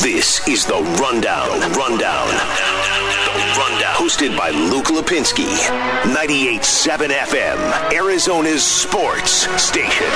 This 0.00 0.46
is 0.48 0.66
the 0.66 0.80
Rundown. 1.00 1.60
The 1.60 1.68
Rundown. 1.78 2.28
The 2.28 3.54
Rundown. 3.58 3.94
Hosted 3.94 4.36
by 4.36 4.50
Luke 4.50 4.86
Lapinski. 4.86 5.46
98.7 6.12 7.08
FM. 7.08 7.92
Arizona's 7.92 8.62
sports 8.62 9.48
station. 9.62 10.06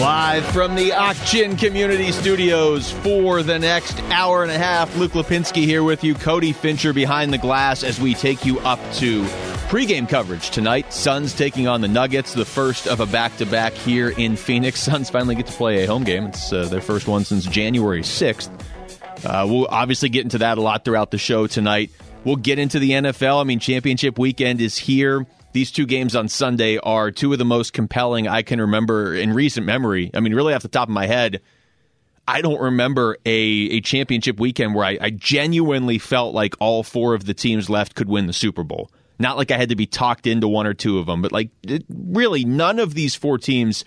Live 0.00 0.44
from 0.46 0.74
the 0.74 0.92
Auction 0.92 1.56
Community 1.56 2.12
Studios 2.12 2.90
for 2.90 3.42
the 3.42 3.58
next 3.58 4.00
hour 4.10 4.42
and 4.42 4.50
a 4.50 4.58
half. 4.58 4.96
Luke 4.96 5.12
Lapinski 5.12 5.64
here 5.64 5.82
with 5.82 6.02
you. 6.02 6.14
Cody 6.14 6.52
Fincher 6.52 6.92
behind 6.92 7.32
the 7.32 7.38
glass 7.38 7.82
as 7.82 8.00
we 8.00 8.14
take 8.14 8.46
you 8.46 8.58
up 8.60 8.80
to 8.94 9.26
pregame 9.72 10.06
coverage 10.06 10.50
tonight. 10.50 10.92
Suns 10.92 11.32
taking 11.32 11.66
on 11.66 11.80
the 11.80 11.88
Nuggets, 11.88 12.34
the 12.34 12.44
first 12.44 12.86
of 12.86 13.00
a 13.00 13.06
back 13.06 13.34
to 13.38 13.46
back 13.46 13.72
here 13.72 14.10
in 14.10 14.36
Phoenix. 14.36 14.80
Suns 14.82 15.08
finally 15.08 15.34
get 15.34 15.46
to 15.46 15.52
play 15.54 15.82
a 15.82 15.86
home 15.86 16.04
game. 16.04 16.26
It's 16.26 16.52
uh, 16.52 16.66
their 16.66 16.82
first 16.82 17.08
one 17.08 17.24
since 17.24 17.46
January 17.46 18.02
6th. 18.02 18.50
Uh, 19.24 19.46
we'll 19.48 19.66
obviously 19.70 20.10
get 20.10 20.24
into 20.24 20.36
that 20.36 20.58
a 20.58 20.60
lot 20.60 20.84
throughout 20.84 21.10
the 21.10 21.16
show 21.16 21.46
tonight. 21.46 21.90
We'll 22.22 22.36
get 22.36 22.58
into 22.58 22.80
the 22.80 22.90
NFL. 22.90 23.40
I 23.40 23.44
mean, 23.44 23.60
championship 23.60 24.18
weekend 24.18 24.60
is 24.60 24.76
here. 24.76 25.26
These 25.54 25.70
two 25.70 25.86
games 25.86 26.14
on 26.14 26.28
Sunday 26.28 26.76
are 26.76 27.10
two 27.10 27.32
of 27.32 27.38
the 27.38 27.46
most 27.46 27.72
compelling 27.72 28.28
I 28.28 28.42
can 28.42 28.60
remember 28.60 29.14
in 29.14 29.32
recent 29.32 29.64
memory. 29.64 30.10
I 30.12 30.20
mean, 30.20 30.34
really 30.34 30.52
off 30.52 30.60
the 30.60 30.68
top 30.68 30.88
of 30.88 30.92
my 30.92 31.06
head, 31.06 31.40
I 32.28 32.42
don't 32.42 32.60
remember 32.60 33.16
a, 33.24 33.30
a 33.30 33.80
championship 33.80 34.38
weekend 34.38 34.74
where 34.74 34.84
I, 34.84 34.98
I 35.00 35.08
genuinely 35.08 35.96
felt 35.96 36.34
like 36.34 36.56
all 36.60 36.82
four 36.82 37.14
of 37.14 37.24
the 37.24 37.32
teams 37.32 37.70
left 37.70 37.94
could 37.94 38.10
win 38.10 38.26
the 38.26 38.34
Super 38.34 38.64
Bowl. 38.64 38.90
Not 39.18 39.36
like 39.36 39.50
I 39.50 39.56
had 39.56 39.68
to 39.68 39.76
be 39.76 39.86
talked 39.86 40.26
into 40.26 40.48
one 40.48 40.66
or 40.66 40.74
two 40.74 40.98
of 40.98 41.06
them, 41.06 41.22
but 41.22 41.32
like 41.32 41.50
it, 41.62 41.84
really 41.88 42.44
none 42.44 42.78
of 42.78 42.94
these 42.94 43.14
four 43.14 43.38
teams 43.38 43.84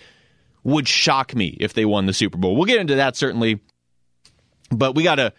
would 0.64 0.88
shock 0.88 1.34
me 1.34 1.56
if 1.60 1.74
they 1.74 1.84
won 1.84 2.06
the 2.06 2.12
Super 2.12 2.38
Bowl. 2.38 2.56
We'll 2.56 2.64
get 2.64 2.80
into 2.80 2.96
that 2.96 3.16
certainly, 3.16 3.60
but 4.70 4.94
we 4.94 5.02
got 5.02 5.16
to 5.16 5.32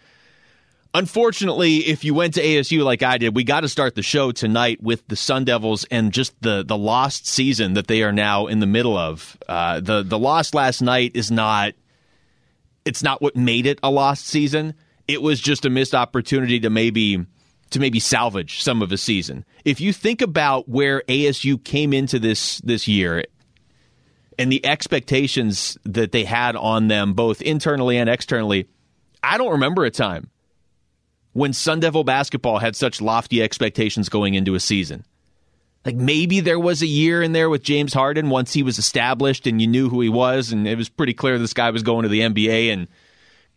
Unfortunately, 0.94 1.76
if 1.76 2.02
you 2.02 2.14
went 2.14 2.34
to 2.34 2.42
ASU 2.42 2.82
like 2.82 3.02
I 3.02 3.18
did, 3.18 3.36
we 3.36 3.44
got 3.44 3.60
to 3.60 3.68
start 3.68 3.94
the 3.94 4.02
show 4.02 4.32
tonight 4.32 4.82
with 4.82 5.06
the 5.06 5.16
Sun 5.16 5.44
Devils 5.44 5.84
and 5.90 6.12
just 6.12 6.40
the 6.40 6.64
the 6.66 6.78
lost 6.78 7.26
season 7.26 7.74
that 7.74 7.88
they 7.88 8.02
are 8.02 8.12
now 8.12 8.46
in 8.46 8.60
the 8.60 8.66
middle 8.66 8.96
of. 8.96 9.36
Uh, 9.46 9.80
the 9.80 10.02
the 10.02 10.18
loss 10.18 10.54
last 10.54 10.80
night 10.80 11.12
is 11.14 11.30
not 11.30 11.74
it's 12.86 13.02
not 13.02 13.20
what 13.20 13.36
made 13.36 13.66
it 13.66 13.78
a 13.82 13.90
lost 13.90 14.26
season. 14.26 14.74
It 15.06 15.20
was 15.20 15.40
just 15.40 15.66
a 15.66 15.70
missed 15.70 15.94
opportunity 15.94 16.58
to 16.60 16.70
maybe 16.70 17.26
to 17.70 17.80
maybe 17.80 18.00
salvage 18.00 18.62
some 18.62 18.82
of 18.82 18.92
a 18.92 18.96
season. 18.96 19.44
If 19.64 19.80
you 19.80 19.92
think 19.92 20.22
about 20.22 20.68
where 20.68 21.02
ASU 21.08 21.62
came 21.62 21.92
into 21.92 22.18
this 22.18 22.58
this 22.60 22.88
year 22.88 23.24
and 24.38 24.50
the 24.50 24.64
expectations 24.64 25.76
that 25.84 26.12
they 26.12 26.24
had 26.24 26.56
on 26.56 26.88
them 26.88 27.14
both 27.14 27.42
internally 27.42 27.98
and 27.98 28.08
externally, 28.08 28.68
I 29.22 29.38
don't 29.38 29.52
remember 29.52 29.84
a 29.84 29.90
time 29.90 30.30
when 31.32 31.52
Sun 31.52 31.80
Devil 31.80 32.04
basketball 32.04 32.58
had 32.58 32.74
such 32.74 33.00
lofty 33.00 33.42
expectations 33.42 34.08
going 34.08 34.34
into 34.34 34.54
a 34.54 34.60
season. 34.60 35.04
Like 35.84 35.96
maybe 35.96 36.40
there 36.40 36.58
was 36.58 36.82
a 36.82 36.86
year 36.86 37.22
in 37.22 37.32
there 37.32 37.48
with 37.48 37.62
James 37.62 37.94
Harden 37.94 38.30
once 38.30 38.52
he 38.52 38.62
was 38.62 38.78
established 38.78 39.46
and 39.46 39.60
you 39.60 39.66
knew 39.66 39.88
who 39.88 40.00
he 40.00 40.08
was, 40.08 40.52
and 40.52 40.66
it 40.66 40.76
was 40.76 40.88
pretty 40.88 41.14
clear 41.14 41.38
this 41.38 41.54
guy 41.54 41.70
was 41.70 41.82
going 41.82 42.02
to 42.02 42.08
the 42.08 42.20
NBA 42.20 42.72
and 42.72 42.88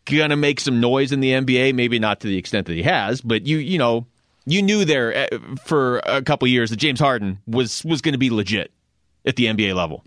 gonna 0.05 0.35
make 0.35 0.59
some 0.59 0.79
noise 0.79 1.11
in 1.11 1.19
the 1.19 1.31
NBA. 1.31 1.73
Maybe 1.73 1.99
not 1.99 2.21
to 2.21 2.27
the 2.27 2.37
extent 2.37 2.67
that 2.67 2.73
he 2.73 2.83
has, 2.83 3.21
but 3.21 3.45
you 3.45 3.57
you 3.57 3.77
know 3.77 4.07
you 4.45 4.61
knew 4.61 4.85
there 4.85 5.15
eh, 5.15 5.27
for 5.63 5.99
a 5.99 6.21
couple 6.21 6.47
years 6.47 6.69
that 6.69 6.77
James 6.77 6.99
Harden 6.99 7.39
was 7.47 7.83
was 7.85 8.01
going 8.01 8.13
to 8.13 8.19
be 8.19 8.29
legit 8.29 8.71
at 9.25 9.35
the 9.35 9.45
NBA 9.45 9.75
level. 9.75 10.03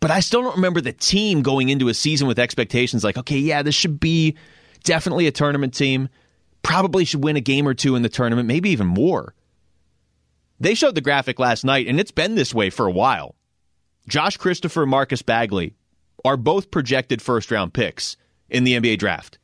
But 0.00 0.10
I 0.10 0.20
still 0.20 0.42
don't 0.42 0.56
remember 0.56 0.80
the 0.80 0.92
team 0.92 1.42
going 1.42 1.70
into 1.70 1.88
a 1.88 1.94
season 1.94 2.28
with 2.28 2.38
expectations 2.38 3.02
like, 3.02 3.16
okay, 3.16 3.38
yeah, 3.38 3.62
this 3.62 3.74
should 3.74 3.98
be 3.98 4.36
definitely 4.84 5.26
a 5.26 5.32
tournament 5.32 5.74
team. 5.74 6.08
Probably 6.62 7.04
should 7.04 7.24
win 7.24 7.36
a 7.36 7.40
game 7.40 7.66
or 7.66 7.74
two 7.74 7.96
in 7.96 8.02
the 8.02 8.08
tournament, 8.08 8.46
maybe 8.46 8.70
even 8.70 8.86
more. 8.86 9.34
They 10.60 10.74
showed 10.74 10.94
the 10.94 11.00
graphic 11.00 11.38
last 11.38 11.64
night, 11.64 11.86
and 11.86 11.98
it's 12.00 12.10
been 12.10 12.34
this 12.34 12.54
way 12.54 12.70
for 12.70 12.86
a 12.86 12.90
while. 12.90 13.34
Josh 14.08 14.36
Christopher 14.36 14.82
and 14.82 14.90
Marcus 14.90 15.22
Bagley 15.22 15.74
are 16.24 16.36
both 16.36 16.70
projected 16.70 17.22
first 17.22 17.50
round 17.50 17.72
picks 17.72 18.16
in 18.48 18.64
the 18.64 18.78
NBA 18.78 18.98
draft. 18.98 19.38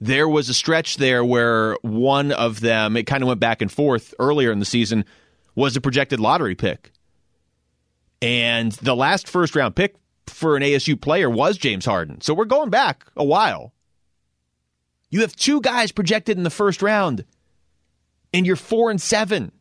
There 0.00 0.28
was 0.28 0.48
a 0.48 0.54
stretch 0.54 0.96
there 0.96 1.24
where 1.24 1.76
one 1.82 2.32
of 2.32 2.60
them, 2.60 2.96
it 2.96 3.04
kind 3.04 3.22
of 3.22 3.26
went 3.26 3.40
back 3.40 3.60
and 3.62 3.70
forth 3.70 4.14
earlier 4.18 4.52
in 4.52 4.60
the 4.60 4.64
season, 4.64 5.04
was 5.54 5.76
a 5.76 5.80
projected 5.80 6.20
lottery 6.20 6.54
pick. 6.54 6.92
And 8.22 8.72
the 8.72 8.96
last 8.96 9.28
first 9.28 9.56
round 9.56 9.74
pick 9.76 9.96
for 10.26 10.56
an 10.56 10.62
ASU 10.62 11.00
player 11.00 11.28
was 11.28 11.56
James 11.56 11.84
Harden. 11.84 12.20
So 12.20 12.34
we're 12.34 12.44
going 12.44 12.70
back 12.70 13.06
a 13.16 13.24
while. 13.24 13.72
You 15.10 15.22
have 15.22 15.34
two 15.34 15.60
guys 15.60 15.90
projected 15.90 16.36
in 16.36 16.44
the 16.44 16.50
first 16.50 16.82
round, 16.82 17.24
and 18.32 18.46
you're 18.46 18.56
four 18.56 18.90
and 18.90 19.00
seven. 19.00 19.52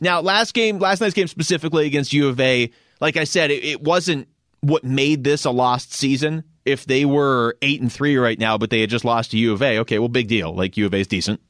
Now, 0.00 0.20
last 0.20 0.52
game, 0.52 0.78
last 0.78 1.00
night's 1.00 1.14
game 1.14 1.28
specifically 1.28 1.86
against 1.86 2.12
U 2.12 2.28
of 2.28 2.40
A, 2.40 2.70
like 3.00 3.16
I 3.16 3.24
said, 3.24 3.50
it, 3.50 3.64
it 3.64 3.82
wasn't 3.82 4.28
what 4.60 4.82
made 4.82 5.24
this 5.24 5.44
a 5.44 5.50
lost 5.50 5.92
season. 5.92 6.44
If 6.64 6.84
they 6.84 7.04
were 7.04 7.56
eight 7.62 7.80
and 7.80 7.92
three 7.92 8.16
right 8.16 8.38
now, 8.38 8.58
but 8.58 8.70
they 8.70 8.80
had 8.80 8.90
just 8.90 9.04
lost 9.04 9.30
to 9.30 9.38
U 9.38 9.52
of 9.52 9.62
A, 9.62 9.78
okay, 9.80 9.98
well, 9.98 10.08
big 10.08 10.28
deal. 10.28 10.54
Like 10.54 10.76
U 10.76 10.86
of 10.86 10.94
A 10.94 10.98
is 10.98 11.06
decent, 11.06 11.40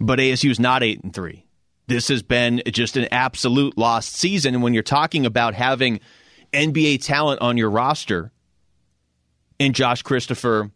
but 0.00 0.18
ASU 0.18 0.50
is 0.50 0.58
not 0.58 0.82
eight 0.82 1.02
and 1.02 1.12
three. 1.12 1.44
This 1.86 2.08
has 2.08 2.22
been 2.22 2.62
just 2.68 2.96
an 2.96 3.08
absolute 3.12 3.76
lost 3.76 4.14
season. 4.14 4.54
And 4.54 4.62
when 4.62 4.72
you're 4.72 4.82
talking 4.82 5.26
about 5.26 5.52
having 5.52 6.00
NBA 6.54 7.04
talent 7.04 7.42
on 7.42 7.58
your 7.58 7.68
roster, 7.68 8.32
and 9.60 9.74
Josh 9.74 10.02
Christopher 10.02 10.70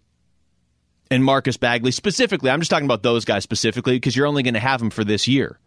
and 1.10 1.24
Marcus 1.24 1.56
Bagley 1.56 1.90
specifically. 1.90 2.50
I'm 2.50 2.60
just 2.60 2.70
talking 2.70 2.84
about 2.86 3.02
those 3.02 3.24
guys 3.24 3.42
specifically 3.42 3.96
because 3.96 4.16
you're 4.16 4.26
only 4.26 4.42
going 4.42 4.54
to 4.54 4.60
have 4.60 4.80
them 4.80 4.90
for 4.90 5.04
this 5.04 5.26
year. 5.26 5.58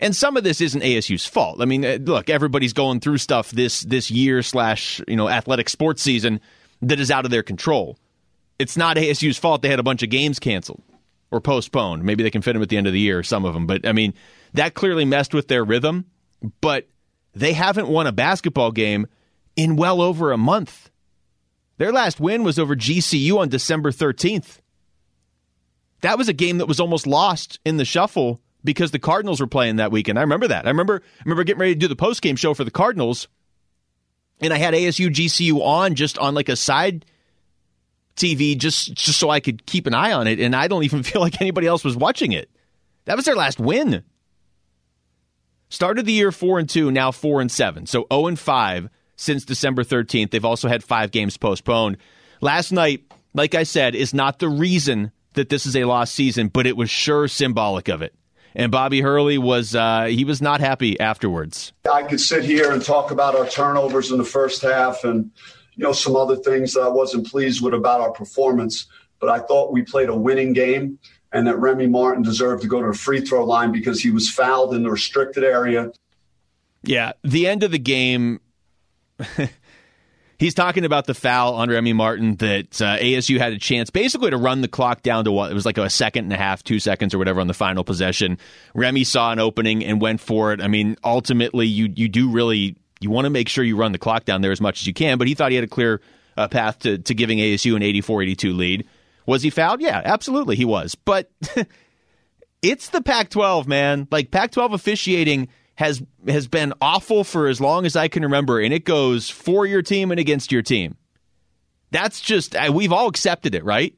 And 0.00 0.16
some 0.16 0.36
of 0.36 0.42
this 0.42 0.60
isn't 0.60 0.82
ASU's 0.82 1.26
fault. 1.26 1.60
I 1.60 1.64
mean, 1.64 1.84
uh, 1.84 1.98
look, 2.00 2.28
everybody's 2.28 2.72
going 2.72 2.98
through 2.98 3.18
stuff 3.18 3.52
this 3.52 3.82
this 3.82 4.10
year 4.10 4.42
slash 4.42 5.00
you 5.06 5.16
know 5.16 5.28
athletic 5.28 5.68
sports 5.68 6.02
season 6.02 6.40
that 6.82 7.00
is 7.00 7.10
out 7.10 7.24
of 7.24 7.30
their 7.30 7.42
control. 7.42 7.96
It's 8.58 8.76
not 8.76 8.96
ASU's 8.96 9.38
fault 9.38 9.62
they 9.62 9.68
had 9.68 9.78
a 9.78 9.84
bunch 9.84 10.02
of 10.02 10.10
games 10.10 10.38
canceled 10.38 10.82
or 11.30 11.40
postponed. 11.40 12.04
Maybe 12.04 12.22
they 12.22 12.30
can 12.30 12.42
fit 12.42 12.52
them 12.52 12.62
at 12.62 12.68
the 12.68 12.76
end 12.76 12.86
of 12.86 12.92
the 12.92 13.00
year, 13.00 13.22
some 13.22 13.44
of 13.44 13.54
them. 13.54 13.66
But 13.66 13.86
I 13.86 13.92
mean, 13.92 14.14
that 14.52 14.74
clearly 14.74 15.04
messed 15.04 15.34
with 15.34 15.48
their 15.48 15.64
rhythm. 15.64 16.04
But 16.60 16.88
they 17.34 17.52
haven't 17.52 17.88
won 17.88 18.06
a 18.06 18.12
basketball 18.12 18.72
game 18.72 19.06
in 19.56 19.76
well 19.76 20.00
over 20.00 20.32
a 20.32 20.36
month. 20.36 20.90
Their 21.78 21.92
last 21.92 22.20
win 22.20 22.42
was 22.42 22.58
over 22.58 22.76
GCU 22.76 23.38
on 23.38 23.48
December 23.48 23.90
13th. 23.90 24.58
That 26.02 26.18
was 26.18 26.28
a 26.28 26.32
game 26.32 26.58
that 26.58 26.66
was 26.66 26.80
almost 26.80 27.06
lost 27.06 27.60
in 27.64 27.76
the 27.76 27.84
shuffle 27.84 28.40
because 28.64 28.90
the 28.90 28.98
Cardinals 28.98 29.40
were 29.40 29.46
playing 29.46 29.76
that 29.76 29.92
weekend. 29.92 30.18
I 30.18 30.22
remember 30.22 30.48
that. 30.48 30.66
I 30.66 30.70
remember 30.70 31.02
I 31.04 31.22
remember 31.24 31.44
getting 31.44 31.60
ready 31.60 31.74
to 31.74 31.80
do 31.80 31.88
the 31.88 31.96
post 31.96 32.22
game 32.22 32.36
show 32.36 32.54
for 32.54 32.64
the 32.64 32.70
Cardinals, 32.70 33.28
and 34.40 34.52
I 34.52 34.58
had 34.58 34.74
ASU 34.74 35.08
GCU 35.08 35.60
on 35.60 35.94
just 35.94 36.18
on 36.18 36.34
like 36.34 36.48
a 36.48 36.56
side 36.56 37.04
TV 38.16 38.56
just 38.56 38.92
just 38.94 39.18
so 39.18 39.30
I 39.30 39.40
could 39.40 39.66
keep 39.66 39.86
an 39.86 39.94
eye 39.94 40.12
on 40.12 40.26
it, 40.26 40.40
and 40.40 40.54
I 40.54 40.68
don't 40.68 40.84
even 40.84 41.02
feel 41.04 41.20
like 41.20 41.40
anybody 41.40 41.66
else 41.66 41.84
was 41.84 41.96
watching 41.96 42.32
it. 42.32 42.50
That 43.04 43.16
was 43.16 43.24
their 43.24 43.36
last 43.36 43.58
win. 43.58 44.04
Started 45.68 46.04
the 46.04 46.12
year 46.12 46.32
four 46.32 46.58
and 46.58 46.68
two, 46.68 46.90
now 46.90 47.10
four 47.10 47.40
and 47.40 47.50
seven, 47.50 47.86
so 47.86 48.00
zero 48.00 48.06
oh 48.10 48.26
and 48.26 48.38
five 48.38 48.90
since 49.16 49.44
December 49.44 49.84
13th. 49.84 50.30
They've 50.30 50.44
also 50.44 50.68
had 50.68 50.84
five 50.84 51.10
games 51.10 51.36
postponed. 51.36 51.96
Last 52.40 52.72
night, 52.72 53.04
like 53.34 53.54
I 53.54 53.62
said, 53.62 53.94
is 53.94 54.12
not 54.12 54.38
the 54.38 54.48
reason 54.48 55.12
that 55.34 55.48
this 55.48 55.64
is 55.64 55.76
a 55.76 55.84
lost 55.84 56.14
season, 56.14 56.48
but 56.48 56.66
it 56.66 56.76
was 56.76 56.90
sure 56.90 57.28
symbolic 57.28 57.88
of 57.88 58.02
it. 58.02 58.14
And 58.54 58.70
Bobby 58.70 59.00
Hurley 59.00 59.38
was 59.38 59.74
uh, 59.74 60.04
he 60.04 60.24
was 60.24 60.42
not 60.42 60.60
happy 60.60 60.98
afterwards. 61.00 61.72
I 61.90 62.02
could 62.02 62.20
sit 62.20 62.44
here 62.44 62.70
and 62.70 62.84
talk 62.84 63.10
about 63.10 63.34
our 63.34 63.46
turnovers 63.46 64.10
in 64.10 64.18
the 64.18 64.24
first 64.24 64.62
half 64.62 65.04
and 65.04 65.30
you 65.74 65.84
know 65.84 65.92
some 65.92 66.16
other 66.16 66.36
things 66.36 66.74
that 66.74 66.82
I 66.82 66.88
wasn't 66.88 67.26
pleased 67.26 67.62
with 67.62 67.74
about 67.74 68.00
our 68.00 68.10
performance, 68.10 68.86
but 69.20 69.30
I 69.30 69.38
thought 69.38 69.72
we 69.72 69.82
played 69.82 70.08
a 70.08 70.16
winning 70.16 70.52
game 70.52 70.98
and 71.32 71.46
that 71.46 71.58
Remy 71.58 71.86
Martin 71.86 72.22
deserved 72.22 72.62
to 72.62 72.68
go 72.68 72.82
to 72.82 72.88
the 72.88 72.98
free 72.98 73.20
throw 73.20 73.44
line 73.44 73.72
because 73.72 74.00
he 74.00 74.10
was 74.10 74.30
fouled 74.30 74.74
in 74.74 74.82
the 74.82 74.90
restricted 74.90 75.44
area. 75.44 75.90
Yeah, 76.82 77.12
the 77.24 77.46
end 77.46 77.62
of 77.62 77.70
the 77.70 77.78
game 77.78 78.40
he's 80.42 80.54
talking 80.54 80.84
about 80.84 81.06
the 81.06 81.14
foul 81.14 81.54
on 81.54 81.70
Remy 81.70 81.92
Martin 81.92 82.34
that 82.36 82.82
uh, 82.82 82.98
ASU 82.98 83.38
had 83.38 83.52
a 83.52 83.58
chance 83.58 83.90
basically 83.90 84.30
to 84.30 84.36
run 84.36 84.60
the 84.60 84.66
clock 84.66 85.02
down 85.02 85.24
to 85.24 85.32
what 85.32 85.52
it 85.52 85.54
was 85.54 85.64
like 85.64 85.78
a 85.78 85.88
second 85.88 86.24
and 86.24 86.32
a 86.32 86.36
half, 86.36 86.64
two 86.64 86.80
seconds 86.80 87.14
or 87.14 87.18
whatever 87.18 87.40
on 87.40 87.46
the 87.46 87.54
final 87.54 87.84
possession. 87.84 88.36
Remy 88.74 89.04
saw 89.04 89.30
an 89.30 89.38
opening 89.38 89.84
and 89.84 90.00
went 90.00 90.20
for 90.20 90.52
it. 90.52 90.60
I 90.60 90.66
mean, 90.66 90.96
ultimately, 91.04 91.68
you 91.68 91.92
you 91.94 92.08
do 92.08 92.28
really 92.28 92.76
you 93.00 93.08
want 93.08 93.26
to 93.26 93.30
make 93.30 93.48
sure 93.48 93.62
you 93.62 93.76
run 93.76 93.92
the 93.92 93.98
clock 93.98 94.24
down 94.24 94.42
there 94.42 94.50
as 94.50 94.60
much 94.60 94.80
as 94.80 94.86
you 94.86 94.92
can. 94.92 95.16
But 95.16 95.28
he 95.28 95.34
thought 95.34 95.52
he 95.52 95.56
had 95.56 95.64
a 95.64 95.68
clear 95.68 96.00
uh, 96.36 96.48
path 96.48 96.80
to 96.80 96.98
to 96.98 97.14
giving 97.14 97.38
ASU 97.38 97.76
an 97.76 97.82
84-82 97.82 98.56
lead. 98.56 98.88
Was 99.26 99.42
he 99.42 99.50
fouled? 99.50 99.80
Yeah, 99.80 100.02
absolutely, 100.04 100.56
he 100.56 100.64
was. 100.64 100.96
But 100.96 101.30
it's 102.62 102.88
the 102.88 103.00
Pac-12, 103.00 103.68
man. 103.68 104.08
Like 104.10 104.32
Pac-12 104.32 104.74
officiating 104.74 105.48
has 105.76 106.02
has 106.26 106.48
been 106.48 106.72
awful 106.80 107.24
for 107.24 107.48
as 107.48 107.60
long 107.60 107.86
as 107.86 107.96
I 107.96 108.08
can 108.08 108.22
remember, 108.22 108.60
and 108.60 108.72
it 108.72 108.84
goes 108.84 109.30
for 109.30 109.66
your 109.66 109.82
team 109.82 110.10
and 110.10 110.20
against 110.20 110.52
your 110.52 110.62
team. 110.62 110.96
That's 111.90 112.20
just 112.20 112.54
we've 112.70 112.92
all 112.92 113.08
accepted 113.08 113.54
it, 113.54 113.64
right? 113.64 113.94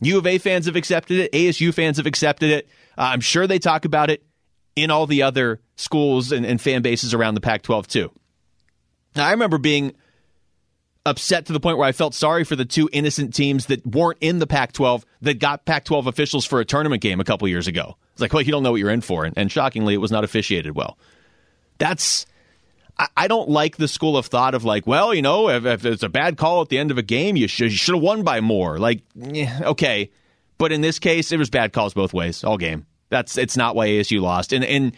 U 0.00 0.18
of 0.18 0.26
A 0.26 0.38
fans 0.38 0.66
have 0.66 0.76
accepted 0.76 1.18
it. 1.20 1.32
ASU 1.32 1.72
fans 1.72 1.96
have 1.98 2.06
accepted 2.06 2.50
it. 2.50 2.68
Uh, 2.98 3.02
I'm 3.02 3.20
sure 3.20 3.46
they 3.46 3.58
talk 3.58 3.84
about 3.84 4.10
it 4.10 4.24
in 4.74 4.90
all 4.90 5.06
the 5.06 5.22
other 5.22 5.60
schools 5.76 6.32
and, 6.32 6.44
and 6.44 6.60
fan 6.60 6.82
bases 6.82 7.14
around 7.14 7.34
the 7.34 7.40
Pac-12 7.40 7.86
too. 7.86 8.10
Now, 9.14 9.26
I 9.26 9.30
remember 9.30 9.58
being 9.58 9.92
upset 11.04 11.46
to 11.46 11.52
the 11.52 11.60
point 11.60 11.78
where 11.78 11.88
I 11.88 11.92
felt 11.92 12.14
sorry 12.14 12.44
for 12.44 12.56
the 12.56 12.64
two 12.64 12.88
innocent 12.92 13.34
teams 13.34 13.66
that 13.66 13.86
weren't 13.86 14.18
in 14.20 14.38
the 14.38 14.46
Pac 14.46 14.72
12 14.72 15.04
that 15.22 15.38
got 15.38 15.64
Pac 15.64 15.84
12 15.84 16.06
officials 16.06 16.44
for 16.44 16.60
a 16.60 16.64
tournament 16.64 17.02
game 17.02 17.20
a 17.20 17.24
couple 17.24 17.48
years 17.48 17.66
ago. 17.66 17.96
It's 18.12 18.20
like, 18.20 18.32
well, 18.32 18.42
you 18.42 18.52
don't 18.52 18.62
know 18.62 18.72
what 18.72 18.80
you're 18.80 18.90
in 18.90 19.00
for. 19.00 19.24
And, 19.24 19.36
and 19.36 19.50
shockingly, 19.50 19.94
it 19.94 19.98
was 19.98 20.12
not 20.12 20.24
officiated 20.24 20.76
well. 20.76 20.98
That's. 21.78 22.26
I, 23.16 23.26
don't 23.26 23.48
like 23.48 23.78
the 23.78 23.88
school 23.88 24.16
of 24.18 24.26
thought 24.26 24.54
of 24.54 24.64
like, 24.64 24.86
well, 24.86 25.14
you 25.14 25.22
know, 25.22 25.48
if, 25.48 25.64
if 25.64 25.84
it's 25.84 26.02
a 26.02 26.10
bad 26.10 26.36
call 26.36 26.60
at 26.60 26.68
the 26.68 26.78
end 26.78 26.90
of 26.92 26.98
a 26.98 27.02
game, 27.02 27.36
you 27.36 27.48
should, 27.48 27.72
you 27.72 27.76
should 27.76 27.94
have 27.94 28.02
won 28.02 28.22
by 28.22 28.42
more. 28.42 28.78
Like, 28.78 29.02
yeah, 29.16 29.60
okay. 29.62 30.10
But 30.58 30.70
in 30.70 30.82
this 30.82 31.00
case, 31.00 31.32
it 31.32 31.38
was 31.38 31.50
bad 31.50 31.72
calls 31.72 31.94
both 31.94 32.12
ways 32.12 32.44
all 32.44 32.58
game. 32.58 32.86
That's 33.08 33.38
it's 33.38 33.56
not 33.56 33.74
why 33.74 33.88
ASU 33.88 34.20
lost. 34.20 34.52
And 34.52 34.62
and 34.62 34.96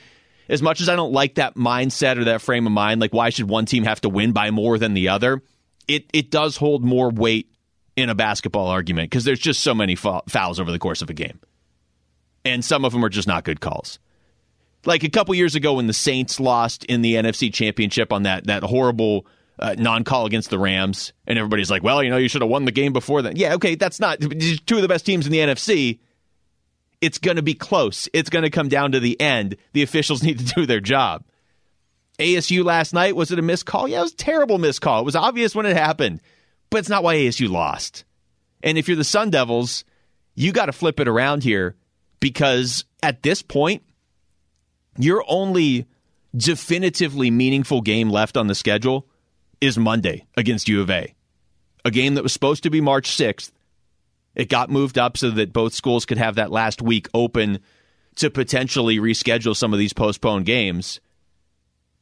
as 0.48 0.60
much 0.60 0.80
as 0.80 0.88
I 0.88 0.96
don't 0.96 1.12
like 1.12 1.36
that 1.36 1.54
mindset 1.54 2.18
or 2.18 2.24
that 2.24 2.42
frame 2.42 2.66
of 2.66 2.72
mind, 2.72 3.00
like 3.00 3.14
why 3.14 3.30
should 3.30 3.48
one 3.48 3.64
team 3.64 3.84
have 3.84 4.00
to 4.02 4.08
win 4.08 4.32
by 4.32 4.50
more 4.50 4.76
than 4.76 4.92
the 4.92 5.08
other? 5.08 5.40
It 5.88 6.06
it 6.12 6.30
does 6.30 6.56
hold 6.56 6.84
more 6.84 7.10
weight 7.10 7.50
in 7.96 8.08
a 8.08 8.14
basketball 8.14 8.68
argument 8.68 9.10
because 9.10 9.24
there's 9.24 9.38
just 9.38 9.60
so 9.60 9.74
many 9.74 9.94
fouls 9.94 10.60
over 10.60 10.72
the 10.72 10.78
course 10.78 11.02
of 11.02 11.10
a 11.10 11.14
game, 11.14 11.40
and 12.44 12.64
some 12.64 12.84
of 12.84 12.92
them 12.92 13.04
are 13.04 13.08
just 13.08 13.28
not 13.28 13.44
good 13.44 13.60
calls. 13.60 13.98
Like 14.84 15.02
a 15.02 15.08
couple 15.08 15.34
years 15.34 15.54
ago 15.54 15.74
when 15.74 15.86
the 15.86 15.94
Saints 15.94 16.38
lost 16.38 16.84
in 16.84 17.02
the 17.02 17.14
NFC 17.14 17.52
Championship 17.52 18.12
on 18.12 18.24
that 18.24 18.46
that 18.46 18.62
horrible 18.62 19.26
uh, 19.58 19.74
non-call 19.78 20.26
against 20.26 20.50
the 20.50 20.58
Rams, 20.58 21.12
and 21.26 21.38
everybody's 21.38 21.70
like, 21.70 21.82
"Well, 21.82 22.02
you 22.02 22.10
know, 22.10 22.16
you 22.16 22.28
should 22.28 22.42
have 22.42 22.50
won 22.50 22.64
the 22.64 22.72
game 22.72 22.92
before 22.92 23.22
that." 23.22 23.36
Yeah, 23.36 23.54
okay, 23.54 23.74
that's 23.76 24.00
not 24.00 24.20
two 24.20 24.76
of 24.76 24.82
the 24.82 24.88
best 24.88 25.06
teams 25.06 25.26
in 25.26 25.32
the 25.32 25.38
NFC. 25.38 26.00
It's 27.00 27.18
going 27.18 27.36
to 27.36 27.42
be 27.42 27.54
close. 27.54 28.08
It's 28.12 28.30
going 28.30 28.44
to 28.44 28.50
come 28.50 28.68
down 28.68 28.92
to 28.92 29.00
the 29.00 29.20
end. 29.20 29.56
The 29.72 29.82
officials 29.82 30.22
need 30.24 30.38
to 30.40 30.44
do 30.44 30.66
their 30.66 30.80
job. 30.80 31.24
ASU 32.18 32.64
last 32.64 32.94
night, 32.94 33.16
was 33.16 33.30
it 33.30 33.38
a 33.38 33.42
missed 33.42 33.66
call? 33.66 33.88
Yeah, 33.88 34.00
it 34.00 34.04
was 34.04 34.12
a 34.12 34.16
terrible 34.16 34.58
missed 34.58 34.80
call. 34.80 35.00
It 35.00 35.04
was 35.04 35.16
obvious 35.16 35.54
when 35.54 35.66
it 35.66 35.76
happened, 35.76 36.20
but 36.70 36.78
it's 36.78 36.88
not 36.88 37.02
why 37.02 37.16
ASU 37.16 37.48
lost. 37.48 38.04
And 38.62 38.78
if 38.78 38.88
you're 38.88 38.96
the 38.96 39.04
Sun 39.04 39.30
Devils, 39.30 39.84
you 40.34 40.52
got 40.52 40.66
to 40.66 40.72
flip 40.72 41.00
it 41.00 41.08
around 41.08 41.42
here 41.42 41.76
because 42.20 42.84
at 43.02 43.22
this 43.22 43.42
point, 43.42 43.82
your 44.98 45.24
only 45.28 45.86
definitively 46.36 47.30
meaningful 47.30 47.80
game 47.80 48.10
left 48.10 48.36
on 48.36 48.46
the 48.46 48.54
schedule 48.54 49.06
is 49.60 49.78
Monday 49.78 50.26
against 50.36 50.68
U 50.68 50.80
of 50.80 50.90
A. 50.90 51.14
A 51.84 51.90
game 51.90 52.14
that 52.14 52.22
was 52.22 52.32
supposed 52.32 52.62
to 52.62 52.70
be 52.70 52.80
March 52.80 53.10
6th. 53.10 53.52
It 54.34 54.48
got 54.48 54.70
moved 54.70 54.98
up 54.98 55.16
so 55.16 55.30
that 55.30 55.52
both 55.52 55.74
schools 55.74 56.06
could 56.06 56.18
have 56.18 56.36
that 56.36 56.50
last 56.50 56.82
week 56.82 57.08
open 57.14 57.60
to 58.16 58.30
potentially 58.30 58.98
reschedule 58.98 59.54
some 59.54 59.72
of 59.72 59.78
these 59.78 59.92
postponed 59.92 60.46
games. 60.46 61.00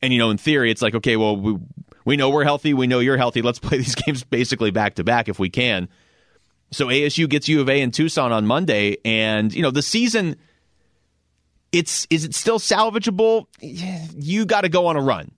And 0.02 0.12
you 0.12 0.18
know, 0.18 0.30
in 0.30 0.38
theory, 0.38 0.70
it's 0.70 0.82
like, 0.82 0.94
okay, 0.96 1.16
well, 1.16 1.36
we, 1.36 1.56
we 2.04 2.16
know 2.16 2.30
we're 2.30 2.44
healthy, 2.44 2.74
we 2.74 2.88
know 2.88 2.98
you're 2.98 3.16
healthy. 3.16 3.40
Let's 3.40 3.60
play 3.60 3.78
these 3.78 3.94
games 3.94 4.24
basically 4.24 4.70
back 4.70 4.96
to 4.96 5.04
back 5.04 5.28
if 5.28 5.38
we 5.38 5.48
can. 5.48 5.88
So 6.72 6.86
ASU 6.86 7.28
gets 7.28 7.48
U 7.48 7.60
of 7.60 7.68
A 7.68 7.80
in 7.80 7.90
Tucson 7.90 8.32
on 8.32 8.46
Monday, 8.46 8.96
and 9.04 9.52
you 9.54 9.62
know 9.62 9.70
the 9.70 9.82
season. 9.82 10.36
It's 11.70 12.06
is 12.10 12.24
it 12.24 12.34
still 12.34 12.58
salvageable? 12.58 13.46
You 13.60 14.44
got 14.44 14.62
to 14.62 14.68
go 14.68 14.86
on 14.86 14.96
a 14.96 15.00
run. 15.00 15.30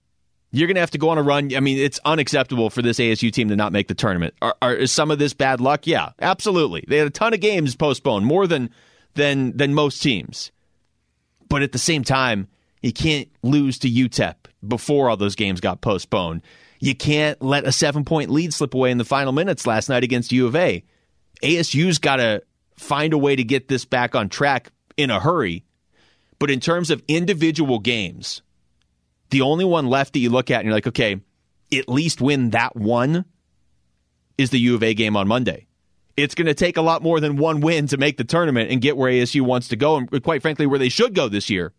You're 0.50 0.68
going 0.68 0.76
to 0.76 0.80
have 0.80 0.92
to 0.92 0.98
go 0.98 1.08
on 1.08 1.18
a 1.18 1.22
run. 1.22 1.54
I 1.54 1.60
mean, 1.60 1.78
it's 1.78 1.98
unacceptable 2.04 2.70
for 2.70 2.80
this 2.80 2.98
ASU 2.98 3.32
team 3.32 3.48
to 3.48 3.56
not 3.56 3.72
make 3.72 3.88
the 3.88 3.94
tournament. 3.94 4.34
Are, 4.40 4.54
are, 4.62 4.74
is 4.74 4.92
some 4.92 5.10
of 5.10 5.18
this 5.18 5.34
bad 5.34 5.60
luck? 5.60 5.86
Yeah, 5.86 6.10
absolutely. 6.20 6.84
They 6.86 6.98
had 6.98 7.08
a 7.08 7.10
ton 7.10 7.34
of 7.34 7.40
games 7.40 7.74
postponed, 7.74 8.26
more 8.26 8.46
than 8.46 8.70
than 9.14 9.56
than 9.56 9.74
most 9.74 10.00
teams. 10.00 10.52
But 11.48 11.62
at 11.62 11.72
the 11.72 11.78
same 11.78 12.04
time, 12.04 12.48
you 12.82 12.92
can't 12.92 13.28
lose 13.42 13.78
to 13.80 13.90
UTEP 13.90 14.34
before 14.68 15.10
all 15.10 15.16
those 15.16 15.34
games 15.34 15.60
got 15.60 15.80
postponed. 15.80 16.42
You 16.80 16.94
can't 16.94 17.40
let 17.40 17.66
a 17.66 17.72
seven 17.72 18.04
point 18.04 18.30
lead 18.30 18.52
slip 18.52 18.74
away 18.74 18.90
in 18.90 18.98
the 18.98 19.04
final 19.04 19.32
minutes 19.32 19.66
last 19.66 19.88
night 19.88 20.04
against 20.04 20.32
U 20.32 20.46
of 20.46 20.56
A. 20.56 20.84
ASU's 21.42 21.98
got 21.98 22.16
to 22.16 22.42
find 22.76 23.12
a 23.12 23.18
way 23.18 23.36
to 23.36 23.44
get 23.44 23.68
this 23.68 23.84
back 23.84 24.14
on 24.14 24.28
track 24.28 24.70
in 24.96 25.10
a 25.10 25.20
hurry. 25.20 25.64
But 26.38 26.50
in 26.50 26.60
terms 26.60 26.90
of 26.90 27.02
individual 27.08 27.78
games, 27.78 28.42
the 29.30 29.40
only 29.40 29.64
one 29.64 29.86
left 29.86 30.12
that 30.12 30.18
you 30.18 30.30
look 30.30 30.50
at 30.50 30.60
and 30.60 30.66
you're 30.66 30.74
like, 30.74 30.86
okay, 30.88 31.20
at 31.72 31.88
least 31.88 32.20
win 32.20 32.50
that 32.50 32.76
one 32.76 33.24
is 34.36 34.50
the 34.50 34.58
U 34.58 34.74
of 34.74 34.82
A 34.82 34.94
game 34.94 35.16
on 35.16 35.28
Monday. 35.28 35.66
It's 36.16 36.34
going 36.34 36.46
to 36.46 36.54
take 36.54 36.76
a 36.76 36.82
lot 36.82 37.02
more 37.02 37.18
than 37.18 37.36
one 37.36 37.60
win 37.60 37.88
to 37.88 37.96
make 37.96 38.16
the 38.16 38.24
tournament 38.24 38.70
and 38.70 38.80
get 38.80 38.96
where 38.96 39.10
ASU 39.10 39.40
wants 39.40 39.68
to 39.68 39.76
go, 39.76 39.96
and 39.96 40.22
quite 40.22 40.42
frankly, 40.42 40.66
where 40.66 40.78
they 40.78 40.88
should 40.88 41.14
go 41.14 41.28
this 41.28 41.50
year. 41.50 41.72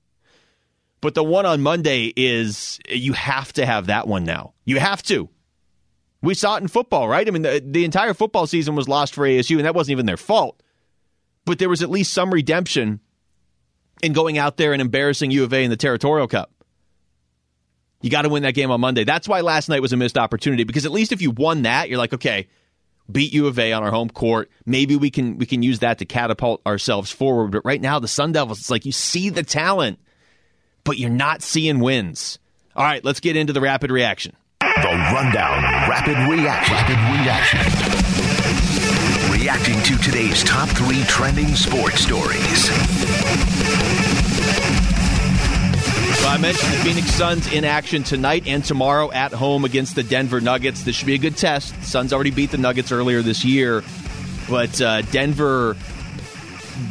But 1.01 1.13
the 1.13 1.23
one 1.23 1.45
on 1.45 1.61
Monday 1.61 2.13
is 2.15 2.79
you 2.89 3.13
have 3.13 3.53
to 3.53 3.65
have 3.65 3.87
that 3.87 4.07
one 4.07 4.23
now. 4.23 4.53
You 4.65 4.79
have 4.79 5.03
to. 5.03 5.29
We 6.21 6.33
saw 6.33 6.55
it 6.55 6.61
in 6.61 6.67
football, 6.67 7.07
right? 7.07 7.27
I 7.27 7.31
mean, 7.31 7.43
the, 7.43 7.63
the 7.63 7.85
entire 7.85 8.15
football 8.15 8.47
season 8.47 8.75
was 8.75 8.87
lost 8.87 9.13
for 9.13 9.27
ASU, 9.27 9.57
and 9.57 9.65
that 9.65 9.75
wasn't 9.75 9.91
even 9.91 10.07
their 10.07 10.17
fault. 10.17 10.61
But 11.45 11.59
there 11.59 11.69
was 11.69 11.83
at 11.83 11.91
least 11.91 12.11
some 12.13 12.33
redemption 12.33 12.99
in 14.01 14.13
going 14.13 14.37
out 14.37 14.57
there 14.57 14.73
and 14.73 14.81
embarrassing 14.81 15.31
U 15.31 15.43
of 15.43 15.53
A 15.53 15.63
in 15.63 15.69
the 15.69 15.77
Territorial 15.77 16.27
Cup. 16.27 16.51
You 18.01 18.09
got 18.09 18.23
to 18.23 18.29
win 18.29 18.43
that 18.43 18.53
game 18.53 18.71
on 18.71 18.81
Monday. 18.81 19.03
That's 19.03 19.27
why 19.27 19.41
last 19.41 19.69
night 19.69 19.81
was 19.81 19.93
a 19.93 19.97
missed 19.97 20.17
opportunity 20.17 20.63
because 20.63 20.85
at 20.85 20.91
least 20.91 21.11
if 21.11 21.21
you 21.21 21.31
won 21.31 21.63
that, 21.63 21.89
you're 21.89 21.97
like, 21.97 22.13
okay, 22.13 22.47
beat 23.11 23.33
U 23.33 23.47
of 23.47 23.57
A 23.59 23.73
on 23.73 23.83
our 23.83 23.91
home 23.91 24.09
court. 24.09 24.49
Maybe 24.65 24.95
we 24.95 25.09
can 25.09 25.37
we 25.37 25.45
can 25.45 25.63
use 25.63 25.79
that 25.79 25.99
to 25.99 26.05
catapult 26.05 26.61
ourselves 26.65 27.11
forward. 27.11 27.51
But 27.51 27.65
right 27.65 27.81
now, 27.81 27.99
the 27.99 28.07
Sun 28.07 28.33
Devils, 28.33 28.59
it's 28.59 28.69
like 28.69 28.85
you 28.85 28.91
see 28.91 29.29
the 29.29 29.43
talent 29.43 29.99
but 30.85 30.97
you're 30.97 31.09
not 31.09 31.41
seeing 31.41 31.79
wins. 31.79 32.39
All 32.75 32.83
right, 32.83 33.03
let's 33.03 33.19
get 33.19 33.35
into 33.35 33.51
the 33.51 33.59
rapid 33.59 33.91
reaction. 33.91 34.33
The 34.61 34.91
Rundown 35.13 35.63
Rapid 35.89 36.17
Reaction. 36.29 36.75
Rapid 36.75 36.97
Reaction. 37.19 37.59
Reacting 39.31 39.81
to 39.83 39.97
today's 40.03 40.43
top 40.43 40.69
three 40.69 41.03
trending 41.03 41.47
sports 41.55 42.01
stories. 42.01 42.65
So 46.19 46.27
I 46.27 46.37
mentioned 46.39 46.73
the 46.73 46.77
Phoenix 46.77 47.07
Suns 47.11 47.51
in 47.53 47.63
action 47.65 48.03
tonight 48.03 48.47
and 48.47 48.63
tomorrow 48.63 49.11
at 49.11 49.31
home 49.31 49.65
against 49.65 49.95
the 49.95 50.03
Denver 50.03 50.41
Nuggets. 50.41 50.83
This 50.83 50.95
should 50.95 51.07
be 51.07 51.15
a 51.15 51.19
good 51.19 51.37
test. 51.37 51.75
The 51.79 51.85
Suns 51.85 52.13
already 52.13 52.31
beat 52.31 52.51
the 52.51 52.57
Nuggets 52.57 52.91
earlier 52.91 53.21
this 53.21 53.45
year, 53.45 53.83
but 54.49 54.79
uh, 54.81 55.01
Denver 55.03 55.75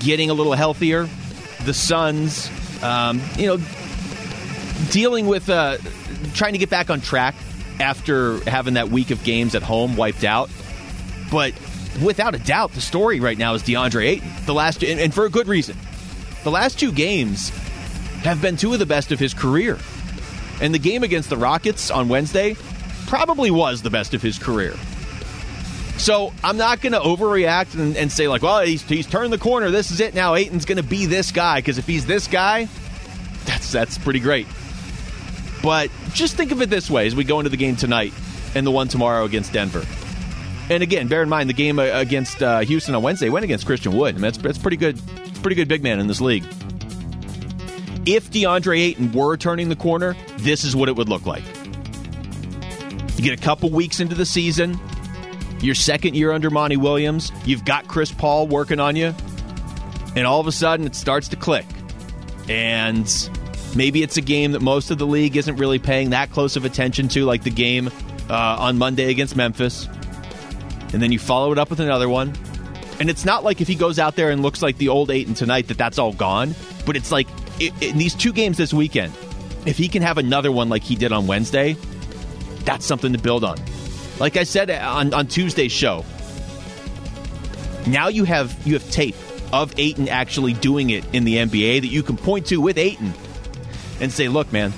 getting 0.00 0.30
a 0.30 0.34
little 0.34 0.52
healthier. 0.54 1.08
The 1.64 1.74
Suns, 1.74 2.50
um, 2.82 3.20
you 3.36 3.46
know, 3.46 3.58
dealing 4.90 5.26
with 5.26 5.48
uh, 5.48 5.78
trying 6.34 6.52
to 6.52 6.58
get 6.58 6.70
back 6.70 6.90
on 6.90 7.00
track 7.00 7.34
after 7.80 8.38
having 8.48 8.74
that 8.74 8.88
week 8.88 9.10
of 9.10 9.22
games 9.24 9.54
at 9.54 9.62
home 9.62 9.96
wiped 9.96 10.24
out. 10.24 10.50
But 11.30 11.54
without 12.02 12.34
a 12.34 12.38
doubt, 12.38 12.72
the 12.72 12.80
story 12.80 13.20
right 13.20 13.38
now 13.38 13.54
is 13.54 13.62
DeAndre 13.62 14.06
Ayton. 14.06 14.30
The 14.46 14.54
last, 14.54 14.82
and, 14.82 15.00
and 15.00 15.12
for 15.14 15.24
a 15.24 15.30
good 15.30 15.48
reason. 15.48 15.76
The 16.44 16.50
last 16.50 16.78
two 16.78 16.92
games 16.92 17.48
have 18.22 18.40
been 18.40 18.56
two 18.56 18.72
of 18.72 18.78
the 18.78 18.86
best 18.86 19.12
of 19.12 19.18
his 19.18 19.34
career. 19.34 19.78
And 20.60 20.74
the 20.74 20.78
game 20.78 21.02
against 21.02 21.30
the 21.30 21.36
Rockets 21.36 21.90
on 21.90 22.08
Wednesday 22.08 22.56
probably 23.06 23.50
was 23.50 23.82
the 23.82 23.90
best 23.90 24.14
of 24.14 24.22
his 24.22 24.38
career. 24.38 24.74
So 25.96 26.32
I'm 26.42 26.56
not 26.56 26.80
going 26.80 26.92
to 26.92 27.00
overreact 27.00 27.74
and, 27.74 27.96
and, 27.96 28.10
say 28.10 28.28
like, 28.28 28.42
well, 28.42 28.60
he's, 28.60 28.82
he's 28.82 29.06
turned 29.06 29.32
the 29.32 29.38
corner. 29.38 29.70
This 29.70 29.90
is 29.90 30.00
it 30.00 30.14
now. 30.14 30.34
Ayton's 30.34 30.64
going 30.64 30.76
to 30.76 30.82
be 30.82 31.06
this 31.06 31.30
guy 31.30 31.58
because 31.58 31.78
if 31.78 31.86
he's 31.86 32.04
this 32.04 32.26
guy, 32.26 32.68
that's 33.44 33.70
that's 33.70 33.96
pretty 33.98 34.20
great. 34.20 34.46
But 35.64 35.90
just 36.12 36.36
think 36.36 36.52
of 36.52 36.60
it 36.60 36.68
this 36.68 36.90
way 36.90 37.06
as 37.06 37.16
we 37.16 37.24
go 37.24 37.40
into 37.40 37.48
the 37.48 37.56
game 37.56 37.74
tonight 37.74 38.12
and 38.54 38.66
the 38.66 38.70
one 38.70 38.86
tomorrow 38.86 39.24
against 39.24 39.54
Denver. 39.54 39.82
And 40.68 40.82
again, 40.82 41.08
bear 41.08 41.22
in 41.22 41.30
mind 41.30 41.48
the 41.48 41.54
game 41.54 41.78
uh, 41.78 41.84
against 41.84 42.42
uh, 42.42 42.60
Houston 42.60 42.94
on 42.94 43.02
Wednesday 43.02 43.30
went 43.30 43.44
against 43.44 43.64
Christian 43.64 43.96
Wood. 43.96 44.14
I 44.14 44.18
mean, 44.18 44.22
that's, 44.22 44.36
that's 44.36 44.58
pretty 44.58 44.76
good, 44.76 45.00
pretty 45.40 45.54
good 45.54 45.66
big 45.66 45.82
man 45.82 46.00
in 46.00 46.06
this 46.06 46.20
league. 46.20 46.44
If 48.04 48.30
DeAndre 48.30 48.78
Ayton 48.78 49.12
were 49.12 49.38
turning 49.38 49.70
the 49.70 49.76
corner, 49.76 50.14
this 50.36 50.64
is 50.64 50.76
what 50.76 50.90
it 50.90 50.96
would 50.96 51.08
look 51.08 51.24
like. 51.24 51.44
You 53.16 53.24
get 53.24 53.38
a 53.38 53.42
couple 53.42 53.70
weeks 53.70 54.00
into 54.00 54.14
the 54.14 54.26
season, 54.26 54.78
your 55.62 55.74
second 55.74 56.14
year 56.14 56.32
under 56.32 56.50
Monty 56.50 56.76
Williams, 56.76 57.32
you've 57.46 57.64
got 57.64 57.88
Chris 57.88 58.12
Paul 58.12 58.48
working 58.48 58.80
on 58.80 58.96
you, 58.96 59.14
and 60.14 60.26
all 60.26 60.40
of 60.40 60.46
a 60.46 60.52
sudden 60.52 60.84
it 60.84 60.94
starts 60.94 61.28
to 61.28 61.36
click. 61.36 61.64
And 62.50 63.08
Maybe 63.76 64.02
it's 64.02 64.16
a 64.16 64.20
game 64.20 64.52
that 64.52 64.62
most 64.62 64.90
of 64.90 64.98
the 64.98 65.06
league 65.06 65.36
isn't 65.36 65.56
really 65.56 65.78
paying 65.78 66.10
that 66.10 66.30
close 66.30 66.56
of 66.56 66.64
attention 66.64 67.08
to, 67.08 67.24
like 67.24 67.42
the 67.42 67.50
game 67.50 67.88
uh, 68.30 68.56
on 68.58 68.78
Monday 68.78 69.10
against 69.10 69.36
Memphis. 69.36 69.88
And 70.92 71.02
then 71.02 71.10
you 71.10 71.18
follow 71.18 71.50
it 71.50 71.58
up 71.58 71.70
with 71.70 71.80
another 71.80 72.08
one. 72.08 72.32
And 73.00 73.10
it's 73.10 73.24
not 73.24 73.42
like 73.42 73.60
if 73.60 73.66
he 73.66 73.74
goes 73.74 73.98
out 73.98 74.14
there 74.14 74.30
and 74.30 74.42
looks 74.42 74.62
like 74.62 74.78
the 74.78 74.88
old 74.88 75.10
Ayton 75.10 75.34
tonight 75.34 75.66
that 75.68 75.78
that's 75.78 75.98
all 75.98 76.12
gone. 76.12 76.54
But 76.86 76.96
it's 76.96 77.10
like 77.10 77.26
it, 77.58 77.72
in 77.82 77.98
these 77.98 78.14
two 78.14 78.32
games 78.32 78.56
this 78.56 78.72
weekend, 78.72 79.12
if 79.66 79.76
he 79.76 79.88
can 79.88 80.02
have 80.02 80.18
another 80.18 80.52
one 80.52 80.68
like 80.68 80.84
he 80.84 80.94
did 80.94 81.12
on 81.12 81.26
Wednesday, 81.26 81.76
that's 82.60 82.86
something 82.86 83.12
to 83.12 83.18
build 83.18 83.42
on. 83.42 83.58
Like 84.20 84.36
I 84.36 84.44
said 84.44 84.70
on, 84.70 85.12
on 85.12 85.26
Tuesday's 85.26 85.72
show, 85.72 86.04
now 87.88 88.06
you 88.08 88.22
have 88.24 88.56
you 88.64 88.74
have 88.74 88.88
tape 88.90 89.16
of 89.52 89.76
Ayton 89.78 90.08
actually 90.08 90.52
doing 90.52 90.90
it 90.90 91.04
in 91.12 91.24
the 91.24 91.36
NBA 91.36 91.80
that 91.80 91.88
you 91.88 92.04
can 92.04 92.16
point 92.16 92.46
to 92.46 92.60
with 92.60 92.78
Ayton 92.78 93.12
and 94.04 94.12
say, 94.12 94.28
"Look, 94.28 94.52
man, 94.52 94.72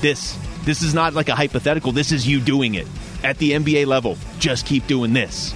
this 0.00 0.36
this 0.64 0.82
is 0.82 0.94
not 0.94 1.14
like 1.14 1.28
a 1.28 1.34
hypothetical. 1.34 1.92
This 1.92 2.12
is 2.12 2.26
you 2.26 2.40
doing 2.40 2.74
it 2.74 2.86
at 3.22 3.38
the 3.38 3.52
NBA 3.52 3.86
level. 3.86 4.16
Just 4.38 4.66
keep 4.66 4.86
doing 4.86 5.12
this." 5.12 5.52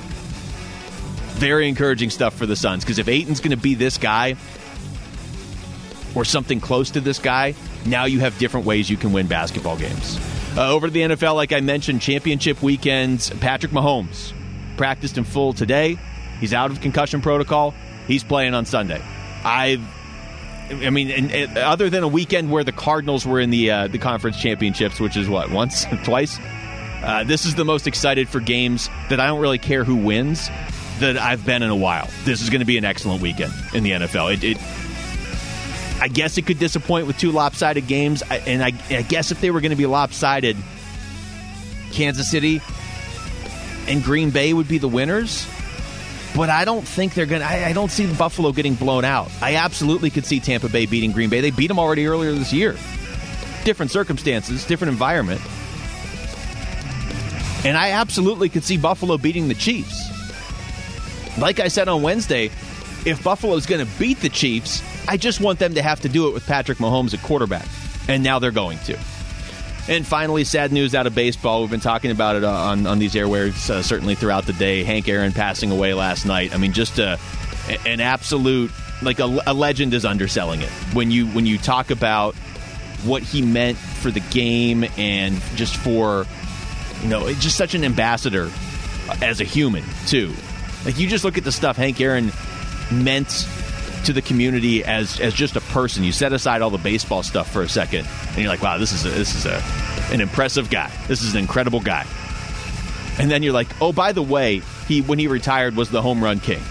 Very 1.37 1.69
encouraging 1.69 2.11
stuff 2.11 2.35
for 2.35 2.47
the 2.47 2.57
Suns 2.57 2.85
because 2.85 2.99
if 2.99 3.09
Ayton's 3.09 3.41
going 3.41 3.51
to 3.51 3.57
be 3.57 3.75
this 3.75 3.99
guy 3.99 4.37
or 6.15 6.25
something 6.25 6.61
close 6.61 6.91
to 6.93 7.01
this 7.01 7.19
guy, 7.19 7.55
now 7.85 8.07
you 8.07 8.21
have 8.21 8.39
different 8.39 8.67
ways 8.67 8.89
you 8.89 8.97
can 8.97 9.13
win 9.13 9.27
basketball 9.27 9.77
games. 9.77 10.19
Uh, 10.57 10.73
over 10.73 10.87
to 10.87 10.93
the 10.93 11.03
NFL, 11.03 11.35
like 11.35 11.53
I 11.53 11.61
mentioned, 11.61 12.01
championship 12.01 12.63
weekends. 12.63 13.29
Patrick 13.29 13.73
Mahomes 13.73 14.33
practiced 14.79 15.19
in 15.19 15.25
full 15.25 15.53
today. 15.53 15.99
He's 16.41 16.55
out 16.55 16.71
of 16.71 16.81
concussion 16.81 17.21
protocol. 17.21 17.75
He's 18.07 18.25
playing 18.25 18.55
on 18.55 18.65
Sunday. 18.65 19.03
I, 19.45 19.79
I 20.71 20.91
mean, 20.91 21.11
and, 21.11 21.33
and 21.33 21.59
other 21.59 21.89
than 21.89 22.03
a 22.03 22.09
weekend 22.09 22.51
where 22.51 22.65
the 22.65 22.73
Cardinals 22.73 23.25
were 23.27 23.41
in 23.41 23.51
the 23.51 23.71
uh, 23.71 23.89
the 23.89 23.99
conference 23.99 24.41
championships, 24.41 24.99
which 24.99 25.17
is 25.17 25.29
what 25.29 25.51
once, 25.51 25.87
twice. 26.05 26.39
Uh, 27.03 27.23
this 27.25 27.45
is 27.45 27.55
the 27.55 27.65
most 27.65 27.87
excited 27.87 28.29
for 28.29 28.41
games 28.41 28.89
that 29.11 29.21
I 29.21 29.27
don't 29.29 29.41
really 29.41 29.59
care 29.59 29.85
who 29.85 29.97
wins 29.97 30.49
that 30.99 31.17
I've 31.17 31.45
been 31.45 31.63
in 31.63 31.71
a 31.71 31.77
while. 31.77 32.09
This 32.25 32.43
is 32.43 32.51
going 32.51 32.61
to 32.61 32.67
be 32.67 32.79
an 32.79 32.85
excellent 32.85 33.23
weekend 33.23 33.53
in 33.75 33.85
the 33.85 33.93
NFL. 33.93 34.35
It, 34.35 34.43
it 34.43 34.59
I 36.01 36.09
guess 36.09 36.37
it 36.37 36.47
could 36.47 36.59
disappoint 36.59 37.07
with 37.07 37.17
two 37.17 37.33
lopsided 37.33 37.87
games, 37.87 38.23
and 38.23 38.63
I, 38.63 38.73
I 38.91 39.03
guess 39.03 39.31
if 39.31 39.41
they 39.41 39.51
were 39.51 39.61
going 39.61 39.71
to 39.71 39.77
be 39.77 39.87
lopsided, 39.87 40.57
Kansas 41.93 42.31
City 42.31 42.61
and 43.87 44.03
Green 44.03 44.31
Bay 44.31 44.53
would 44.53 44.69
be 44.69 44.79
the 44.79 44.89
winners. 44.89 45.47
But 46.37 46.51
I 46.51 46.67
don't 46.67 46.87
think 46.87 47.15
they're 47.15 47.25
going 47.25 47.41
to. 47.41 47.47
I 47.47 47.73
don't 47.73 47.91
see 47.91 48.13
Buffalo 48.13 48.53
getting 48.53 48.75
blown 48.75 49.07
out. 49.07 49.31
I 49.41 49.57
absolutely 49.57 50.11
could 50.11 50.27
see 50.27 50.39
Tampa 50.39 50.69
Bay 50.69 50.85
beating 50.85 51.13
Green 51.13 51.31
Bay. 51.31 51.41
They 51.41 51.51
beat 51.51 51.69
them 51.69 51.79
already 51.79 52.07
earlier 52.07 52.33
this 52.33 52.53
year. 52.53 52.73
Different 53.65 53.91
circumstances, 53.91 54.65
different 54.67 54.93
environment. 54.93 55.41
And 57.65 57.77
I 57.77 57.93
absolutely 57.93 58.51
could 58.51 58.65
see 58.65 58.77
Buffalo 58.77 59.17
beating 59.17 59.49
the 59.49 59.55
Chiefs. 59.55 60.11
Like 61.39 61.59
I 61.59 61.69
said 61.69 61.89
on 61.89 62.03
Wednesday, 62.03 62.51
if 63.07 63.23
Buffalo's 63.25 63.65
going 63.65 63.85
to 63.85 63.99
beat 63.99 64.21
the 64.21 64.29
Chiefs, 64.29 64.83
I 65.09 65.17
just 65.17 65.41
want 65.41 65.59
them 65.59 65.75
to 65.75 65.83
have 65.83 66.01
to 66.03 66.09
do 66.09 66.29
it 66.29 66.35
with 66.35 66.47
Patrick 66.47 66.79
Mahomes 66.79 67.15
at 67.15 67.23
quarterback. 67.23 67.67
And 68.09 68.23
now 68.23 68.39
they're 68.39 68.51
going 68.51 68.79
to. 68.81 68.99
And 69.89 70.05
finally, 70.05 70.43
sad 70.43 70.73
news 70.73 70.95
out 70.95 71.07
of 71.07 71.15
baseball. 71.15 71.61
We've 71.61 71.71
been 71.71 71.81
talking 71.81 72.11
about 72.11 72.35
it 72.35 72.43
on, 72.43 72.87
on 72.87 72.99
these 72.99 73.15
airwaves 73.15 73.71
uh, 73.71 73.83
certainly 73.83 74.17
throughout 74.17 74.45
the 74.45 74.53
day. 74.53 74.83
Hank 74.83 75.09
Aaron 75.09 75.33
passing 75.33 75.71
away 75.71 75.95
last 75.95 76.27
night. 76.27 76.53
I 76.53 76.59
mean, 76.59 76.73
just 76.73 76.99
a, 76.99 77.21
an 77.87 78.01
absolute 78.01 78.73
like 79.03 79.21
a, 79.21 79.39
a 79.47 79.55
legend 79.55 79.95
is 79.95 80.05
underselling 80.05 80.63
it 80.63 80.71
when 80.93 81.11
you 81.11 81.27
when 81.29 81.47
you 81.47 81.59
talk 81.59 81.91
about 81.91 82.35
what 83.05 83.23
he 83.23 83.43
meant 83.43 83.77
for 83.77 84.11
the 84.11 84.21
game 84.21 84.85
and 84.97 85.41
just 85.55 85.77
for 85.77 86.27
you 87.03 87.09
know 87.09 87.33
just 87.35 87.57
such 87.57 87.75
an 87.75 87.85
ambassador 87.85 88.51
as 89.23 89.41
a 89.41 89.45
human 89.45 89.85
too. 90.07 90.33
Like 90.85 90.99
you 90.99 91.09
just 91.09 91.25
look 91.25 91.39
at 91.39 91.45
the 91.45 91.53
stuff 91.53 91.77
Hank 91.77 92.01
Aaron 92.01 92.33
meant 92.91 93.47
to 94.07 94.13
the 94.13 94.23
community 94.23 94.85
as 94.85 95.21
as 95.21 95.35
just 95.35 95.57
a 95.57 95.61
person. 95.61 96.05
You 96.05 96.13
set 96.13 96.33
aside 96.33 96.63
all 96.63 96.71
the 96.71 96.79
baseball 96.79 97.23
stuff 97.23 97.51
for 97.51 97.63
a 97.63 97.69
second, 97.69 98.07
and 98.31 98.39
you're 98.39 98.49
like, 98.49 98.63
wow, 98.63 98.79
this 98.79 98.93
is 98.93 99.05
a, 99.05 99.11
this 99.11 99.35
is 99.35 99.47
a 99.47 99.63
an 100.13 100.21
impressive 100.21 100.71
guy. 100.71 100.91
This 101.09 101.23
is 101.23 101.35
an 101.35 101.41
incredible 101.41 101.81
guy. 101.81 102.07
And 103.19 103.31
then 103.31 103.43
you're 103.43 103.53
like, 103.53 103.69
oh, 103.81 103.93
by 103.93 104.13
the 104.13 104.23
way, 104.23 104.63
he 104.87 105.03
when 105.03 105.19
he 105.19 105.27
retired 105.27 105.77
was 105.77 105.91
the 105.91 106.01
home 106.01 106.23
run 106.23 106.41
king, 106.41 106.63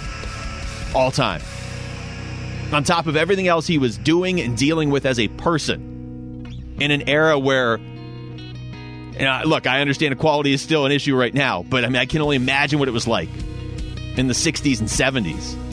all 0.95 1.11
time. 1.11 1.41
On 2.71 2.83
top 2.83 3.07
of 3.07 3.15
everything 3.15 3.47
else 3.47 3.67
he 3.67 3.77
was 3.77 3.97
doing 3.97 4.41
and 4.41 4.57
dealing 4.57 4.89
with 4.89 5.05
as 5.05 5.19
a 5.19 5.27
person, 5.27 6.47
in 6.79 6.91
an 6.91 7.07
era 7.09 7.37
where 7.37 7.75
and 7.75 9.29
I, 9.29 9.43
look, 9.43 9.65
I 9.65 9.81
understand 9.81 10.13
equality 10.13 10.53
is 10.53 10.61
still 10.61 10.85
an 10.85 10.91
issue 10.91 11.15
right 11.15 11.33
now, 11.33 11.63
but 11.63 11.85
I 11.85 11.87
mean, 11.87 11.97
I 11.97 12.05
can 12.05 12.21
only 12.21 12.35
imagine 12.35 12.79
what 12.79 12.87
it 12.87 12.91
was 12.91 13.07
like 13.07 13.29
in 14.17 14.27
the 14.27 14.33
60s 14.33 14.79
and 14.79 14.89
70s 14.89 15.64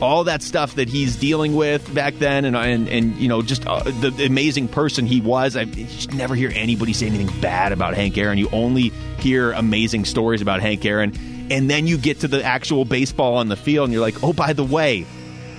all 0.00 0.24
that 0.24 0.42
stuff 0.42 0.76
that 0.76 0.88
he's 0.88 1.16
dealing 1.16 1.56
with 1.56 1.92
back 1.94 2.14
then, 2.14 2.44
and 2.44 2.56
and, 2.56 2.88
and 2.88 3.16
you 3.16 3.28
know, 3.28 3.42
just 3.42 3.66
uh, 3.66 3.82
the, 3.82 4.24
amazing 4.24 4.68
person 4.68 5.06
he 5.06 5.20
was. 5.20 5.56
I 5.56 5.64
just 5.64 6.12
never 6.12 6.34
hear 6.34 6.52
anybody 6.54 6.92
say 6.92 7.06
anything 7.06 7.40
bad 7.40 7.72
about 7.72 7.94
Hank 7.94 8.16
Aaron. 8.16 8.38
You 8.38 8.48
only 8.52 8.90
hear 9.18 9.52
amazing 9.52 10.04
stories 10.04 10.40
about 10.40 10.60
Hank 10.60 10.84
Aaron, 10.84 11.12
and 11.50 11.68
then 11.68 11.86
you 11.86 11.98
get 11.98 12.20
to 12.20 12.28
the 12.28 12.42
actual 12.42 12.84
baseball 12.84 13.36
on 13.36 13.48
the 13.48 13.56
field, 13.56 13.84
and 13.84 13.92
you're 13.92 14.02
like, 14.02 14.22
oh, 14.22 14.32
by 14.32 14.52
the 14.52 14.64
way, 14.64 15.06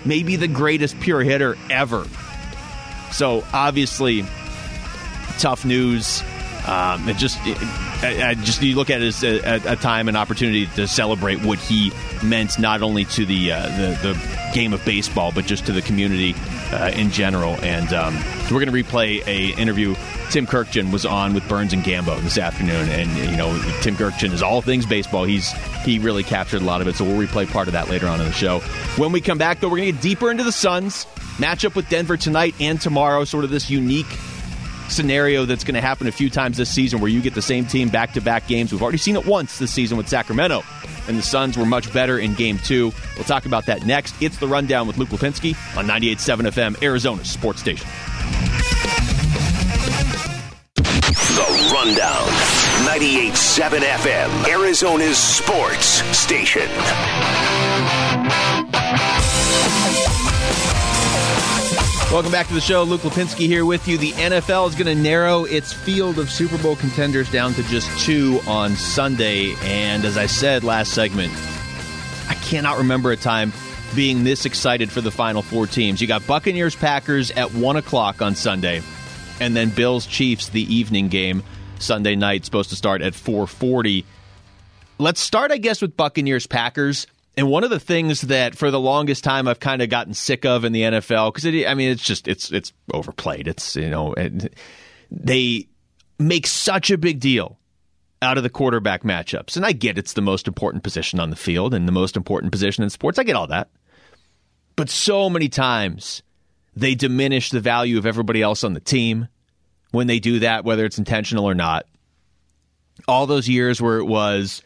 maybe 0.05 0.36
the 0.36 0.48
greatest 0.48 1.00
pure 1.00 1.22
hitter 1.22 1.58
ever. 1.69 2.05
So 3.12 3.43
obviously, 3.53 4.24
tough 5.39 5.65
news. 5.65 6.24
Um, 6.67 7.10
it 7.10 7.17
just, 7.17 7.39
it, 7.43 7.58
I, 8.01 8.33
just 8.35 8.61
you 8.61 8.75
look 8.75 8.89
at 8.89 9.01
it 9.01 9.07
as 9.07 9.23
a, 9.23 9.73
a, 9.73 9.75
time 9.75 10.07
and 10.07 10.15
opportunity 10.15 10.67
to 10.75 10.87
celebrate 10.87 11.43
what 11.43 11.59
he 11.59 11.91
meant 12.23 12.57
not 12.57 12.81
only 12.81 13.03
to 13.05 13.25
the 13.25 13.51
uh, 13.51 13.67
the, 13.77 14.13
the, 14.13 14.39
game 14.53 14.73
of 14.73 14.83
baseball 14.83 15.31
but 15.31 15.45
just 15.45 15.67
to 15.67 15.71
the 15.71 15.81
community 15.81 16.33
uh, 16.71 16.91
in 16.95 17.11
general. 17.11 17.55
And 17.61 17.93
um, 17.93 18.15
so 18.15 18.55
we're 18.55 18.65
going 18.65 18.73
to 18.73 18.83
replay 18.83 19.25
a 19.27 19.59
interview. 19.59 19.95
Tim 20.31 20.47
Kurkjian 20.47 20.91
was 20.91 21.05
on 21.05 21.33
with 21.33 21.47
Burns 21.47 21.73
and 21.73 21.83
Gambo 21.83 22.21
this 22.21 22.37
afternoon, 22.37 22.87
and 22.89 23.09
you 23.29 23.35
know 23.35 23.51
Tim 23.81 23.95
Kurkjian 23.95 24.31
is 24.31 24.41
all 24.41 24.61
things 24.61 24.85
baseball. 24.85 25.25
He's 25.25 25.51
he 25.83 25.99
really 25.99 26.23
captured 26.23 26.61
a 26.61 26.65
lot 26.65 26.81
of 26.81 26.87
it. 26.87 26.95
So 26.95 27.03
we'll 27.03 27.27
replay 27.27 27.51
part 27.51 27.67
of 27.67 27.73
that 27.73 27.89
later 27.89 28.07
on 28.07 28.19
in 28.21 28.27
the 28.27 28.33
show. 28.33 28.59
When 28.97 29.11
we 29.11 29.21
come 29.21 29.37
back, 29.37 29.59
though, 29.59 29.67
we're 29.67 29.77
going 29.77 29.87
to 29.87 29.93
get 29.93 30.01
deeper 30.01 30.31
into 30.31 30.43
the 30.43 30.51
Suns 30.51 31.05
matchup 31.37 31.75
with 31.75 31.89
Denver 31.89 32.15
tonight 32.15 32.55
and 32.59 32.79
tomorrow. 32.79 33.23
Sort 33.23 33.43
of 33.43 33.49
this 33.49 33.69
unique 33.69 34.07
scenario 34.89 35.46
that's 35.46 35.63
going 35.63 35.75
to 35.75 35.81
happen 35.81 36.08
a 36.08 36.12
few 36.12 36.29
times 36.29 36.58
this 36.58 36.69
season 36.69 37.00
where 37.00 37.10
you 37.10 37.22
get 37.22 37.34
the 37.34 37.41
same 37.41 37.65
team 37.65 37.89
back 37.89 38.13
to 38.13 38.22
back 38.22 38.48
games. 38.48 38.72
We've 38.72 38.81
already 38.81 38.98
seen 38.98 39.15
it 39.15 39.25
once 39.25 39.60
this 39.60 39.72
season 39.72 39.98
with 39.98 40.08
Sacramento, 40.08 40.63
and 41.08 41.17
the 41.17 41.22
Suns 41.22 41.58
were 41.58 41.65
much 41.65 41.91
better 41.93 42.19
in 42.19 42.34
game 42.34 42.58
two. 42.60 42.91
We'll 43.15 43.25
talk 43.25 43.46
about 43.46 43.65
that 43.67 43.86
next. 43.86 44.15
It's 44.22 44.38
the 44.38 44.48
rundown 44.48 44.88
with 44.88 44.98
Luke 44.98 45.10
Lapinski 45.10 45.55
on 45.77 45.88
98.7 45.88 46.51
FM, 46.51 46.84
Arizona 46.84 47.24
Sports 47.25 47.60
Station. 47.62 47.88
The 50.75 51.72
Rundown. 51.74 52.60
98.7 52.79 53.79
FM, 53.81 54.48
Arizona's 54.48 55.17
sports 55.17 56.01
station. 56.17 56.67
Welcome 62.11 62.31
back 62.31 62.47
to 62.47 62.55
the 62.55 62.59
show. 62.59 62.81
Luke 62.81 63.01
Lapinski 63.01 63.45
here 63.45 63.65
with 63.65 63.87
you. 63.87 63.99
The 63.99 64.13
NFL 64.13 64.67
is 64.67 64.73
going 64.73 64.87
to 64.87 64.95
narrow 64.95 65.43
its 65.43 65.71
field 65.71 66.17
of 66.17 66.31
Super 66.31 66.57
Bowl 66.57 66.75
contenders 66.75 67.31
down 67.31 67.53
to 67.53 67.61
just 67.61 67.87
two 68.03 68.41
on 68.47 68.75
Sunday. 68.75 69.53
And 69.61 70.03
as 70.03 70.17
I 70.17 70.25
said 70.25 70.63
last 70.63 70.93
segment, 70.93 71.31
I 72.27 72.33
cannot 72.41 72.79
remember 72.79 73.11
a 73.11 73.15
time 73.15 73.53
being 73.95 74.23
this 74.23 74.45
excited 74.45 74.91
for 74.91 75.01
the 75.01 75.11
final 75.11 75.43
four 75.43 75.67
teams. 75.67 76.01
You 76.01 76.07
got 76.07 76.25
Buccaneers 76.25 76.75
Packers 76.75 77.29
at 77.29 77.53
1 77.53 77.75
o'clock 77.75 78.23
on 78.23 78.33
Sunday, 78.33 78.81
and 79.39 79.55
then 79.55 79.69
Bills 79.69 80.07
Chiefs, 80.07 80.49
the 80.49 80.63
evening 80.63 81.09
game, 81.09 81.43
Sunday 81.77 82.15
night, 82.15 82.43
supposed 82.43 82.71
to 82.71 82.75
start 82.75 83.03
at 83.03 83.13
440. 83.13 84.03
Let's 84.97 85.21
start, 85.21 85.51
I 85.51 85.57
guess, 85.57 85.79
with 85.79 85.95
Buccaneers 85.95 86.47
Packers. 86.47 87.05
And 87.38 87.50
one 87.50 87.63
of 87.63 87.69
the 87.69 87.79
things 87.79 88.21
that 88.21 88.55
for 88.55 88.69
the 88.69 88.79
longest 88.79 89.24
time 89.24 89.48
I've 89.48 89.59
kind 89.59 89.81
of 89.81 89.89
gotten 89.89 90.13
sick 90.13 90.45
of 90.45 90.65
in 90.65 90.74
the 90.74 90.81
NFL 90.81 91.33
because 91.33 91.45
I 91.45 91.74
mean 91.74 91.91
it's 91.91 92.03
just 92.03 92.27
it's 92.27 92.51
it's 92.51 92.74
overplayed. 92.93 93.48
It's 93.48 93.75
you 93.75 93.89
know 93.89 94.13
they 95.12 95.67
make 96.17 96.48
such 96.48 96.91
a 96.91 96.98
big 96.98 97.19
deal 97.19 97.57
out 98.21 98.38
of 98.38 98.43
the 98.43 98.50
quarterback 98.50 99.03
matchups, 99.03 99.55
and 99.55 99.65
I 99.65 99.71
get 99.71 99.98
it's 99.98 100.13
the 100.13 100.21
most 100.21 100.48
important 100.48 100.83
position 100.83 101.19
on 101.19 101.29
the 101.29 101.36
field 101.36 101.74
and 101.74 101.88
the 101.88 101.93
most 101.93 102.17
important 102.17 102.51
position 102.51 102.83
in 102.83 102.89
sports. 102.89 103.17
I 103.17 103.24
get 103.24 103.38
all 103.38 103.48
that, 103.48 103.69
but 104.75 104.89
so 104.89 105.29
many 105.29 105.48
times 105.48 106.21
they 106.75 106.95
diminish 106.95 107.51
the 107.51 107.62
value 107.62 107.98
of 107.98 108.05
everybody 108.05 108.41
else 108.41 108.63
on 108.63 108.74
the 108.74 108.79
team 108.79 109.27
when 109.91 110.07
they 110.07 110.19
do 110.19 110.39
that, 110.39 110.63
whether 110.63 110.86
it's 110.86 110.98
intentional 110.98 111.45
or 111.45 111.55
not. 111.55 111.86
All 113.07 113.25
those 113.27 113.48
years 113.48 113.81
where 113.81 113.98
it 113.98 114.05
was 114.05 114.62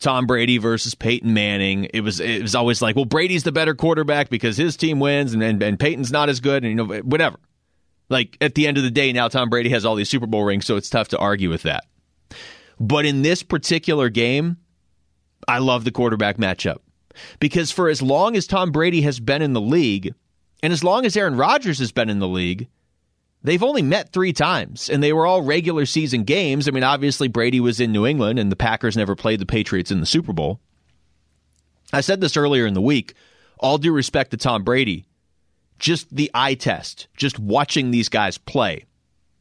Tom 0.00 0.26
Brady 0.26 0.58
versus 0.58 0.94
Peyton 0.94 1.32
Manning. 1.32 1.84
It 1.94 2.02
was 2.02 2.20
it 2.20 2.42
was 2.42 2.54
always 2.54 2.82
like, 2.82 2.96
well, 2.96 3.04
Brady's 3.04 3.44
the 3.44 3.52
better 3.52 3.74
quarterback 3.74 4.28
because 4.28 4.56
his 4.56 4.76
team 4.76 5.00
wins, 5.00 5.32
and 5.32 5.42
and, 5.42 5.62
and 5.62 5.78
Peyton's 5.78 6.12
not 6.12 6.28
as 6.28 6.40
good, 6.40 6.64
and 6.64 6.70
you 6.70 6.76
know 6.76 7.00
whatever. 7.02 7.38
Like 8.08 8.36
at 8.40 8.54
the 8.54 8.66
end 8.66 8.76
of 8.76 8.84
the 8.84 8.90
day, 8.90 9.12
now 9.12 9.28
Tom 9.28 9.48
Brady 9.48 9.70
has 9.70 9.84
all 9.84 9.94
these 9.94 10.08
Super 10.08 10.26
Bowl 10.26 10.44
rings, 10.44 10.66
so 10.66 10.76
it's 10.76 10.90
tough 10.90 11.08
to 11.08 11.18
argue 11.18 11.50
with 11.50 11.62
that. 11.62 11.84
But 12.78 13.06
in 13.06 13.22
this 13.22 13.42
particular 13.42 14.10
game, 14.10 14.58
I 15.48 15.58
love 15.58 15.84
the 15.84 15.90
quarterback 15.90 16.36
matchup 16.36 16.78
because 17.40 17.70
for 17.70 17.88
as 17.88 18.02
long 18.02 18.36
as 18.36 18.46
Tom 18.46 18.70
Brady 18.70 19.00
has 19.02 19.18
been 19.18 19.42
in 19.42 19.54
the 19.54 19.60
league, 19.60 20.14
and 20.62 20.72
as 20.72 20.84
long 20.84 21.06
as 21.06 21.16
Aaron 21.16 21.36
Rodgers 21.36 21.78
has 21.78 21.90
been 21.90 22.10
in 22.10 22.18
the 22.18 22.28
league, 22.28 22.68
They've 23.42 23.62
only 23.62 23.82
met 23.82 24.12
three 24.12 24.32
times, 24.32 24.90
and 24.90 25.02
they 25.02 25.12
were 25.12 25.26
all 25.26 25.42
regular 25.42 25.86
season 25.86 26.24
games. 26.24 26.66
I 26.66 26.72
mean, 26.72 26.82
obviously, 26.82 27.28
Brady 27.28 27.60
was 27.60 27.80
in 27.80 27.92
New 27.92 28.04
England, 28.06 28.38
and 28.38 28.50
the 28.50 28.56
Packers 28.56 28.96
never 28.96 29.14
played 29.14 29.40
the 29.40 29.46
Patriots 29.46 29.90
in 29.90 30.00
the 30.00 30.06
Super 30.06 30.32
Bowl. 30.32 30.60
I 31.92 32.00
said 32.00 32.20
this 32.20 32.36
earlier 32.36 32.66
in 32.66 32.74
the 32.74 32.80
week. 32.80 33.14
All 33.58 33.78
due 33.78 33.92
respect 33.92 34.32
to 34.32 34.36
Tom 34.36 34.64
Brady, 34.64 35.06
just 35.78 36.14
the 36.14 36.30
eye 36.34 36.54
test, 36.54 37.08
just 37.16 37.38
watching 37.38 37.90
these 37.90 38.08
guys 38.08 38.36
play, 38.36 38.84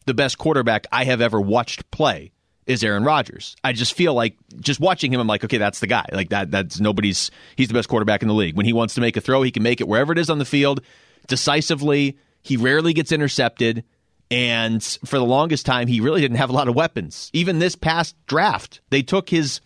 the 0.06 0.14
best 0.14 0.38
quarterback 0.38 0.88
I 0.92 1.04
have 1.06 1.20
ever 1.20 1.42
watched 1.42 1.90
play 1.92 2.32
is 2.66 2.84
Aaron 2.84 3.04
Rodgers. 3.04 3.56
I 3.64 3.74
just 3.74 3.94
feel 3.94 4.14
like 4.14 4.38
just 4.60 4.80
watching 4.80 5.14
him, 5.14 5.20
I'm 5.20 5.28
like, 5.28 5.44
okay, 5.44 5.58
that's 5.58 5.80
the 5.80 5.88
guy. 5.88 6.06
Like 6.12 6.30
that, 6.30 6.52
that's 6.52 6.80
nobody's. 6.80 7.30
He's 7.56 7.68
the 7.68 7.74
best 7.74 7.90
quarterback 7.90 8.22
in 8.22 8.28
the 8.28 8.34
league. 8.34 8.56
When 8.56 8.66
he 8.66 8.74
wants 8.74 8.96
to 8.96 9.02
make 9.02 9.18
a 9.18 9.22
throw, 9.22 9.42
he 9.42 9.52
can 9.52 9.64
make 9.64 9.82
it 9.82 9.88
wherever 9.88 10.12
it 10.12 10.18
is 10.18 10.30
on 10.30 10.40
the 10.40 10.46
field, 10.46 10.82
decisively. 11.28 12.18
He 12.46 12.58
rarely 12.58 12.94
gets 12.94 13.12
intercepted. 13.12 13.84
And 14.30 14.84
for 14.84 15.18
the 15.18 15.26
longest 15.26 15.66
time, 15.66 15.88
he 15.88 16.00
really 16.00 16.22
didn't 16.22 16.38
have 16.38 16.52
a 16.52 16.54
lot 16.54 16.68
of 16.68 16.76
weapons. 16.76 17.32
Even 17.34 17.58
this 17.58 17.76
past 17.76 18.16
draft, 18.28 18.82
they 18.92 19.02
took 19.02 19.30
his 19.30 19.62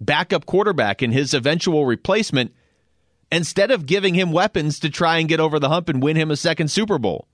backup 0.00 0.46
quarterback 0.46 1.02
and 1.02 1.12
his 1.12 1.34
eventual 1.34 1.84
replacement 1.84 2.54
instead 3.30 3.70
of 3.70 3.86
giving 3.86 4.14
him 4.14 4.32
weapons 4.32 4.80
to 4.80 4.90
try 4.90 5.18
and 5.18 5.28
get 5.28 5.40
over 5.40 5.58
the 5.58 5.68
hump 5.68 5.88
and 5.88 6.02
win 6.02 6.16
him 6.16 6.30
a 6.30 6.36
second 6.36 6.68
Super 6.68 6.98
Bowl. 6.98 7.28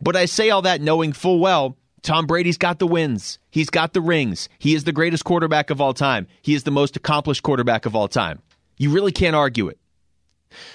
But 0.00 0.14
I 0.14 0.26
say 0.26 0.50
all 0.50 0.62
that 0.62 0.80
knowing 0.80 1.12
full 1.12 1.40
well 1.40 1.76
Tom 2.02 2.26
Brady's 2.26 2.58
got 2.58 2.78
the 2.78 2.86
wins. 2.86 3.38
He's 3.50 3.70
got 3.70 3.94
the 3.94 4.00
rings. 4.02 4.48
He 4.58 4.74
is 4.74 4.84
the 4.84 4.92
greatest 4.92 5.24
quarterback 5.24 5.70
of 5.70 5.80
all 5.80 5.94
time. 5.94 6.26
He 6.42 6.54
is 6.54 6.62
the 6.62 6.70
most 6.70 6.96
accomplished 6.96 7.42
quarterback 7.42 7.86
of 7.86 7.96
all 7.96 8.08
time. 8.08 8.42
You 8.76 8.90
really 8.90 9.10
can't 9.10 9.34
argue 9.34 9.68
it. 9.68 9.78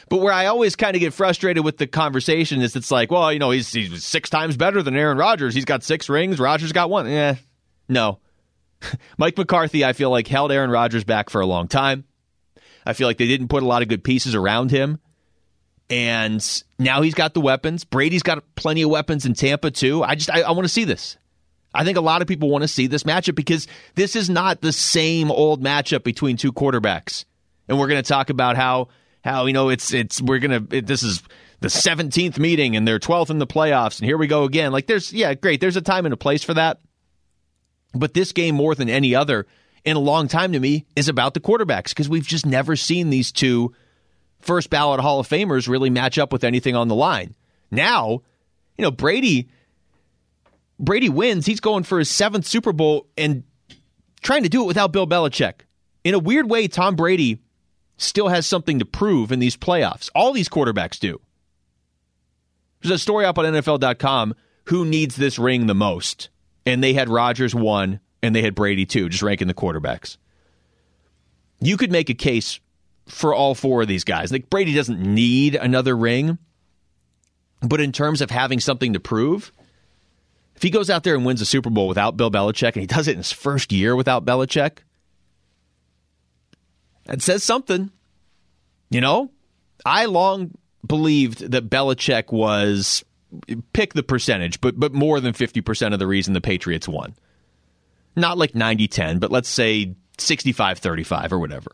But 0.09 0.17
where 0.17 0.33
I 0.33 0.47
always 0.47 0.75
kind 0.75 0.95
of 0.95 0.99
get 0.99 1.13
frustrated 1.13 1.63
with 1.63 1.77
the 1.77 1.87
conversation 1.87 2.61
is 2.61 2.75
it's 2.75 2.91
like, 2.91 3.11
well, 3.11 3.31
you 3.31 3.39
know, 3.39 3.51
he's, 3.51 3.71
he's 3.71 4.03
six 4.03 4.29
times 4.29 4.57
better 4.57 4.81
than 4.81 4.95
Aaron 4.95 5.17
Rodgers. 5.17 5.53
He's 5.53 5.65
got 5.65 5.83
six 5.83 6.09
rings. 6.09 6.39
Rodgers 6.39 6.71
got 6.71 6.89
one. 6.89 7.07
Eh, 7.07 7.35
no. 7.87 8.19
Mike 9.17 9.37
McCarthy, 9.37 9.83
I 9.83 9.93
feel 9.93 10.09
like, 10.09 10.27
held 10.27 10.51
Aaron 10.51 10.71
Rodgers 10.71 11.03
back 11.03 11.29
for 11.29 11.41
a 11.41 11.45
long 11.45 11.67
time. 11.67 12.05
I 12.85 12.93
feel 12.93 13.07
like 13.07 13.17
they 13.17 13.27
didn't 13.27 13.49
put 13.49 13.63
a 13.63 13.67
lot 13.67 13.81
of 13.81 13.87
good 13.87 14.03
pieces 14.03 14.35
around 14.35 14.71
him. 14.71 14.99
And 15.89 16.45
now 16.77 17.01
he's 17.01 17.15
got 17.15 17.33
the 17.33 17.41
weapons. 17.41 17.83
Brady's 17.83 18.23
got 18.23 18.43
plenty 18.55 18.83
of 18.83 18.89
weapons 18.89 19.25
in 19.25 19.33
Tampa, 19.33 19.71
too. 19.71 20.03
I 20.03 20.15
just, 20.15 20.29
I, 20.29 20.41
I 20.41 20.51
want 20.51 20.65
to 20.65 20.73
see 20.73 20.83
this. 20.83 21.17
I 21.73 21.83
think 21.83 21.97
a 21.97 22.01
lot 22.01 22.21
of 22.21 22.27
people 22.27 22.49
want 22.49 22.63
to 22.63 22.67
see 22.67 22.87
this 22.87 23.03
matchup 23.03 23.35
because 23.35 23.67
this 23.95 24.15
is 24.15 24.29
not 24.29 24.61
the 24.61 24.71
same 24.71 25.31
old 25.31 25.63
matchup 25.63 26.03
between 26.03 26.37
two 26.37 26.51
quarterbacks. 26.51 27.25
And 27.67 27.79
we're 27.79 27.87
going 27.87 28.01
to 28.01 28.07
talk 28.07 28.29
about 28.29 28.55
how 28.55 28.89
how 29.23 29.45
you 29.45 29.53
know 29.53 29.69
it's 29.69 29.93
it's 29.93 30.21
we're 30.21 30.39
to 30.39 30.65
it, 30.71 30.87
this 30.87 31.03
is 31.03 31.21
the 31.59 31.67
17th 31.67 32.39
meeting 32.39 32.75
and 32.75 32.87
they're 32.87 32.99
12th 32.99 33.29
in 33.29 33.39
the 33.39 33.47
playoffs 33.47 33.99
and 33.99 34.05
here 34.07 34.17
we 34.17 34.27
go 34.27 34.43
again. 34.43 34.71
Like 34.71 34.87
there's 34.87 35.11
yeah, 35.11 35.33
great. 35.33 35.59
There's 35.61 35.75
a 35.75 35.81
time 35.81 36.05
and 36.05 36.13
a 36.13 36.17
place 36.17 36.43
for 36.43 36.53
that. 36.53 36.79
But 37.93 38.13
this 38.13 38.31
game 38.31 38.55
more 38.55 38.75
than 38.75 38.89
any 38.89 39.15
other 39.15 39.47
in 39.83 39.95
a 39.95 39.99
long 39.99 40.27
time 40.27 40.53
to 40.53 40.59
me 40.59 40.85
is 40.95 41.09
about 41.09 41.33
the 41.33 41.39
quarterbacks 41.39 41.89
because 41.89 42.07
we've 42.07 42.27
just 42.27 42.45
never 42.45 42.75
seen 42.75 43.09
these 43.09 43.31
two 43.31 43.73
first 44.39 44.69
ballot 44.69 44.99
Hall 44.99 45.19
of 45.19 45.27
Famers 45.27 45.67
really 45.67 45.89
match 45.89 46.17
up 46.17 46.31
with 46.31 46.43
anything 46.43 46.75
on 46.75 46.87
the 46.87 46.95
line. 46.95 47.35
Now, 47.71 48.21
you 48.77 48.83
know, 48.83 48.91
Brady 48.91 49.49
Brady 50.79 51.09
wins, 51.09 51.45
he's 51.45 51.59
going 51.59 51.83
for 51.83 51.99
his 51.99 52.09
seventh 52.09 52.45
Super 52.45 52.71
Bowl 52.71 53.07
and 53.17 53.43
trying 54.21 54.43
to 54.43 54.49
do 54.49 54.63
it 54.63 54.67
without 54.67 54.93
Bill 54.93 55.07
Belichick. 55.07 55.61
In 56.03 56.13
a 56.13 56.19
weird 56.19 56.49
way, 56.49 56.67
Tom 56.67 56.95
Brady 56.95 57.41
still 57.99 58.29
has 58.29 58.47
something 58.47 58.79
to 58.79 58.85
prove 58.85 59.31
in 59.31 59.39
these 59.39 59.57
playoffs. 59.57 60.09
All 60.15 60.33
these 60.33 60.49
quarterbacks 60.49 60.99
do. 60.99 61.19
There's 62.81 62.95
a 62.95 62.99
story 62.99 63.25
up 63.25 63.37
on 63.37 63.45
NFL.com 63.45 64.35
who 64.65 64.85
needs 64.85 65.15
this 65.15 65.37
ring 65.37 65.67
the 65.67 65.75
most. 65.75 66.29
And 66.65 66.83
they 66.83 66.93
had 66.93 67.09
Rodgers 67.09 67.53
one 67.53 67.99
and 68.21 68.35
they 68.35 68.41
had 68.41 68.55
Brady 68.55 68.85
two, 68.85 69.09
just 69.09 69.23
ranking 69.23 69.47
the 69.47 69.53
quarterbacks. 69.53 70.17
You 71.59 71.77
could 71.77 71.91
make 71.91 72.09
a 72.09 72.13
case 72.13 72.59
for 73.07 73.33
all 73.33 73.55
four 73.55 73.81
of 73.81 73.87
these 73.87 74.03
guys. 74.03 74.31
Like 74.31 74.49
Brady 74.49 74.73
doesn't 74.73 74.99
need 74.99 75.55
another 75.55 75.95
ring, 75.95 76.37
but 77.61 77.81
in 77.81 77.91
terms 77.91 78.21
of 78.21 78.29
having 78.29 78.59
something 78.59 78.93
to 78.93 78.99
prove, 78.99 79.51
if 80.55 80.61
he 80.61 80.69
goes 80.69 80.89
out 80.89 81.03
there 81.03 81.15
and 81.15 81.25
wins 81.25 81.41
a 81.41 81.45
Super 81.45 81.69
Bowl 81.69 81.87
without 81.87 82.17
Bill 82.17 82.31
Belichick, 82.31 82.73
and 82.73 82.81
he 82.81 82.87
does 82.87 83.07
it 83.07 83.13
in 83.13 83.17
his 83.17 83.31
first 83.31 83.71
year 83.71 83.95
without 83.95 84.25
Belichick, 84.25 84.79
that 87.09 87.21
says 87.23 87.43
something. 87.43 87.91
You 88.91 89.01
know, 89.01 89.31
I 89.85 90.05
long 90.05 90.51
believed 90.85 91.51
that 91.51 91.69
Belichick 91.69 92.31
was 92.31 93.03
pick 93.73 93.93
the 93.93 94.03
percentage, 94.03 94.61
but 94.61 94.79
but 94.79 94.93
more 94.93 95.19
than 95.19 95.33
50% 95.33 95.93
of 95.93 95.99
the 95.99 96.07
reason 96.07 96.33
the 96.33 96.41
Patriots 96.41 96.87
won. 96.87 97.15
Not 98.15 98.37
like 98.37 98.53
90-10, 98.53 99.19
but 99.19 99.31
let's 99.31 99.49
say 99.49 99.95
65-35 100.17 101.31
or 101.31 101.39
whatever. 101.39 101.71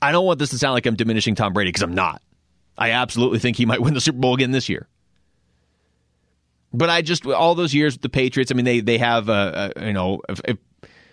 I 0.00 0.12
don't 0.12 0.24
want 0.24 0.38
this 0.38 0.50
to 0.50 0.58
sound 0.58 0.74
like 0.74 0.86
I'm 0.86 0.96
diminishing 0.96 1.34
Tom 1.34 1.52
Brady 1.52 1.68
because 1.68 1.82
I'm 1.82 1.94
not. 1.94 2.22
I 2.78 2.92
absolutely 2.92 3.40
think 3.40 3.56
he 3.56 3.66
might 3.66 3.80
win 3.80 3.94
the 3.94 4.00
Super 4.00 4.18
Bowl 4.18 4.34
again 4.34 4.52
this 4.52 4.68
year. 4.68 4.88
But 6.72 6.88
I 6.88 7.02
just 7.02 7.26
all 7.26 7.54
those 7.54 7.74
years 7.74 7.94
with 7.94 8.02
the 8.02 8.08
Patriots. 8.08 8.50
I 8.50 8.54
mean, 8.54 8.64
they 8.64 8.80
they 8.80 8.98
have 8.98 9.28
a, 9.28 9.72
a 9.76 9.86
you 9.86 9.92
know 9.92 10.20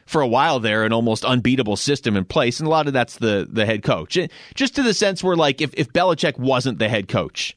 for 0.08 0.22
a 0.22 0.28
while 0.28 0.60
there 0.60 0.86
an 0.86 0.94
almost 0.94 1.24
unbeatable 1.24 1.76
system 1.76 2.18
in 2.18 2.26
place, 2.26 2.60
and 2.60 2.66
a 2.66 2.72
lot 2.72 2.88
of 2.88 2.94
that's 2.94 3.18
the 3.18 3.48
the 3.48 3.66
head 3.66 3.84
coach. 3.84 4.18
Just 4.56 4.76
to 4.76 4.84
the 4.84 4.94
sense 4.94 5.24
where 5.24 5.36
like 5.36 5.62
if 5.62 5.72
if 5.76 5.94
Belichick 5.94 6.40
wasn't 6.40 6.80
the 6.80 6.90
head 6.90 7.08
coach, 7.08 7.56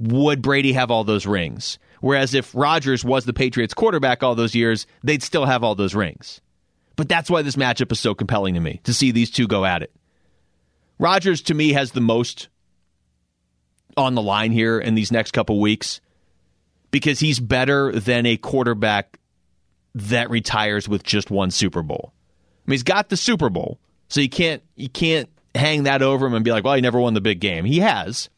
would 0.00 0.42
Brady 0.42 0.72
have 0.72 0.90
all 0.90 1.04
those 1.04 1.26
rings? 1.26 1.78
Whereas 2.00 2.32
if 2.32 2.54
Rodgers 2.54 3.04
was 3.04 3.26
the 3.26 3.34
Patriots 3.34 3.74
quarterback 3.74 4.22
all 4.22 4.34
those 4.34 4.54
years, 4.54 4.86
they'd 5.04 5.22
still 5.22 5.44
have 5.44 5.62
all 5.62 5.74
those 5.74 5.94
rings. 5.94 6.40
But 6.96 7.08
that's 7.08 7.30
why 7.30 7.42
this 7.42 7.56
matchup 7.56 7.92
is 7.92 8.00
so 8.00 8.14
compelling 8.14 8.54
to 8.54 8.60
me 8.60 8.80
to 8.84 8.94
see 8.94 9.10
these 9.10 9.30
two 9.30 9.46
go 9.46 9.64
at 9.66 9.82
it. 9.82 9.92
Rodgers 10.98 11.42
to 11.42 11.54
me 11.54 11.72
has 11.74 11.92
the 11.92 12.00
most 12.00 12.48
on 13.96 14.14
the 14.14 14.22
line 14.22 14.52
here 14.52 14.78
in 14.78 14.94
these 14.94 15.12
next 15.12 15.32
couple 15.32 15.60
weeks 15.60 16.00
because 16.90 17.20
he's 17.20 17.38
better 17.38 17.92
than 17.92 18.24
a 18.24 18.36
quarterback 18.36 19.19
that 19.94 20.30
retires 20.30 20.88
with 20.88 21.02
just 21.02 21.30
one 21.30 21.50
Super 21.50 21.82
Bowl. 21.82 22.12
I 22.12 22.70
mean, 22.70 22.74
he's 22.74 22.82
got 22.82 23.08
the 23.08 23.16
Super 23.16 23.50
Bowl, 23.50 23.78
so 24.08 24.20
you 24.20 24.28
can't 24.28 24.62
you 24.76 24.88
can't 24.88 25.28
hang 25.54 25.84
that 25.84 26.02
over 26.02 26.26
him 26.26 26.34
and 26.34 26.44
be 26.44 26.52
like, 26.52 26.64
well, 26.64 26.74
he 26.74 26.80
never 26.80 27.00
won 27.00 27.14
the 27.14 27.20
big 27.20 27.40
game. 27.40 27.64
He 27.64 27.80
has. 27.80 28.28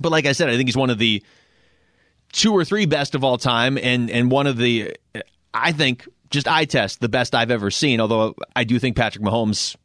But 0.00 0.12
like 0.12 0.26
I 0.26 0.32
said, 0.32 0.48
I 0.48 0.56
think 0.56 0.68
he's 0.68 0.76
one 0.76 0.90
of 0.90 0.98
the 0.98 1.22
two 2.32 2.52
or 2.52 2.64
three 2.64 2.86
best 2.86 3.14
of 3.14 3.22
all 3.22 3.38
time 3.38 3.78
and 3.78 4.10
and 4.10 4.30
one 4.30 4.46
of 4.46 4.56
the 4.56 4.96
I 5.52 5.72
think 5.72 6.08
just 6.30 6.48
eye 6.48 6.64
test 6.64 7.00
the 7.00 7.08
best 7.08 7.34
I've 7.34 7.50
ever 7.50 7.70
seen, 7.70 8.00
although 8.00 8.34
I 8.56 8.64
do 8.64 8.78
think 8.78 8.96
Patrick 8.96 9.24
Mahomes 9.24 9.76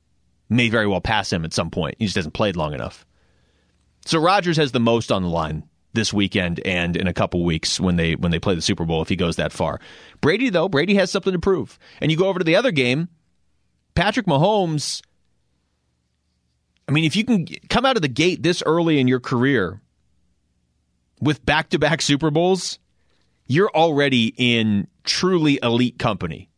may 0.50 0.70
very 0.70 0.88
well 0.88 1.02
pass 1.02 1.32
him 1.32 1.46
at 1.46 1.54
some 1.54 1.70
point. 1.70 1.96
He 2.00 2.06
just 2.06 2.16
hasn't 2.16 2.34
played 2.34 2.56
long 2.56 2.74
enough. 2.74 3.06
So 4.06 4.20
Rodgers 4.20 4.58
has 4.58 4.72
the 4.72 4.80
most 4.80 5.12
on 5.12 5.22
the 5.22 5.30
line 5.30 5.69
this 5.94 6.14
weekend 6.14 6.60
and 6.66 6.96
in 6.96 7.08
a 7.08 7.14
couple 7.14 7.44
weeks 7.44 7.80
when 7.80 7.96
they 7.96 8.16
when 8.16 8.32
they 8.32 8.40
play 8.40 8.56
the 8.56 8.62
Super 8.62 8.86
Bowl 8.86 9.02
if 9.02 9.10
he 9.10 9.16
goes 9.16 9.38
that 9.38 9.52
far. 9.52 9.80
Brady 10.22 10.50
though, 10.50 10.70
Brady 10.70 10.96
has 10.96 11.12
something 11.12 11.34
to 11.34 11.40
prove. 11.40 11.80
And 12.00 12.12
you 12.12 12.18
go 12.18 12.28
over 12.28 12.40
to 12.40 12.46
the 12.46 12.56
other 12.56 12.72
game, 12.72 13.10
Patrick 13.96 14.26
Mahomes 14.26 15.02
I 16.90 16.92
mean, 16.92 17.06
if 17.06 17.16
you 17.16 17.24
can 17.24 17.46
come 17.70 17.86
out 17.86 17.98
of 17.98 18.02
the 18.02 18.08
gate 18.08 18.42
this 18.42 18.64
early 18.66 19.00
in 19.00 19.08
your 19.08 19.20
career 19.20 19.80
with 21.22 21.46
back-to-back 21.46 22.02
Super 22.02 22.32
Bowls, 22.32 22.80
you're 23.46 23.70
already 23.70 24.34
in 24.36 24.88
truly 25.04 25.60
elite 25.62 26.00
company. 26.00 26.50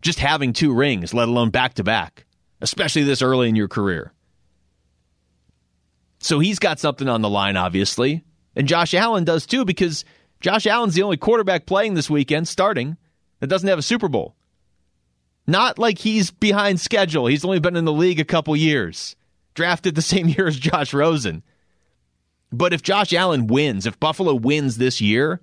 Just 0.00 0.20
having 0.20 0.54
two 0.54 0.72
rings, 0.72 1.12
let 1.12 1.28
alone 1.28 1.50
back-to-back, 1.50 2.24
especially 2.62 3.02
this 3.02 3.20
early 3.20 3.46
in 3.50 3.56
your 3.56 3.68
career. 3.68 4.14
So 6.20 6.38
he's 6.38 6.58
got 6.58 6.80
something 6.80 7.06
on 7.06 7.20
the 7.20 7.28
line, 7.28 7.58
obviously. 7.58 8.24
And 8.56 8.68
Josh 8.68 8.94
Allen 8.94 9.24
does 9.24 9.46
too, 9.46 9.64
because 9.64 10.04
Josh 10.40 10.66
Allen's 10.66 10.94
the 10.94 11.02
only 11.02 11.16
quarterback 11.16 11.66
playing 11.66 11.94
this 11.94 12.10
weekend, 12.10 12.48
starting, 12.48 12.96
that 13.40 13.48
doesn't 13.48 13.68
have 13.68 13.78
a 13.78 13.82
Super 13.82 14.08
Bowl. 14.08 14.34
Not 15.46 15.78
like 15.78 15.98
he's 15.98 16.30
behind 16.30 16.80
schedule. 16.80 17.26
He's 17.26 17.44
only 17.44 17.60
been 17.60 17.76
in 17.76 17.84
the 17.84 17.92
league 17.92 18.20
a 18.20 18.24
couple 18.24 18.56
years, 18.56 19.16
drafted 19.54 19.94
the 19.94 20.02
same 20.02 20.28
year 20.30 20.46
as 20.46 20.58
Josh 20.58 20.94
Rosen. 20.94 21.42
But 22.52 22.72
if 22.72 22.82
Josh 22.82 23.12
Allen 23.12 23.48
wins, 23.48 23.86
if 23.86 23.98
Buffalo 23.98 24.34
wins 24.34 24.76
this 24.76 25.00
year, 25.00 25.40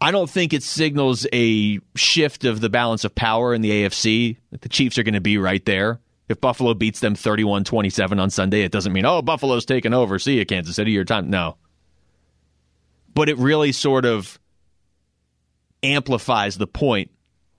I 0.00 0.10
don't 0.10 0.30
think 0.30 0.52
it 0.52 0.62
signals 0.62 1.26
a 1.32 1.80
shift 1.96 2.44
of 2.44 2.60
the 2.60 2.68
balance 2.68 3.04
of 3.04 3.14
power 3.14 3.54
in 3.54 3.62
the 3.62 3.70
AFC. 3.70 4.36
The 4.60 4.68
Chiefs 4.68 4.98
are 4.98 5.02
going 5.02 5.14
to 5.14 5.20
be 5.20 5.38
right 5.38 5.64
there. 5.64 6.00
If 6.28 6.40
Buffalo 6.40 6.74
beats 6.74 7.00
them 7.00 7.14
31 7.14 7.64
27 7.64 8.18
on 8.18 8.30
Sunday, 8.30 8.62
it 8.62 8.72
doesn't 8.72 8.92
mean, 8.92 9.06
oh, 9.06 9.22
Buffalo's 9.22 9.64
taken 9.64 9.94
over. 9.94 10.18
See 10.18 10.38
you, 10.38 10.44
Kansas 10.44 10.76
City, 10.76 10.92
your 10.92 11.04
time. 11.04 11.30
No. 11.30 11.56
But 13.14 13.28
it 13.28 13.38
really 13.38 13.72
sort 13.72 14.04
of 14.04 14.38
amplifies 15.82 16.58
the 16.58 16.66
point 16.66 17.10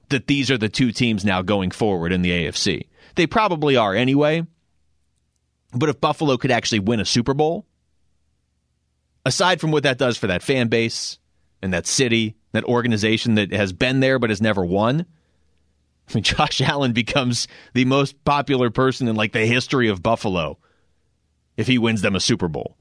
that 0.10 0.28
these 0.28 0.52
are 0.52 0.58
the 0.58 0.70
two 0.70 0.92
teams 0.92 1.26
now 1.26 1.42
going 1.42 1.72
forward 1.72 2.12
in 2.12 2.22
the 2.22 2.32
AFC. 2.32 2.88
They 3.16 3.28
probably 3.28 3.76
are 3.76 3.96
anyway. 3.96 4.46
But 5.72 5.90
if 5.90 6.02
Buffalo 6.02 6.38
could 6.38 6.52
actually 6.52 6.80
win 6.80 7.00
a 7.00 7.06
Super 7.06 7.34
Bowl, 7.34 7.66
aside 9.26 9.62
from 9.62 9.72
what 9.72 9.84
that 9.84 9.98
does 9.98 10.18
for 10.18 10.28
that 10.28 10.42
fan 10.42 10.68
base 10.68 11.20
and 11.62 11.74
that 11.74 11.86
city, 11.86 12.36
that 12.54 12.64
organization 12.64 13.36
that 13.36 13.52
has 13.52 13.74
been 13.74 14.00
there 14.00 14.18
but 14.18 14.32
has 14.32 14.42
never 14.42 14.66
won, 14.66 15.06
I 16.10 16.14
mean, 16.16 16.24
Josh 16.24 16.62
Allen 16.62 16.94
becomes 16.94 17.48
the 17.74 17.86
most 17.86 18.24
popular 18.26 18.70
person 18.70 19.08
in 19.08 19.16
like 19.16 19.32
the 19.32 19.46
history 19.46 19.90
of 19.90 20.04
Buffalo 20.04 20.58
if 21.58 21.68
he 21.68 21.78
wins 21.78 22.02
them 22.02 22.16
a 22.16 22.20
Super 22.20 22.48
Bowl. 22.48 22.76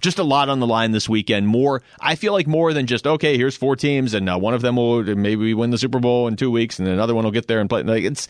Just 0.00 0.18
a 0.18 0.24
lot 0.24 0.48
on 0.48 0.60
the 0.60 0.66
line 0.66 0.92
this 0.92 1.08
weekend. 1.08 1.48
More, 1.48 1.82
I 2.00 2.14
feel 2.14 2.32
like 2.32 2.46
more 2.46 2.72
than 2.72 2.86
just 2.86 3.06
okay. 3.06 3.36
Here's 3.36 3.56
four 3.56 3.74
teams, 3.74 4.14
and 4.14 4.28
uh, 4.30 4.38
one 4.38 4.54
of 4.54 4.62
them 4.62 4.76
will 4.76 5.02
maybe 5.02 5.54
win 5.54 5.70
the 5.70 5.78
Super 5.78 5.98
Bowl 5.98 6.28
in 6.28 6.36
two 6.36 6.52
weeks, 6.52 6.78
and 6.78 6.86
another 6.86 7.16
one 7.16 7.24
will 7.24 7.32
get 7.32 7.48
there 7.48 7.58
and 7.58 7.68
play. 7.68 7.82
Like 7.82 8.04
it's 8.04 8.28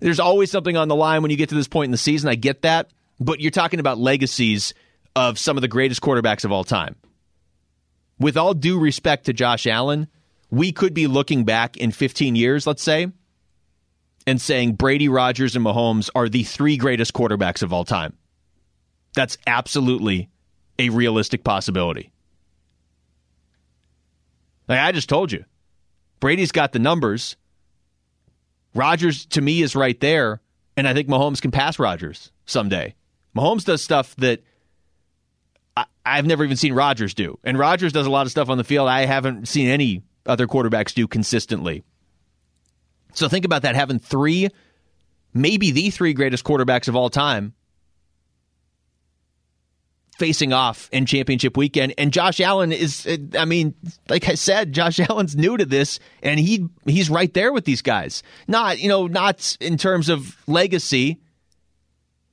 there's 0.00 0.20
always 0.20 0.50
something 0.50 0.76
on 0.76 0.88
the 0.88 0.96
line 0.96 1.22
when 1.22 1.30
you 1.30 1.38
get 1.38 1.48
to 1.50 1.54
this 1.54 1.68
point 1.68 1.86
in 1.86 1.90
the 1.92 1.98
season. 1.98 2.28
I 2.28 2.34
get 2.34 2.62
that, 2.62 2.90
but 3.18 3.40
you're 3.40 3.50
talking 3.50 3.80
about 3.80 3.98
legacies 3.98 4.74
of 5.16 5.38
some 5.38 5.56
of 5.56 5.62
the 5.62 5.68
greatest 5.68 6.02
quarterbacks 6.02 6.44
of 6.44 6.52
all 6.52 6.64
time. 6.64 6.96
With 8.18 8.36
all 8.36 8.52
due 8.52 8.78
respect 8.78 9.26
to 9.26 9.32
Josh 9.32 9.66
Allen, 9.66 10.08
we 10.50 10.72
could 10.72 10.92
be 10.92 11.06
looking 11.06 11.44
back 11.44 11.76
in 11.76 11.90
15 11.92 12.36
years, 12.36 12.66
let's 12.66 12.82
say, 12.82 13.08
and 14.26 14.40
saying 14.40 14.74
Brady, 14.74 15.08
Rodgers, 15.08 15.56
and 15.56 15.64
Mahomes 15.64 16.10
are 16.14 16.28
the 16.28 16.44
three 16.44 16.76
greatest 16.76 17.12
quarterbacks 17.12 17.62
of 17.62 17.72
all 17.72 17.84
time. 17.84 18.16
That's 19.14 19.38
absolutely 19.46 20.28
a 20.78 20.88
realistic 20.90 21.44
possibility. 21.44 22.12
Like 24.68 24.78
I 24.78 24.92
just 24.92 25.08
told 25.08 25.32
you, 25.32 25.44
Brady's 26.20 26.52
got 26.52 26.72
the 26.72 26.78
numbers. 26.78 27.36
Rodgers, 28.74 29.26
to 29.26 29.40
me, 29.40 29.62
is 29.62 29.74
right 29.74 29.98
there, 30.00 30.40
and 30.76 30.86
I 30.86 30.94
think 30.94 31.08
Mahomes 31.08 31.42
can 31.42 31.50
pass 31.50 31.78
Rodgers 31.78 32.30
someday. 32.46 32.94
Mahomes 33.36 33.64
does 33.64 33.82
stuff 33.82 34.14
that 34.16 34.42
I, 35.76 35.86
have 36.04 36.26
never 36.26 36.44
even 36.44 36.56
seen 36.56 36.72
Rodgers 36.72 37.14
do, 37.14 37.38
and 37.42 37.58
Rodgers 37.58 37.92
does 37.92 38.06
a 38.06 38.10
lot 38.10 38.26
of 38.26 38.30
stuff 38.30 38.48
on 38.48 38.58
the 38.58 38.64
field 38.64 38.88
I 38.88 39.06
haven't 39.06 39.48
seen 39.48 39.68
any 39.68 40.02
other 40.26 40.46
quarterbacks 40.46 40.94
do 40.94 41.08
consistently. 41.08 41.84
So 43.14 43.28
think 43.28 43.44
about 43.44 43.62
that 43.62 43.74
having 43.74 43.98
three, 43.98 44.48
maybe 45.34 45.70
the 45.70 45.90
three 45.90 46.12
greatest 46.12 46.44
quarterbacks 46.44 46.88
of 46.88 46.96
all 46.96 47.10
time 47.10 47.54
facing 50.20 50.52
off 50.52 50.90
in 50.92 51.06
championship 51.06 51.56
weekend. 51.56 51.94
And 51.96 52.12
Josh 52.12 52.40
Allen 52.40 52.72
is, 52.72 53.08
I 53.36 53.46
mean, 53.46 53.74
like 54.08 54.28
I 54.28 54.34
said, 54.34 54.72
Josh 54.74 55.00
Allen's 55.00 55.34
new 55.34 55.56
to 55.56 55.64
this, 55.64 55.98
and 56.22 56.38
he 56.38 56.68
he's 56.84 57.08
right 57.10 57.32
there 57.32 57.52
with 57.52 57.64
these 57.64 57.82
guys. 57.82 58.22
Not 58.46 58.78
you 58.78 58.88
know, 58.88 59.06
not 59.06 59.56
in 59.60 59.78
terms 59.78 60.08
of 60.08 60.36
legacy. 60.46 61.18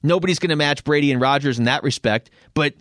Nobody's 0.04 0.38
going 0.38 0.50
to 0.50 0.56
match 0.56 0.84
Brady 0.84 1.12
and 1.12 1.20
Rodgers 1.20 1.58
in 1.58 1.66
that 1.66 1.82
respect, 1.82 2.30
but 2.54 2.76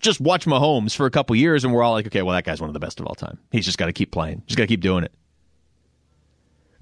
just 0.00 0.20
watch 0.20 0.44
Mahomes 0.44 0.94
for 0.94 1.06
a 1.06 1.10
couple 1.10 1.34
years, 1.34 1.64
and 1.64 1.72
we're 1.72 1.82
all 1.82 1.94
like, 1.94 2.06
okay, 2.06 2.22
well, 2.22 2.34
that 2.34 2.44
guy's 2.44 2.60
one 2.60 2.68
of 2.68 2.74
the 2.74 2.80
best 2.80 3.00
of 3.00 3.06
all 3.06 3.14
time. 3.14 3.38
He's 3.50 3.64
just 3.64 3.78
got 3.78 3.86
to 3.86 3.92
keep 3.92 4.12
playing. 4.12 4.42
Just 4.46 4.58
got 4.58 4.64
to 4.64 4.68
keep 4.68 4.82
doing 4.82 5.02
it. 5.02 5.12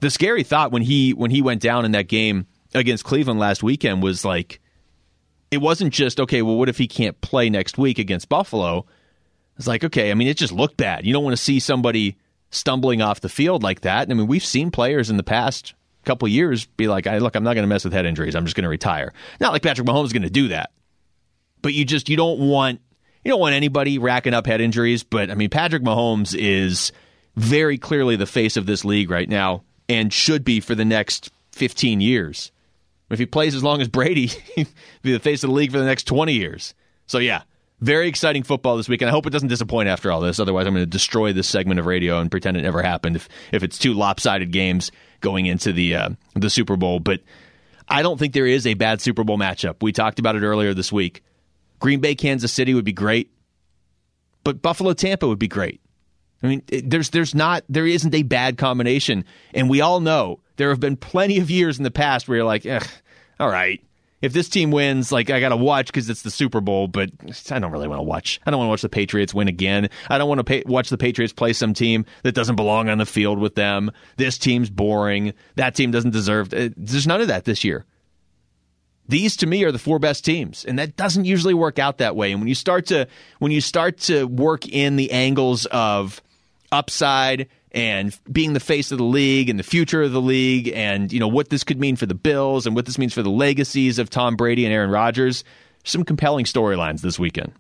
The 0.01 0.11
scary 0.11 0.43
thought 0.43 0.73
when 0.73 0.83
he 0.83 1.15
when 1.15 1.31
he 1.31 1.43
went 1.43 1.63
down 1.63 1.85
in 1.85 1.93
that 1.93 2.09
game 2.09 2.47
against 2.75 3.05
Cleveland 3.05 3.41
last 3.41 3.63
weekend 3.63 4.03
was 4.03 4.25
like 4.25 4.61
it 5.51 5.59
wasn't 5.59 5.93
just 5.93 6.21
okay. 6.21 6.43
Well, 6.43 6.57
what 6.57 6.69
if 6.69 6.79
he 6.79 6.87
can't 6.87 7.21
play 7.21 7.49
next 7.51 7.79
week 7.79 7.99
against 7.99 8.29
Buffalo? 8.29 8.87
It's 9.57 9.67
like 9.67 9.85
okay. 9.85 10.11
I 10.11 10.15
mean, 10.15 10.29
it 10.29 10.37
just 10.37 10.53
looked 10.53 10.77
bad. 10.77 11.07
You 11.07 11.13
don't 11.13 11.25
want 11.25 11.37
to 11.37 11.43
see 11.43 11.61
somebody 11.61 12.17
stumbling 12.51 13.03
off 13.03 13.21
the 13.21 13.29
field 13.29 13.63
like 13.63 13.83
that. 13.83 14.11
I 14.11 14.15
mean, 14.15 14.27
we've 14.27 14.45
seen 14.45 14.71
players 14.71 15.11
in 15.11 15.17
the 15.17 15.23
past 15.23 15.75
couple 16.05 16.29
years 16.29 16.67
be 16.67 16.89
like, 16.89 17.07
"I 17.07 17.19
look, 17.19 17.35
I'm 17.35 17.45
not 17.45 17.55
going 17.55 17.65
to 17.65 17.69
mess 17.69 17.85
with 17.85 17.93
head 17.93 18.07
injuries. 18.07 18.35
I'm 18.35 18.45
just 18.45 18.57
going 18.57 18.65
to 18.65 18.69
retire." 18.69 19.13
Not 19.41 19.53
like 19.53 19.63
Patrick 19.63 19.87
Mahomes 19.87 20.07
is 20.07 20.13
going 20.13 20.23
to 20.23 20.31
do 20.31 20.49
that, 20.49 20.71
but 21.63 21.75
you 21.75 21.85
just 21.85 22.09
you 22.09 22.17
don't 22.17 22.41
want 22.41 22.81
you 23.25 23.31
don't 23.31 23.41
want 23.41 23.55
anybody 23.55 23.99
racking 23.99 24.35
up 24.35 24.47
head 24.47 24.61
injuries. 24.61 25.05
But 25.05 25.31
I 25.31 25.35
mean, 25.35 25.51
Patrick 25.51 25.83
Mahomes 25.83 26.37
is 26.37 26.93
very 27.37 27.79
clearly 27.79 28.17
the 28.17 28.27
face 28.27 28.57
of 28.57 28.67
this 28.67 28.85
league 28.85 29.11
right 29.11 29.29
now 29.29 29.63
and 29.89 30.13
should 30.13 30.45
be 30.45 30.61
for 30.61 30.75
the 30.75 30.85
next 30.85 31.31
15 31.53 32.01
years. 32.01 32.53
If 33.11 33.19
he 33.19 33.27
plays 33.27 33.55
as 33.55 33.63
long 33.63 33.81
as 33.81 33.89
Brady, 33.89 34.27
he'll 34.55 34.67
be 35.03 35.13
the 35.13 35.21
face 35.21 35.45
of 35.45 35.51
the 35.51 35.55
league 35.55 35.73
for 35.73 35.79
the 35.79 35.85
next 35.85 36.05
20 36.05 36.33
years. 36.33 36.75
So, 37.07 37.19
yeah, 37.19 37.43
very 37.81 38.09
exciting 38.09 38.43
football 38.43 38.77
this 38.77 38.89
week. 38.89 39.03
And 39.03 39.09
I 39.09 39.13
hope 39.13 39.27
it 39.27 39.31
doesn't 39.31 39.49
disappoint 39.49 39.89
after 39.89 40.11
all 40.11 40.21
this. 40.21 40.41
Otherwise, 40.41 40.67
I'm 40.67 40.75
going 40.75 40.85
to 40.85 40.91
destroy 40.91 41.33
this 41.33 41.49
segment 41.49 41.79
of 41.79 41.87
radio 41.87 42.19
and 42.19 42.31
pretend 42.31 42.57
it 42.57 42.63
never 42.63 42.83
happened 42.83 43.17
if, 43.17 43.29
if 43.53 43.63
it's 43.63 43.79
two 43.79 43.95
lopsided 43.95 44.51
games 44.51 44.91
going 45.21 45.47
into 45.47 45.73
the, 45.73 45.95
uh, 45.95 46.09
the 46.35 46.51
Super 46.51 46.77
Bowl. 46.77 47.01
But 47.01 47.21
I 47.89 48.03
don't 48.03 48.19
think 48.19 48.33
there 48.33 48.47
is 48.47 48.67
a 48.67 48.75
bad 48.75 49.01
Super 49.01 49.25
Bowl 49.25 49.39
matchup. 49.39 49.83
We 49.83 49.93
talked 49.93 50.19
about 50.19 50.37
it 50.37 50.43
earlier 50.43 50.75
this 50.75 50.91
week. 50.91 51.23
Green 51.79 52.01
Bay, 52.01 52.15
Kansas 52.15 52.53
City 52.53 52.75
would 52.75 52.85
be 52.85 52.93
great, 52.93 53.31
but 54.45 54.63
Buffalo, 54.63 54.95
Tampa 54.95 55.29
would 55.29 55.39
be 55.39 55.49
great. 55.49 55.81
I 56.47 56.49
mean, 56.49 56.63
there's 56.89 57.11
there's 57.11 57.35
not 57.35 57.65
there 57.69 57.87
isn't 57.87 58.15
a 58.15 58.23
bad 58.23 58.57
combination, 58.57 59.25
and 59.53 59.69
we 59.69 59.81
all 59.81 60.01
know 60.01 60.41
there 60.57 60.71
have 60.71 60.81
been 60.81 60.97
plenty 60.97 61.39
of 61.39 61.51
years 61.51 61.79
in 61.79 61.85
the 61.85 61.91
past 61.91 62.29
where 62.29 62.37
you're 62.37 62.47
like, 62.47 62.67
all 63.41 63.49
right, 63.49 63.83
if 64.23 64.33
this 64.33 64.49
team 64.49 64.71
wins, 64.71 65.13
like 65.13 65.29
I 65.29 65.41
got 65.41 65.51
to 65.51 65.57
watch 65.57 65.87
because 65.87 66.09
it's 66.09 66.23
the 66.23 66.31
Super 66.31 66.61
Bowl, 66.61 66.89
but 66.89 67.11
I 67.51 67.59
don't 67.59 67.73
really 67.73 67.89
want 67.89 67.99
to 67.99 68.05
watch. 68.05 68.41
I 68.47 68.51
don't 68.51 68.59
want 68.59 68.69
to 68.69 68.71
watch 68.71 68.83
the 68.83 68.89
Patriots 68.89 69.35
win 69.35 69.49
again. 69.49 69.89
I 70.09 70.19
don't 70.19 70.29
want 70.29 70.47
to 70.47 70.63
watch 70.67 70.89
the 70.89 70.99
Patriots 70.99 71.33
play 71.33 71.53
some 71.53 71.75
team 71.75 72.07
that 72.23 72.33
doesn't 72.33 72.57
belong 72.57 72.89
on 72.89 72.99
the 72.99 73.07
field 73.07 73.39
with 73.39 73.55
them. 73.55 73.91
This 74.17 74.39
team's 74.39 74.71
boring. 74.71 75.35
That 75.57 75.75
team 75.75 75.91
doesn't 75.91 76.13
deserve. 76.13 76.53
It. 76.55 76.75
There's 76.77 77.07
none 77.07 77.21
of 77.21 77.29
that 77.29 77.45
this 77.45 77.65
year. 77.65 77.85
These 79.09 79.37
to 79.37 79.47
me 79.47 79.63
are 79.65 79.71
the 79.71 79.79
four 79.79 79.99
best 79.99 80.25
teams, 80.25 80.65
and 80.65 80.79
that 80.79 80.97
doesn't 80.97 81.27
usually 81.27 81.55
work 81.55 81.79
out 81.79 81.99
that 81.99 82.17
way. 82.17 82.33
And 82.33 82.41
when 82.41 82.49
you 82.49 82.57
start 82.57 82.87
to 82.87 83.07
when 83.39 83.53
you 83.53 83.61
start 83.61 83.99
to 83.99 84.25
work 84.25 84.67
in 84.67 84.97
the 84.97 85.13
angles 85.13 85.67
of 85.67 86.21
upside 86.73 87.49
and 87.73 88.19
being 88.31 88.53
the 88.53 88.61
face 88.61 88.91
of 88.93 88.99
the 88.99 89.05
league 89.05 89.51
and 89.51 89.59
the 89.59 89.63
future 89.65 90.03
of 90.03 90.13
the 90.13 90.21
league 90.21 90.69
and 90.75 91.13
you 91.13 91.21
know 91.21 91.29
what 91.29 91.51
this 91.51 91.65
could 91.65 91.79
mean 91.79 91.97
for 91.97 92.07
the 92.07 92.15
Bills 92.15 92.67
and 92.67 92.75
what 92.75 92.87
this 92.87 92.99
means 92.99 93.13
for 93.13 93.23
the 93.23 93.31
legacies 93.31 93.99
of 93.99 94.09
Tom 94.11 94.37
Brady 94.37 94.65
and 94.65 94.73
Aaron 94.73 94.91
Rodgers. 94.91 95.45
Some 95.85 96.05
compelling 96.05 96.47
storylines 96.47 97.01
this 97.01 97.19
weekend. 97.19 97.53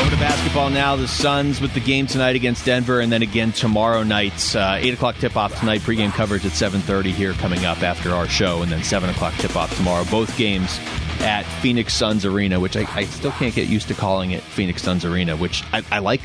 Over 0.00 0.10
to 0.10 0.16
basketball 0.16 0.70
now. 0.70 0.96
The 0.96 1.06
Suns 1.06 1.60
with 1.60 1.72
the 1.72 1.80
game 1.80 2.06
tonight 2.06 2.34
against 2.34 2.64
Denver, 2.64 3.00
and 3.00 3.12
then 3.12 3.22
again 3.22 3.52
tomorrow 3.52 4.02
night. 4.02 4.54
Uh, 4.54 4.76
Eight 4.78 4.92
o'clock 4.92 5.16
tip-off 5.16 5.58
tonight. 5.60 5.80
Pregame 5.82 6.10
coverage 6.10 6.44
at 6.44 6.52
seven 6.52 6.80
thirty 6.80 7.12
here 7.12 7.32
coming 7.34 7.64
up 7.64 7.82
after 7.82 8.10
our 8.10 8.28
show, 8.28 8.62
and 8.62 8.72
then 8.72 8.82
seven 8.82 9.08
o'clock 9.08 9.34
tip-off 9.34 9.76
tomorrow. 9.76 10.04
Both 10.10 10.36
games 10.36 10.78
at 11.20 11.44
Phoenix 11.60 11.94
Suns 11.94 12.24
Arena, 12.24 12.60
which 12.60 12.76
I, 12.76 12.86
I, 12.94 13.04
still 13.04 13.30
can't 13.32 13.54
get 13.54 13.68
used 13.68 13.88
to 13.88 13.94
calling 13.94 14.32
it 14.32 14.42
Phoenix 14.42 14.82
Suns 14.82 15.04
Arena, 15.04 15.36
which 15.36 15.62
I, 15.72 15.82
I 15.90 15.98
like. 15.98 16.22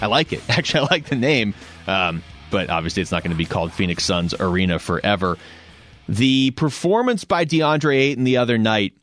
I 0.00 0.06
like 0.06 0.32
it. 0.32 0.42
Actually, 0.48 0.80
I 0.80 0.86
like 0.90 1.06
the 1.06 1.16
name, 1.16 1.54
um, 1.86 2.22
but 2.50 2.70
obviously 2.70 3.02
it's 3.02 3.12
not 3.12 3.22
going 3.22 3.32
to 3.32 3.36
be 3.36 3.44
called 3.44 3.72
Phoenix 3.72 4.04
Suns 4.04 4.34
Arena 4.38 4.78
forever. 4.78 5.36
The 6.08 6.52
performance 6.52 7.24
by 7.24 7.44
DeAndre 7.44 7.96
Ayton 7.96 8.24
the 8.24 8.38
other 8.38 8.58
night, 8.58 8.94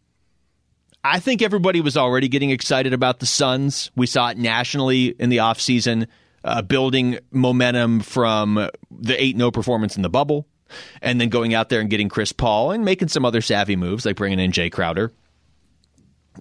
I 1.03 1.19
think 1.19 1.41
everybody 1.41 1.81
was 1.81 1.97
already 1.97 2.27
getting 2.27 2.49
excited 2.49 2.93
about 2.93 3.19
the 3.19 3.25
Suns. 3.25 3.91
We 3.95 4.07
saw 4.07 4.29
it 4.29 4.37
nationally 4.37 5.07
in 5.07 5.29
the 5.29 5.37
offseason, 5.37 6.07
uh, 6.43 6.61
building 6.61 7.19
momentum 7.31 7.99
from 7.99 8.69
the 8.91 9.21
8 9.23 9.37
0 9.37 9.51
performance 9.51 9.95
in 9.95 10.01
the 10.01 10.09
bubble 10.09 10.47
and 11.01 11.19
then 11.19 11.29
going 11.29 11.53
out 11.53 11.69
there 11.69 11.81
and 11.81 11.89
getting 11.89 12.09
Chris 12.09 12.31
Paul 12.31 12.71
and 12.71 12.85
making 12.85 13.09
some 13.09 13.25
other 13.25 13.41
savvy 13.41 13.75
moves 13.75 14.05
like 14.05 14.15
bringing 14.15 14.39
in 14.39 14.51
Jae 14.51 14.71
Crowder. 14.71 15.11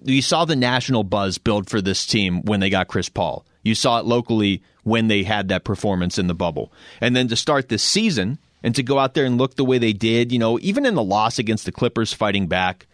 You 0.03 0.21
saw 0.21 0.45
the 0.45 0.55
national 0.55 1.03
buzz 1.03 1.37
build 1.37 1.69
for 1.69 1.81
this 1.81 2.05
team 2.05 2.41
when 2.43 2.59
they 2.59 2.69
got 2.69 2.87
Chris 2.87 3.09
Paul. 3.09 3.45
You 3.63 3.75
saw 3.75 3.99
it 3.99 4.05
locally 4.05 4.61
when 4.83 5.07
they 5.07 5.23
had 5.23 5.47
that 5.47 5.63
performance 5.63 6.17
in 6.17 6.27
the 6.27 6.35
bubble. 6.35 6.71
And 7.01 7.15
then 7.15 7.27
to 7.29 7.35
start 7.35 7.69
this 7.69 7.83
season 7.83 8.37
and 8.61 8.75
to 8.75 8.83
go 8.83 8.99
out 8.99 9.13
there 9.13 9.25
and 9.25 9.37
look 9.37 9.55
the 9.55 9.65
way 9.65 9.77
they 9.77 9.93
did, 9.93 10.31
you 10.31 10.39
know, 10.39 10.59
even 10.59 10.85
in 10.85 10.95
the 10.95 11.03
loss 11.03 11.39
against 11.39 11.65
the 11.65 11.71
Clippers 11.71 12.13
fighting 12.13 12.47
back, 12.47 12.87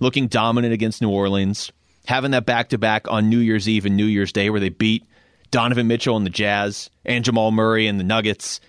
looking 0.00 0.26
dominant 0.26 0.74
against 0.74 1.00
New 1.00 1.10
Orleans, 1.10 1.70
having 2.06 2.32
that 2.32 2.44
back 2.44 2.70
to 2.70 2.78
back 2.78 3.06
on 3.08 3.28
New 3.28 3.38
Year's 3.38 3.68
Eve 3.68 3.86
and 3.86 3.96
New 3.96 4.06
Year's 4.06 4.32
Day 4.32 4.50
where 4.50 4.60
they 4.60 4.68
beat 4.68 5.04
Donovan 5.50 5.86
Mitchell 5.86 6.16
and 6.16 6.26
the 6.26 6.30
Jazz 6.30 6.90
and 7.04 7.24
Jamal 7.24 7.52
Murray 7.52 7.86
and 7.86 8.00
the 8.00 8.04
Nuggets 8.04 8.60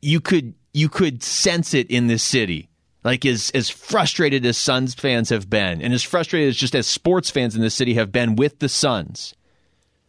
you 0.00 0.20
could 0.20 0.54
you 0.72 0.88
could 0.88 1.22
sense 1.22 1.74
it 1.74 1.90
in 1.90 2.06
this 2.06 2.22
city. 2.22 2.68
Like 3.04 3.24
as 3.24 3.50
as 3.54 3.70
frustrated 3.70 4.44
as 4.44 4.58
Suns 4.58 4.94
fans 4.94 5.30
have 5.30 5.48
been, 5.48 5.80
and 5.80 5.94
as 5.94 6.02
frustrated 6.02 6.48
as 6.48 6.56
just 6.56 6.74
as 6.74 6.86
sports 6.86 7.30
fans 7.30 7.54
in 7.54 7.62
this 7.62 7.74
city 7.74 7.94
have 7.94 8.10
been 8.10 8.36
with 8.36 8.58
the 8.58 8.68
Suns 8.68 9.34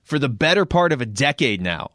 for 0.04 0.18
the 0.18 0.28
better 0.28 0.66
part 0.66 0.92
of 0.92 1.02
a 1.02 1.06
decade 1.06 1.62
now. 1.62 1.92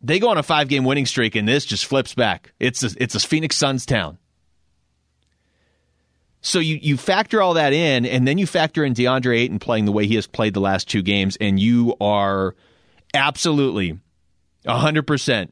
They 0.00 0.20
go 0.20 0.28
on 0.28 0.38
a 0.38 0.42
five 0.42 0.68
game 0.68 0.84
winning 0.84 1.06
streak, 1.06 1.34
and 1.34 1.48
this 1.48 1.64
just 1.64 1.86
flips 1.86 2.14
back. 2.14 2.52
It's 2.60 2.84
a, 2.84 2.90
it's 2.98 3.14
a 3.14 3.20
Phoenix 3.20 3.56
Suns 3.56 3.84
town. 3.84 4.18
So 6.40 6.58
you, 6.58 6.78
you 6.80 6.96
factor 6.96 7.40
all 7.40 7.54
that 7.54 7.72
in, 7.72 8.04
and 8.04 8.28
then 8.28 8.36
you 8.36 8.46
factor 8.46 8.84
in 8.84 8.92
DeAndre 8.92 9.38
Ayton 9.38 9.58
playing 9.58 9.86
the 9.86 9.92
way 9.92 10.06
he 10.06 10.14
has 10.16 10.26
played 10.26 10.54
the 10.54 10.60
last 10.60 10.88
two 10.88 11.02
games, 11.02 11.36
and 11.40 11.58
you 11.58 11.96
are 12.02 12.54
absolutely 13.14 13.98
100% 14.66 15.48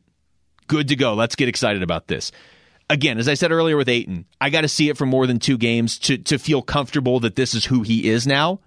good 0.66 0.88
to 0.88 0.96
go. 0.96 1.14
Let's 1.14 1.36
get 1.36 1.48
excited 1.48 1.82
about 1.82 2.06
this. 2.08 2.32
again, 2.90 3.18
as 3.18 3.28
I 3.28 3.34
said 3.34 3.52
earlier 3.52 3.76
with 3.76 3.88
Ayton, 3.88 4.26
I 4.40 4.50
got 4.50 4.60
to 4.62 4.68
see 4.68 4.88
it 4.88 4.96
for 4.96 5.06
more 5.06 5.26
than 5.26 5.38
two 5.38 5.58
games 5.58 5.98
to 6.00 6.18
to 6.18 6.38
feel 6.38 6.62
comfortable 6.62 7.20
that 7.20 7.36
this 7.36 7.54
is 7.54 7.64
who 7.64 7.82
he 7.82 8.08
is 8.08 8.26
now. 8.26 8.60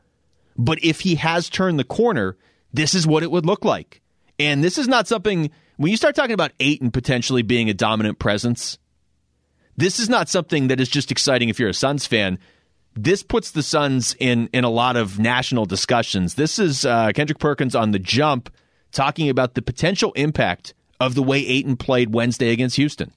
But 0.57 0.83
if 0.83 1.01
he 1.01 1.15
has 1.15 1.49
turned 1.49 1.79
the 1.79 1.83
corner, 1.83 2.37
this 2.73 2.93
is 2.93 3.05
what 3.05 3.23
it 3.23 3.31
would 3.31 3.45
look 3.45 3.63
like. 3.65 4.01
And 4.39 4.63
this 4.63 4.77
is 4.77 4.87
not 4.87 5.07
something 5.07 5.51
when 5.77 5.91
you 5.91 5.97
start 5.97 6.15
talking 6.15 6.33
about 6.33 6.51
Ayton 6.59 6.91
potentially 6.91 7.41
being 7.41 7.69
a 7.69 7.73
dominant 7.73 8.19
presence. 8.19 8.77
This 9.77 9.99
is 9.99 10.09
not 10.09 10.29
something 10.29 10.69
that 10.69 10.79
is 10.79 10.89
just 10.89 11.11
exciting 11.11 11.49
if 11.49 11.59
you're 11.59 11.69
a 11.69 11.73
Suns 11.73 12.05
fan. 12.07 12.39
This 12.95 13.23
puts 13.23 13.51
the 13.51 13.63
Suns 13.63 14.15
in 14.19 14.49
in 14.53 14.63
a 14.63 14.69
lot 14.69 14.95
of 14.95 15.19
national 15.19 15.65
discussions. 15.65 16.35
This 16.35 16.59
is 16.59 16.85
uh, 16.85 17.11
Kendrick 17.13 17.39
Perkins 17.39 17.75
on 17.75 17.91
the 17.91 17.99
jump 17.99 18.49
talking 18.91 19.29
about 19.29 19.53
the 19.53 19.61
potential 19.61 20.13
impact 20.13 20.73
of 20.99 21.15
the 21.15 21.23
way 21.23 21.45
Ayton 21.45 21.77
played 21.77 22.13
Wednesday 22.13 22.51
against 22.51 22.75
Houston. 22.77 23.11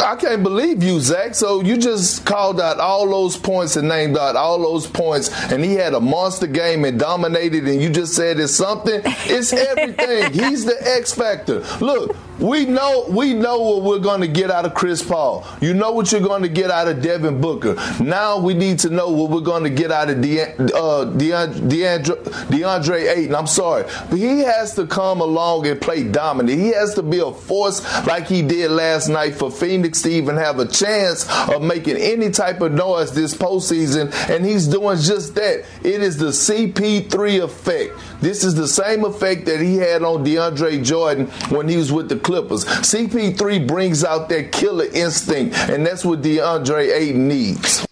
I 0.00 0.16
can't 0.16 0.42
believe 0.42 0.82
you, 0.82 1.00
Zach. 1.00 1.34
So 1.34 1.60
you 1.62 1.76
just 1.76 2.24
called 2.24 2.60
out 2.60 2.78
all 2.78 3.08
those 3.08 3.36
points 3.36 3.76
and 3.76 3.88
named 3.88 4.16
out 4.16 4.36
all 4.36 4.58
those 4.58 4.86
points, 4.86 5.30
and 5.52 5.64
he 5.64 5.74
had 5.74 5.94
a 5.94 6.00
monster 6.00 6.46
game 6.46 6.84
and 6.84 6.98
dominated, 6.98 7.64
and 7.66 7.80
you 7.82 7.90
just 7.90 8.14
said 8.14 8.38
it's 8.40 8.54
something. 8.54 9.00
It's 9.04 9.52
everything. 9.52 10.32
He's 10.32 10.64
the 10.64 10.76
X 10.96 11.12
factor. 11.12 11.60
Look, 11.80 12.16
we 12.38 12.64
know 12.66 13.06
we 13.08 13.34
know 13.34 13.60
what 13.60 13.82
we're 13.82 13.98
going 13.98 14.20
to 14.20 14.28
get 14.28 14.50
out 14.50 14.64
of 14.64 14.74
Chris 14.74 15.02
Paul. 15.02 15.46
You 15.60 15.74
know 15.74 15.92
what 15.92 16.10
you're 16.12 16.20
going 16.20 16.42
to 16.42 16.48
get 16.48 16.70
out 16.70 16.88
of 16.88 17.00
Devin 17.02 17.40
Booker. 17.40 17.74
Now 18.02 18.38
we 18.38 18.54
need 18.54 18.78
to 18.80 18.90
know 18.90 19.10
what 19.10 19.30
we're 19.30 19.40
going 19.40 19.64
to 19.64 19.70
get 19.70 19.92
out 19.92 20.10
of 20.10 20.20
De- 20.20 20.42
uh, 20.42 21.06
DeAndre, 21.06 22.22
DeAndre 22.48 23.16
Ayton. 23.16 23.34
I'm 23.34 23.46
sorry, 23.46 23.84
but 24.10 24.18
he 24.18 24.40
has 24.40 24.74
to 24.74 24.86
come 24.86 25.20
along 25.20 25.66
and 25.66 25.80
play 25.80 26.04
dominant. 26.04 26.58
He 26.58 26.68
has 26.68 26.94
to 26.94 27.02
be 27.02 27.13
a 27.18 27.32
force 27.32 27.82
like 28.06 28.26
he 28.26 28.42
did 28.42 28.70
last 28.70 29.08
night 29.08 29.34
for 29.34 29.50
Phoenix 29.50 30.02
to 30.02 30.10
even 30.10 30.36
have 30.36 30.58
a 30.58 30.66
chance 30.66 31.28
of 31.48 31.62
making 31.62 31.96
any 31.96 32.30
type 32.30 32.60
of 32.60 32.72
noise 32.72 33.12
this 33.12 33.34
postseason, 33.34 34.12
and 34.28 34.44
he's 34.44 34.66
doing 34.66 34.98
just 34.98 35.34
that. 35.34 35.64
It 35.82 36.02
is 36.02 36.18
the 36.18 36.26
CP3 36.26 37.42
effect. 37.42 37.94
This 38.20 38.44
is 38.44 38.54
the 38.54 38.68
same 38.68 39.04
effect 39.04 39.46
that 39.46 39.60
he 39.60 39.76
had 39.76 40.02
on 40.02 40.24
DeAndre 40.24 40.84
Jordan 40.84 41.26
when 41.50 41.68
he 41.68 41.76
was 41.76 41.92
with 41.92 42.08
the 42.08 42.16
Clippers. 42.16 42.64
CP3 42.64 43.66
brings 43.66 44.04
out 44.04 44.28
that 44.28 44.52
killer 44.52 44.86
instinct, 44.92 45.56
and 45.56 45.86
that's 45.86 46.04
what 46.04 46.22
DeAndre 46.22 46.92
Ayton 46.92 47.28
needs. 47.28 47.86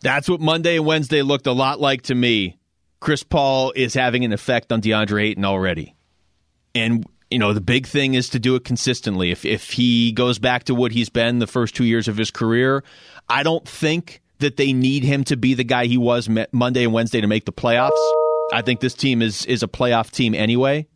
That's 0.00 0.28
what 0.28 0.40
Monday 0.40 0.76
and 0.76 0.86
Wednesday 0.86 1.22
looked 1.22 1.46
a 1.46 1.52
lot 1.52 1.80
like 1.80 2.02
to 2.02 2.14
me. 2.14 2.58
Chris 3.00 3.22
Paul 3.22 3.72
is 3.76 3.94
having 3.94 4.24
an 4.24 4.32
effect 4.32 4.72
on 4.72 4.80
DeAndre 4.80 5.24
Ayton 5.24 5.44
already. 5.44 5.94
And 6.74 7.06
you 7.30 7.38
know, 7.38 7.52
the 7.52 7.60
big 7.60 7.86
thing 7.86 8.14
is 8.14 8.28
to 8.30 8.38
do 8.38 8.54
it 8.54 8.64
consistently. 8.64 9.30
If 9.30 9.44
if 9.44 9.72
he 9.72 10.12
goes 10.12 10.38
back 10.38 10.64
to 10.64 10.74
what 10.74 10.92
he's 10.92 11.08
been 11.08 11.38
the 11.38 11.46
first 11.46 11.74
two 11.74 11.84
years 11.84 12.08
of 12.08 12.16
his 12.16 12.30
career, 12.30 12.84
I 13.28 13.42
don't 13.42 13.66
think 13.66 14.22
that 14.38 14.56
they 14.56 14.72
need 14.72 15.02
him 15.02 15.24
to 15.24 15.36
be 15.36 15.54
the 15.54 15.64
guy 15.64 15.86
he 15.86 15.96
was 15.96 16.28
Monday 16.52 16.84
and 16.84 16.92
Wednesday 16.92 17.20
to 17.20 17.26
make 17.26 17.44
the 17.44 17.52
playoffs. 17.52 17.90
I 18.52 18.62
think 18.62 18.80
this 18.80 18.94
team 18.94 19.22
is 19.22 19.44
is 19.46 19.62
a 19.62 19.68
playoff 19.68 20.10
team 20.10 20.34
anyway. 20.34 20.86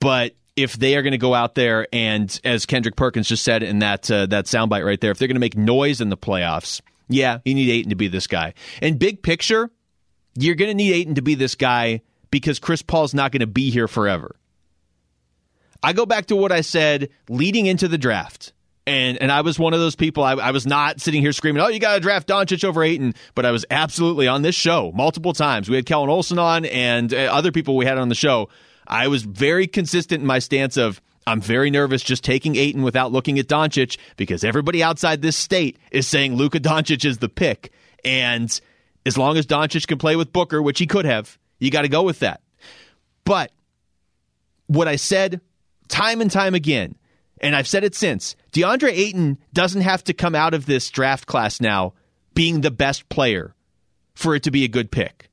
But 0.00 0.34
if 0.56 0.76
they 0.76 0.96
are 0.96 1.02
going 1.02 1.12
to 1.12 1.18
go 1.18 1.34
out 1.34 1.54
there 1.54 1.86
and, 1.92 2.40
as 2.44 2.66
Kendrick 2.66 2.96
Perkins 2.96 3.28
just 3.28 3.44
said 3.44 3.62
in 3.62 3.80
that 3.80 4.10
uh, 4.10 4.26
that 4.26 4.46
soundbite 4.46 4.84
right 4.84 5.00
there, 5.00 5.10
if 5.10 5.18
they're 5.18 5.28
going 5.28 5.36
to 5.36 5.40
make 5.40 5.56
noise 5.56 6.00
in 6.00 6.08
the 6.08 6.16
playoffs, 6.16 6.80
yeah, 7.08 7.38
you 7.44 7.54
need 7.54 7.70
Ayton 7.70 7.90
to 7.90 7.96
be 7.96 8.08
this 8.08 8.26
guy. 8.26 8.54
And 8.80 8.98
big 8.98 9.22
picture, 9.22 9.70
you're 10.36 10.54
going 10.54 10.70
to 10.70 10.74
need 10.74 10.92
Ayton 10.92 11.14
to 11.16 11.22
be 11.22 11.34
this 11.34 11.54
guy 11.54 12.00
because 12.30 12.58
Chris 12.58 12.82
Paul's 12.82 13.14
not 13.14 13.32
going 13.32 13.40
to 13.40 13.46
be 13.46 13.70
here 13.70 13.88
forever. 13.88 14.36
I 15.82 15.92
go 15.92 16.06
back 16.06 16.26
to 16.26 16.36
what 16.36 16.52
I 16.52 16.62
said 16.62 17.10
leading 17.28 17.66
into 17.66 17.88
the 17.88 17.98
draft. 17.98 18.52
And, 18.86 19.18
and 19.20 19.30
I 19.30 19.42
was 19.42 19.58
one 19.58 19.74
of 19.74 19.80
those 19.80 19.96
people. 19.96 20.24
I, 20.24 20.32
I 20.32 20.50
was 20.50 20.66
not 20.66 21.00
sitting 21.00 21.20
here 21.20 21.32
screaming, 21.32 21.62
"Oh, 21.62 21.68
you 21.68 21.78
got 21.78 21.94
to 21.94 22.00
draft 22.00 22.26
Doncic 22.26 22.64
over 22.64 22.82
Ayton," 22.82 23.14
but 23.34 23.44
I 23.44 23.50
was 23.50 23.66
absolutely 23.70 24.26
on 24.28 24.40
this 24.40 24.54
show 24.54 24.92
multiple 24.94 25.34
times. 25.34 25.68
We 25.68 25.76
had 25.76 25.84
Kellan 25.84 26.08
Olson 26.08 26.38
on, 26.38 26.64
and 26.64 27.12
uh, 27.12 27.16
other 27.30 27.52
people 27.52 27.76
we 27.76 27.84
had 27.84 27.98
on 27.98 28.08
the 28.08 28.14
show. 28.14 28.48
I 28.86 29.08
was 29.08 29.24
very 29.24 29.66
consistent 29.66 30.22
in 30.22 30.26
my 30.26 30.38
stance 30.38 30.78
of 30.78 31.02
I'm 31.26 31.42
very 31.42 31.70
nervous 31.70 32.02
just 32.02 32.24
taking 32.24 32.56
Ayton 32.56 32.82
without 32.82 33.12
looking 33.12 33.38
at 33.38 33.46
Doncic 33.46 33.98
because 34.16 34.42
everybody 34.42 34.82
outside 34.82 35.20
this 35.20 35.36
state 35.36 35.78
is 35.90 36.06
saying 36.06 36.36
Luka 36.36 36.58
Doncic 36.58 37.04
is 37.04 37.18
the 37.18 37.28
pick, 37.28 37.70
and 38.06 38.58
as 39.04 39.18
long 39.18 39.36
as 39.36 39.44
Doncic 39.44 39.86
can 39.86 39.98
play 39.98 40.16
with 40.16 40.32
Booker, 40.32 40.62
which 40.62 40.78
he 40.78 40.86
could 40.86 41.04
have, 41.04 41.38
you 41.58 41.70
got 41.70 41.82
to 41.82 41.88
go 41.88 42.04
with 42.04 42.20
that. 42.20 42.40
But 43.24 43.52
what 44.66 44.88
I 44.88 44.96
said 44.96 45.42
time 45.88 46.20
and 46.20 46.30
time 46.30 46.54
again, 46.54 46.96
and 47.40 47.54
I've 47.54 47.68
said 47.68 47.84
it 47.84 47.94
since, 47.94 48.36
DeAndre 48.52 48.90
Ayton 48.90 49.38
doesn't 49.52 49.82
have 49.82 50.04
to 50.04 50.12
come 50.12 50.34
out 50.34 50.54
of 50.54 50.66
this 50.66 50.90
draft 50.90 51.26
class 51.26 51.60
now 51.60 51.94
being 52.34 52.60
the 52.60 52.70
best 52.70 53.08
player 53.08 53.54
for 54.14 54.34
it 54.34 54.42
to 54.44 54.50
be 54.50 54.64
a 54.64 54.68
good 54.68 54.90
pick. 54.90 55.30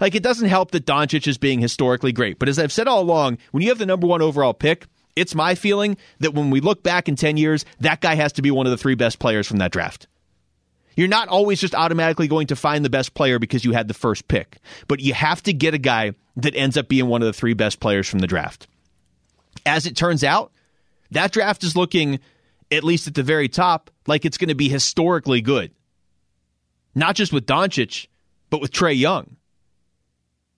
Like, 0.00 0.14
it 0.14 0.22
doesn't 0.22 0.48
help 0.48 0.72
that 0.72 0.86
Doncic 0.86 1.28
is 1.28 1.38
being 1.38 1.60
historically 1.60 2.12
great. 2.12 2.38
But 2.38 2.48
as 2.48 2.58
I've 2.58 2.72
said 2.72 2.88
all 2.88 3.02
along, 3.02 3.38
when 3.52 3.62
you 3.62 3.68
have 3.68 3.78
the 3.78 3.86
number 3.86 4.06
one 4.06 4.20
overall 4.20 4.52
pick, 4.54 4.86
it's 5.14 5.34
my 5.34 5.54
feeling 5.54 5.96
that 6.18 6.34
when 6.34 6.50
we 6.50 6.60
look 6.60 6.82
back 6.82 7.08
in 7.08 7.16
10 7.16 7.36
years, 7.36 7.64
that 7.80 8.00
guy 8.00 8.14
has 8.14 8.32
to 8.32 8.42
be 8.42 8.50
one 8.50 8.66
of 8.66 8.72
the 8.72 8.78
three 8.78 8.96
best 8.96 9.18
players 9.18 9.46
from 9.46 9.58
that 9.58 9.70
draft. 9.70 10.08
You're 10.96 11.08
not 11.08 11.28
always 11.28 11.60
just 11.60 11.74
automatically 11.74 12.28
going 12.28 12.48
to 12.48 12.56
find 12.56 12.84
the 12.84 12.90
best 12.90 13.14
player 13.14 13.38
because 13.38 13.64
you 13.64 13.72
had 13.72 13.88
the 13.88 13.94
first 13.94 14.28
pick, 14.28 14.58
but 14.88 15.00
you 15.00 15.14
have 15.14 15.42
to 15.44 15.52
get 15.52 15.74
a 15.74 15.78
guy 15.78 16.14
that 16.36 16.54
ends 16.54 16.76
up 16.76 16.88
being 16.88 17.06
one 17.06 17.22
of 17.22 17.26
the 17.26 17.32
three 17.32 17.54
best 17.54 17.80
players 17.80 18.08
from 18.08 18.18
the 18.18 18.26
draft. 18.26 18.66
As 19.64 19.86
it 19.86 19.96
turns 19.96 20.24
out, 20.24 20.52
that 21.12 21.32
draft 21.32 21.62
is 21.62 21.76
looking, 21.76 22.20
at 22.70 22.84
least 22.84 23.06
at 23.06 23.14
the 23.14 23.22
very 23.22 23.48
top, 23.48 23.90
like 24.06 24.24
it's 24.24 24.38
going 24.38 24.48
to 24.48 24.54
be 24.54 24.68
historically 24.68 25.40
good. 25.40 25.72
Not 26.94 27.16
just 27.16 27.32
with 27.32 27.46
Doncic, 27.46 28.08
but 28.50 28.60
with 28.60 28.72
Trae 28.72 28.98
Young. 28.98 29.36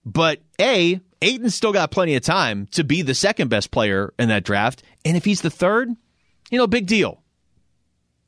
But 0.05 0.41
A, 0.59 0.99
Ayton's 1.21 1.55
still 1.55 1.73
got 1.73 1.91
plenty 1.91 2.15
of 2.15 2.23
time 2.23 2.67
to 2.71 2.83
be 2.83 3.01
the 3.01 3.15
second 3.15 3.49
best 3.49 3.71
player 3.71 4.13
in 4.19 4.29
that 4.29 4.43
draft. 4.43 4.83
And 5.03 5.17
if 5.17 5.25
he's 5.25 5.41
the 5.41 5.49
third, 5.49 5.89
you 6.51 6.57
know, 6.57 6.67
big 6.67 6.85
deal. 6.85 7.21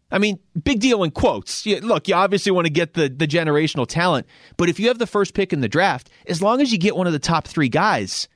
I 0.09 0.19
mean, 0.19 0.39
big 0.63 0.79
deal 0.79 1.03
in 1.03 1.11
quotes. 1.11 1.65
look, 1.65 2.07
you 2.07 2.15
obviously 2.15 2.51
want 2.51 2.65
to 2.65 2.71
get 2.71 2.93
the, 2.93 3.09
the 3.09 3.27
generational 3.27 3.85
talent, 3.85 4.25
but 4.55 4.69
if 4.69 4.79
you 4.79 4.87
have 4.87 4.99
the 4.99 5.07
first 5.07 5.33
pick 5.33 5.51
in 5.51 5.59
the 5.59 5.67
draft, 5.67 6.09
as 6.27 6.41
long 6.41 6.61
as 6.61 6.71
you 6.71 6.77
get 6.77 6.95
one 6.95 7.07
of 7.07 7.13
the 7.13 7.19
top 7.19 7.45
three 7.45 7.67
guys, 7.67 8.29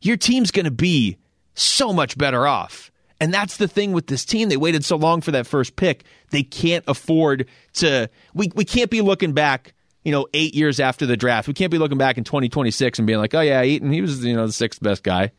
your 0.00 0.16
team's 0.16 0.52
going 0.52 0.66
to 0.66 0.70
be 0.70 1.18
so 1.58 1.92
much 1.92 2.16
better 2.16 2.46
off. 2.46 2.90
And 3.20 3.34
that's 3.34 3.56
the 3.56 3.66
thing 3.66 3.92
with 3.92 4.06
this 4.06 4.24
team. 4.24 4.48
They 4.48 4.56
waited 4.56 4.84
so 4.84 4.96
long 4.96 5.20
for 5.20 5.32
that 5.32 5.46
first 5.46 5.76
pick. 5.76 6.04
They 6.30 6.42
can't 6.42 6.84
afford 6.86 7.48
to. 7.74 8.08
We, 8.32 8.50
we 8.54 8.64
can't 8.64 8.90
be 8.90 9.00
looking 9.00 9.32
back, 9.32 9.74
you 10.04 10.12
know, 10.12 10.28
eight 10.34 10.54
years 10.54 10.78
after 10.78 11.04
the 11.04 11.16
draft. 11.16 11.48
We 11.48 11.54
can't 11.54 11.72
be 11.72 11.78
looking 11.78 11.98
back 11.98 12.16
in 12.16 12.24
2026 12.24 13.00
and 13.00 13.06
being 13.06 13.18
like, 13.18 13.34
oh, 13.34 13.40
yeah, 13.40 13.60
Ayton, 13.60 13.92
he 13.92 14.00
was, 14.00 14.24
you 14.24 14.36
know, 14.36 14.46
the 14.46 14.52
sixth 14.52 14.80
best 14.80 15.02
guy. 15.02 15.32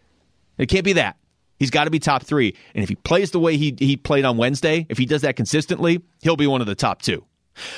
It 0.57 0.67
can't 0.67 0.83
be 0.83 0.93
that. 0.93 1.17
He's 1.57 1.69
got 1.69 1.85
to 1.85 1.89
be 1.89 1.99
top 1.99 2.23
three. 2.23 2.55
And 2.73 2.83
if 2.83 2.89
he 2.89 2.95
plays 2.95 3.31
the 3.31 3.39
way 3.39 3.57
he, 3.57 3.75
he 3.77 3.97
played 3.97 4.25
on 4.25 4.37
Wednesday, 4.37 4.85
if 4.89 4.97
he 4.97 5.05
does 5.05 5.21
that 5.21 5.35
consistently, 5.35 6.01
he'll 6.21 6.37
be 6.37 6.47
one 6.47 6.61
of 6.61 6.67
the 6.67 6.75
top 6.75 7.01
two. 7.01 7.23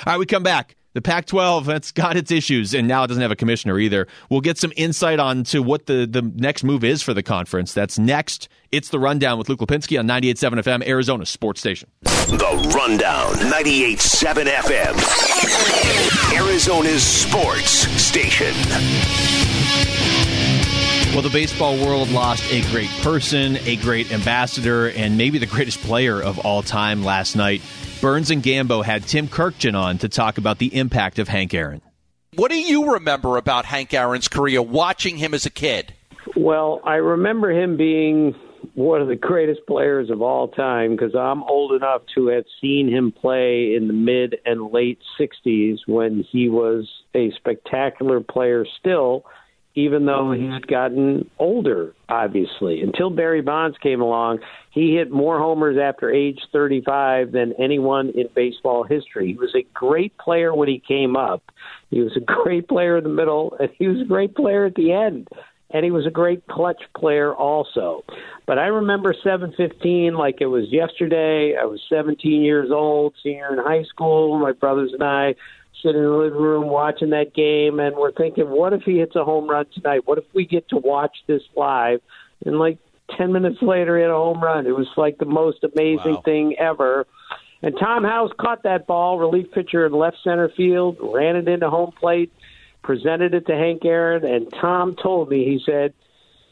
All 0.05 0.13
right, 0.13 0.19
we 0.19 0.25
come 0.25 0.43
back. 0.43 0.75
The 0.93 1.01
Pac 1.01 1.25
12, 1.25 1.65
that's 1.65 1.93
got 1.93 2.17
its 2.17 2.31
issues, 2.31 2.73
and 2.73 2.85
now 2.85 3.05
it 3.05 3.07
doesn't 3.07 3.21
have 3.21 3.31
a 3.31 3.35
commissioner 3.37 3.79
either. 3.79 4.07
We'll 4.29 4.41
get 4.41 4.57
some 4.57 4.73
insight 4.75 5.19
on 5.19 5.45
to 5.45 5.63
what 5.63 5.85
the, 5.85 6.05
the 6.05 6.21
next 6.21 6.65
move 6.65 6.83
is 6.83 7.01
for 7.01 7.13
the 7.13 7.23
conference. 7.23 7.73
That's 7.73 7.97
next. 7.97 8.49
It's 8.73 8.89
The 8.89 8.99
Rundown 8.99 9.37
with 9.37 9.47
Luke 9.47 9.59
Lapinski 9.61 9.97
on 9.97 10.05
98.7 10.05 10.61
FM, 10.61 10.85
Arizona 10.85 11.25
Sports 11.25 11.61
Station. 11.61 11.89
The 12.03 12.73
Rundown, 12.75 13.31
98.7 13.35 14.47
FM, 14.47 16.37
Arizona's 16.37 17.03
sports 17.03 17.71
station. 18.01 18.53
Well, 21.13 21.21
the 21.21 21.29
baseball 21.29 21.77
world 21.77 22.09
lost 22.09 22.49
a 22.51 22.61
great 22.71 22.89
person, 23.01 23.57
a 23.65 23.75
great 23.77 24.11
ambassador, 24.13 24.89
and 24.91 25.17
maybe 25.17 25.39
the 25.39 25.45
greatest 25.45 25.79
player 25.81 26.21
of 26.21 26.39
all 26.39 26.63
time 26.63 27.03
last 27.03 27.35
night. 27.35 27.61
Burns 28.01 28.31
and 28.31 28.41
Gambo 28.41 28.83
had 28.83 29.03
Tim 29.03 29.27
Kurkjian 29.27 29.79
on 29.79 29.99
to 29.99 30.09
talk 30.09 30.39
about 30.39 30.57
the 30.57 30.75
impact 30.75 31.19
of 31.19 31.27
Hank 31.27 31.53
Aaron. 31.53 31.83
What 32.33 32.49
do 32.49 32.59
you 32.59 32.93
remember 32.93 33.37
about 33.37 33.65
Hank 33.65 33.93
Aaron's 33.93 34.27
career 34.27 34.59
watching 34.59 35.17
him 35.17 35.35
as 35.35 35.45
a 35.45 35.51
kid? 35.51 35.93
Well, 36.35 36.81
I 36.83 36.95
remember 36.95 37.51
him 37.51 37.77
being 37.77 38.33
one 38.73 39.03
of 39.03 39.07
the 39.07 39.15
greatest 39.15 39.67
players 39.67 40.09
of 40.09 40.23
all 40.23 40.47
time 40.47 40.95
because 40.95 41.13
I'm 41.13 41.43
old 41.43 41.73
enough 41.73 42.01
to 42.15 42.27
have 42.29 42.45
seen 42.59 42.89
him 42.89 43.11
play 43.11 43.75
in 43.75 43.85
the 43.85 43.93
mid 43.93 44.37
and 44.47 44.71
late 44.71 44.97
60s 45.19 45.77
when 45.85 46.25
he 46.31 46.49
was 46.49 46.89
a 47.13 47.31
spectacular 47.37 48.19
player 48.19 48.65
still 48.79 49.25
even 49.73 50.05
though 50.05 50.33
he 50.33 50.47
had 50.47 50.67
gotten 50.67 51.29
older, 51.39 51.93
obviously. 52.09 52.81
Until 52.81 53.09
Barry 53.09 53.41
Bonds 53.41 53.77
came 53.81 54.01
along, 54.01 54.39
he 54.71 54.95
hit 54.95 55.11
more 55.11 55.39
homers 55.39 55.77
after 55.81 56.09
age 56.11 56.39
35 56.51 57.31
than 57.31 57.53
anyone 57.57 58.09
in 58.09 58.27
baseball 58.35 58.83
history. 58.83 59.27
He 59.27 59.33
was 59.33 59.55
a 59.55 59.65
great 59.73 60.17
player 60.17 60.53
when 60.53 60.67
he 60.67 60.81
came 60.85 61.15
up. 61.15 61.41
He 61.89 62.01
was 62.01 62.17
a 62.17 62.19
great 62.43 62.67
player 62.67 62.97
in 62.97 63.03
the 63.03 63.09
middle, 63.09 63.55
and 63.59 63.69
he 63.77 63.87
was 63.87 64.01
a 64.01 64.05
great 64.05 64.35
player 64.35 64.65
at 64.65 64.75
the 64.75 64.91
end. 64.91 65.29
and 65.73 65.85
he 65.85 65.91
was 65.91 66.05
a 66.05 66.11
great 66.11 66.45
clutch 66.47 66.81
player 66.97 67.33
also. 67.33 68.03
But 68.45 68.59
I 68.59 68.65
remember 68.67 69.13
715 69.23 70.15
like 70.15 70.41
it 70.41 70.47
was 70.47 70.65
yesterday. 70.69 71.55
I 71.59 71.65
was 71.65 71.79
17 71.89 72.41
years 72.41 72.71
old, 72.71 73.13
senior 73.23 73.53
in 73.53 73.59
high 73.59 73.83
school. 73.83 74.37
My 74.37 74.51
brothers 74.51 74.91
and 74.93 75.03
I 75.03 75.35
sitting 75.81 76.01
in 76.01 76.07
the 76.09 76.15
living 76.15 76.39
room 76.41 76.67
watching 76.67 77.09
that 77.11 77.33
game, 77.33 77.79
and 77.79 77.95
we're 77.95 78.11
thinking, 78.11 78.49
what 78.49 78.73
if 78.73 78.83
he 78.83 78.99
hits 78.99 79.15
a 79.15 79.23
home 79.23 79.49
run 79.49 79.65
tonight? 79.73 80.01
What 80.05 80.17
if 80.17 80.25
we 80.33 80.45
get 80.45 80.69
to 80.69 80.77
watch 80.77 81.15
this 81.27 81.41
live? 81.55 82.01
And 82.45 82.59
like 82.59 82.77
10 83.17 83.31
minutes 83.31 83.57
later, 83.61 83.97
he 83.97 84.03
had 84.03 84.11
a 84.11 84.15
home 84.15 84.41
run. 84.41 84.67
It 84.67 84.75
was 84.75 84.87
like 84.97 85.17
the 85.17 85.25
most 85.25 85.63
amazing 85.63 86.15
Wow. 86.15 86.21
thing 86.23 86.55
ever. 86.59 87.07
And 87.63 87.75
Tom 87.79 88.03
House 88.03 88.31
caught 88.39 88.63
that 88.63 88.87
ball, 88.87 89.19
relief 89.19 89.51
pitcher 89.51 89.85
in 89.85 89.91
left 89.93 90.17
center 90.23 90.49
field, 90.49 90.97
ran 90.99 91.35
it 91.35 91.47
into 91.47 91.69
home 91.69 91.91
plate, 91.91 92.31
presented 92.83 93.33
it 93.33 93.45
to 93.47 93.53
Hank 93.53 93.85
Aaron, 93.85 94.25
and 94.25 94.51
Tom 94.59 94.95
told 95.01 95.29
me, 95.29 95.45
he 95.45 95.61
said, 95.65 95.93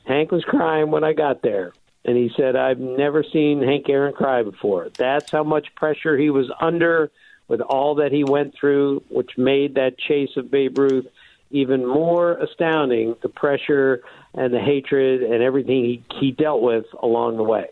Hank 0.06 0.32
was 0.32 0.44
crying 0.44 0.92
when 0.92 1.04
I 1.04 1.14
got 1.14 1.42
there. 1.42 1.74
And 2.06 2.16
he 2.16 2.32
said, 2.38 2.56
I've 2.56 2.80
never 2.80 3.24
seen 3.24 3.62
Hank 3.62 3.90
Aaron 3.90 4.14
cry 4.14 4.44
before. 4.44 4.90
That's 4.98 5.30
how 5.32 5.44
much 5.44 5.68
pressure 5.76 6.18
he 6.18 6.30
was 6.30 6.50
under 6.62 7.12
with 7.50 7.60
all 7.60 7.96
that 7.96 8.14
he 8.14 8.24
went 8.24 8.54
through, 8.58 9.04
which 9.10 9.32
made 9.38 9.76
that 9.76 9.98
chase 9.98 10.30
of 10.38 10.50
Babe 10.50 10.78
Ruth 10.78 11.08
even 11.52 11.86
more 11.86 12.34
astounding 12.34 13.16
the 13.22 13.30
pressure 13.30 14.02
and 14.36 14.54
the 14.54 14.60
hatred 14.60 15.24
and 15.24 15.42
everything 15.44 15.84
he, 15.84 16.04
he 16.20 16.32
dealt 16.32 16.62
with 16.62 16.86
along 17.02 17.38
the 17.38 17.44
way. 17.44 17.68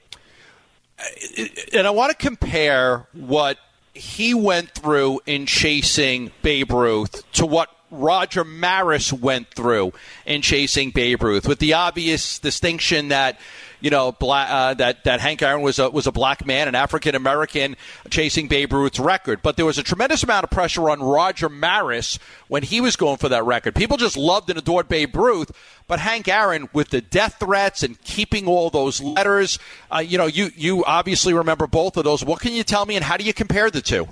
and 1.74 1.86
I 1.86 1.92
want 1.92 2.10
to 2.10 2.18
compare 2.18 3.06
what 3.14 3.60
he 3.94 4.34
went 4.34 4.72
through 4.72 5.22
in 5.26 5.46
chasing 5.46 6.32
Babe 6.42 6.72
Ruth 6.72 7.32
to 7.34 7.46
what 7.46 7.70
Roger 7.92 8.44
Maris 8.44 9.14
went 9.14 9.50
through 9.52 9.94
in 10.26 10.42
chasing 10.42 10.92
Babe 10.92 11.24
Ruth, 11.24 11.48
with 11.48 11.60
the 11.60 11.74
obvious 11.74 12.40
distinction 12.40 13.10
that 13.10 13.40
you 13.82 13.90
know 13.90 14.12
black, 14.12 14.50
uh, 14.50 14.74
that 14.76 15.04
that 15.04 15.20
Hank 15.20 15.42
Aaron 15.42 15.62
was 15.62 15.80
a 15.80 15.90
was 15.90 16.08
a 16.08 16.12
black 16.12 16.46
man, 16.46 16.68
an 16.68 16.76
African 16.76 17.16
American, 17.16 17.76
chasing 18.10 18.48
Babe 18.48 18.74
Ruth's 18.74 19.00
record. 19.00 19.42
But 19.42 19.58
there 19.58 19.66
was 19.66 19.78
a 19.78 19.84
tremendous 19.84 20.24
amount 20.24 20.44
of 20.44 20.50
pressure 20.50 20.90
on 20.90 21.02
Roger 21.02 21.50
Maris 21.50 22.20
when 22.48 22.64
he 22.64 22.82
was 22.82 22.96
going 22.96 23.18
for 23.18 23.30
that 23.30 23.46
record. 23.46 23.76
People 23.76 23.98
just 23.98 24.18
loved 24.18 24.50
and 24.50 24.58
adored 24.58 24.88
Babe 24.88 25.16
Ruth, 25.16 25.52
but 25.88 26.00
Hank 26.00 26.28
Aaron 26.28 26.70
with 26.74 26.90
the 26.90 27.02
death 27.02 27.38
threats 27.40 27.84
and 27.84 28.02
keeping 28.02 28.48
all 28.48 28.70
those 28.70 29.02
letters, 29.02 29.60
uh, 29.94 30.00
you 30.00 30.18
know, 30.18 30.26
you 30.26 30.50
you 30.56 30.84
obviously 30.86 31.34
remember 31.34 31.68
both 31.68 31.98
of 31.98 32.04
those. 32.04 32.24
What 32.24 32.40
can 32.40 32.54
you 32.54 32.64
tell 32.64 32.86
me, 32.86 32.96
and 32.96 33.04
how 33.04 33.18
do 33.18 33.24
you 33.24 33.34
compare 33.34 33.70
the 33.70 33.82
two? 33.82 34.08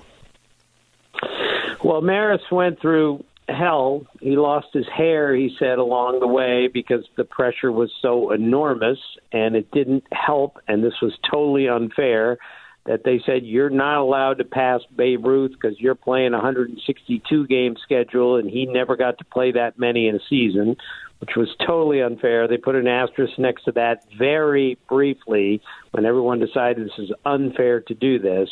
Well, 1.84 2.00
Maris 2.00 2.42
went 2.50 2.80
through 2.80 3.24
hell. 3.48 4.06
He 4.20 4.36
lost 4.36 4.68
his 4.72 4.86
hair, 4.94 5.34
he 5.34 5.54
said, 5.58 5.78
along 5.78 6.20
the 6.20 6.26
way 6.26 6.68
because 6.72 7.04
the 7.16 7.24
pressure 7.24 7.70
was 7.70 7.90
so 8.02 8.32
enormous 8.32 8.98
and 9.32 9.56
it 9.56 9.70
didn't 9.70 10.04
help. 10.12 10.58
And 10.68 10.82
this 10.82 10.94
was 11.00 11.12
totally 11.30 11.68
unfair 11.68 12.38
that 12.86 13.02
they 13.04 13.20
said 13.26 13.44
you're 13.44 13.70
not 13.70 14.00
allowed 14.00 14.38
to 14.38 14.44
pass 14.44 14.80
Babe 14.96 15.24
Ruth 15.26 15.52
because 15.52 15.78
you're 15.80 15.96
playing 15.96 16.32
a 16.34 16.38
162 16.38 17.46
game 17.46 17.76
schedule 17.82 18.36
and 18.36 18.48
he 18.48 18.66
never 18.66 18.96
got 18.96 19.18
to 19.18 19.24
play 19.24 19.52
that 19.52 19.78
many 19.78 20.08
in 20.08 20.14
a 20.14 20.20
season, 20.30 20.76
which 21.18 21.30
was 21.36 21.48
totally 21.66 22.02
unfair. 22.02 22.46
They 22.46 22.56
put 22.56 22.74
an 22.74 22.86
asterisk 22.86 23.38
next 23.38 23.64
to 23.64 23.72
that 23.72 24.04
very 24.18 24.78
briefly 24.88 25.62
when 25.92 26.04
everyone 26.04 26.40
decided 26.40 26.86
this 26.86 26.98
is 26.98 27.12
unfair 27.24 27.80
to 27.80 27.94
do 27.94 28.18
this. 28.18 28.48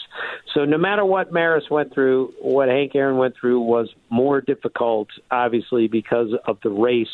So 0.55 0.65
no 0.65 0.79
matter 0.79 1.05
what 1.05 1.33
Maris 1.33 1.65
went 1.71 1.93
through, 1.93 2.33
what 2.41 2.69
Hank 2.69 2.95
Aaron 2.95 3.19
went 3.19 3.35
through 3.39 3.61
was 3.61 3.93
more 4.09 4.41
difficult, 4.41 5.09
obviously 5.31 5.89
because 5.89 6.29
of 6.47 6.59
the 6.63 6.71
race 6.71 7.09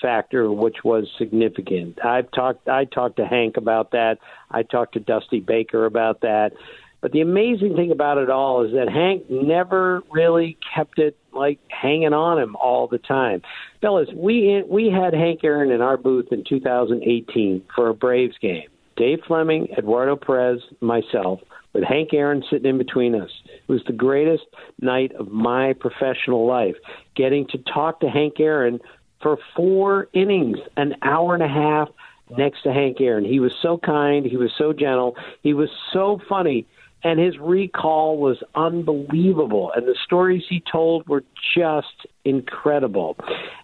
factor, 0.00 0.50
which 0.50 0.78
was 0.84 1.08
significant. 1.18 2.04
I've 2.04 2.30
talked. 2.30 2.68
I 2.68 2.84
talked 2.84 3.16
to 3.16 3.26
Hank 3.26 3.56
about 3.56 3.92
that. 3.92 4.18
I 4.50 4.62
talked 4.62 4.94
to 4.94 5.00
Dusty 5.00 5.40
Baker 5.40 5.86
about 5.86 6.20
that. 6.22 6.52
But 7.00 7.12
the 7.12 7.20
amazing 7.20 7.76
thing 7.76 7.92
about 7.92 8.18
it 8.18 8.28
all 8.28 8.64
is 8.64 8.72
that 8.72 8.88
Hank 8.88 9.30
never 9.30 10.02
really 10.10 10.58
kept 10.74 10.98
it 10.98 11.16
like 11.32 11.60
hanging 11.68 12.12
on 12.12 12.38
him 12.38 12.56
all 12.56 12.88
the 12.88 12.98
time. 12.98 13.42
Fellas, 13.80 14.08
we 14.14 14.64
we 14.68 14.90
had 14.90 15.14
Hank 15.14 15.40
Aaron 15.44 15.70
in 15.70 15.80
our 15.80 15.96
booth 15.96 16.26
in 16.32 16.42
2018 16.48 17.62
for 17.74 17.88
a 17.88 17.94
Braves 17.94 18.36
game. 18.40 18.68
Dave 18.96 19.20
Fleming, 19.28 19.68
Eduardo 19.78 20.16
Perez, 20.16 20.60
myself, 20.80 21.38
with 21.72 21.84
Hank 21.84 22.12
Aaron 22.12 22.42
sitting 22.50 22.68
in 22.68 22.78
between 22.78 23.14
us. 23.14 23.30
It 23.46 23.70
was 23.70 23.82
the 23.86 23.92
greatest 23.92 24.44
night 24.80 25.12
of 25.12 25.28
my 25.28 25.74
professional 25.74 26.46
life, 26.46 26.74
getting 27.14 27.46
to 27.48 27.58
talk 27.72 28.00
to 28.00 28.08
Hank 28.08 28.40
Aaron 28.40 28.80
for 29.22 29.38
four 29.54 30.08
innings, 30.14 30.58
an 30.76 30.96
hour 31.02 31.34
and 31.34 31.44
a 31.44 31.48
half 31.48 31.88
next 32.36 32.62
to 32.64 32.72
Hank 32.72 33.00
Aaron. 33.00 33.24
He 33.24 33.38
was 33.38 33.52
so 33.62 33.78
kind, 33.78 34.26
he 34.26 34.36
was 34.36 34.50
so 34.58 34.72
gentle, 34.72 35.16
he 35.42 35.54
was 35.54 35.68
so 35.92 36.20
funny, 36.28 36.66
and 37.02 37.20
his 37.20 37.38
recall 37.38 38.18
was 38.18 38.38
unbelievable. 38.54 39.72
And 39.74 39.86
the 39.86 39.96
stories 40.04 40.44
he 40.48 40.62
told 40.70 41.06
were 41.08 41.24
just 41.56 42.06
incredible. 42.24 43.16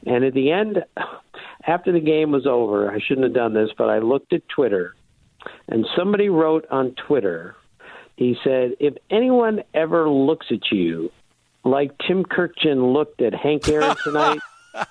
And 0.07 0.25
at 0.25 0.35
the 0.35 0.53
end, 0.53 0.85
after 1.67 1.93
the 1.93 2.01
game 2.01 2.31
was 2.31 2.47
over, 2.47 2.91
I 2.91 3.01
shouldn't 3.01 3.25
have 3.25 3.35
done 3.35 3.55
this, 3.55 3.71
but 3.77 3.89
I 3.91 3.99
looked 3.99 4.33
at 4.33 4.49
Twitter, 4.49 4.95
and 5.69 5.87
somebody 5.97 6.29
wrote 6.29 6.67
on 6.71 6.95
Twitter, 7.07 7.57
he 8.17 8.37
said, 8.45 8.77
if 8.81 8.95
anyone 9.11 9.63
ever 9.73 10.09
looks 10.09 10.47
at 10.51 10.71
you 10.71 11.11
like 11.65 11.97
Tim 11.99 12.25
Kurkjian 12.25 12.93
looked 12.93 13.21
at 13.21 13.35
Hank 13.35 13.69
Aaron 13.69 13.97
tonight, 14.05 14.39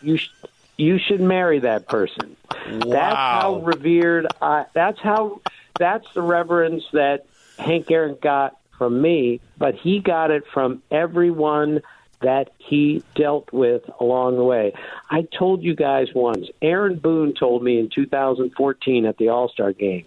you 0.02 0.18
sh- 0.18 0.30
you 0.76 0.98
should 0.98 1.22
marry 1.22 1.60
that 1.60 1.88
person. 1.88 2.36
Wow. 2.52 2.80
That's 2.90 3.16
how 3.16 3.62
revered. 3.64 4.28
I, 4.42 4.66
that's 4.74 5.00
how. 5.00 5.42
That's 5.80 6.06
the 6.14 6.22
reverence 6.22 6.84
that 6.94 7.26
Hank 7.58 7.90
Aaron 7.92 8.18
got 8.22 8.58
from 8.78 9.02
me, 9.02 9.40
but 9.58 9.76
he 9.76 10.00
got 10.00 10.32
it 10.32 10.44
from 10.54 10.82
everyone 10.92 11.82
that 12.22 12.52
he 12.58 13.04
dealt 13.16 13.52
with 13.52 13.84
along 14.00 14.38
the 14.38 14.44
way. 14.44 14.74
I 15.10 15.28
told 15.38 15.62
you 15.62 15.76
guys 15.76 16.08
once. 16.16 16.48
Aaron 16.62 16.98
Boone 16.98 17.34
told 17.38 17.64
me 17.64 17.80
in 17.80 17.90
2014 17.94 19.06
at 19.06 19.18
the 19.18 19.30
All 19.30 19.50
Star 19.50 19.74
game. 19.74 20.06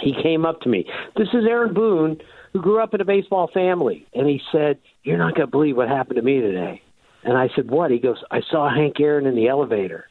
He 0.00 0.14
came 0.22 0.44
up 0.44 0.62
to 0.62 0.68
me. 0.68 0.86
This 1.16 1.28
is 1.28 1.44
Aaron 1.48 1.74
Boone, 1.74 2.20
who 2.52 2.60
grew 2.60 2.82
up 2.82 2.94
in 2.94 3.00
a 3.00 3.04
baseball 3.04 3.48
family, 3.52 4.06
and 4.14 4.26
he 4.26 4.40
said, 4.50 4.78
"You're 5.02 5.18
not 5.18 5.34
going 5.34 5.46
to 5.46 5.50
believe 5.50 5.76
what 5.76 5.88
happened 5.88 6.16
to 6.16 6.22
me 6.22 6.40
today." 6.40 6.82
And 7.24 7.38
I 7.38 7.48
said, 7.56 7.70
What? 7.70 7.90
He 7.90 7.98
goes, 7.98 8.22
I 8.30 8.40
saw 8.50 8.72
Hank 8.72 9.00
Aaron 9.00 9.26
in 9.26 9.34
the 9.34 9.48
elevator. 9.48 10.06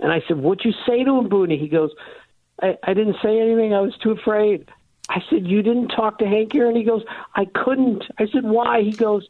And 0.00 0.12
I 0.12 0.20
said, 0.26 0.38
What'd 0.38 0.64
you 0.64 0.72
say 0.86 1.04
to 1.04 1.18
him, 1.18 1.28
Boone? 1.28 1.50
He 1.50 1.68
goes, 1.68 1.90
I, 2.60 2.76
I 2.82 2.94
didn't 2.94 3.16
say 3.22 3.40
anything. 3.40 3.72
I 3.72 3.80
was 3.80 3.96
too 4.02 4.10
afraid. 4.10 4.68
I 5.10 5.20
said, 5.28 5.46
You 5.46 5.60
didn't 5.62 5.88
talk 5.88 6.18
to 6.20 6.24
Hank 6.24 6.54
Aaron? 6.54 6.76
He 6.76 6.84
goes, 6.84 7.02
I 7.34 7.44
couldn't. 7.44 8.04
I 8.18 8.26
said, 8.32 8.44
Why? 8.44 8.82
He 8.82 8.92
goes, 8.92 9.28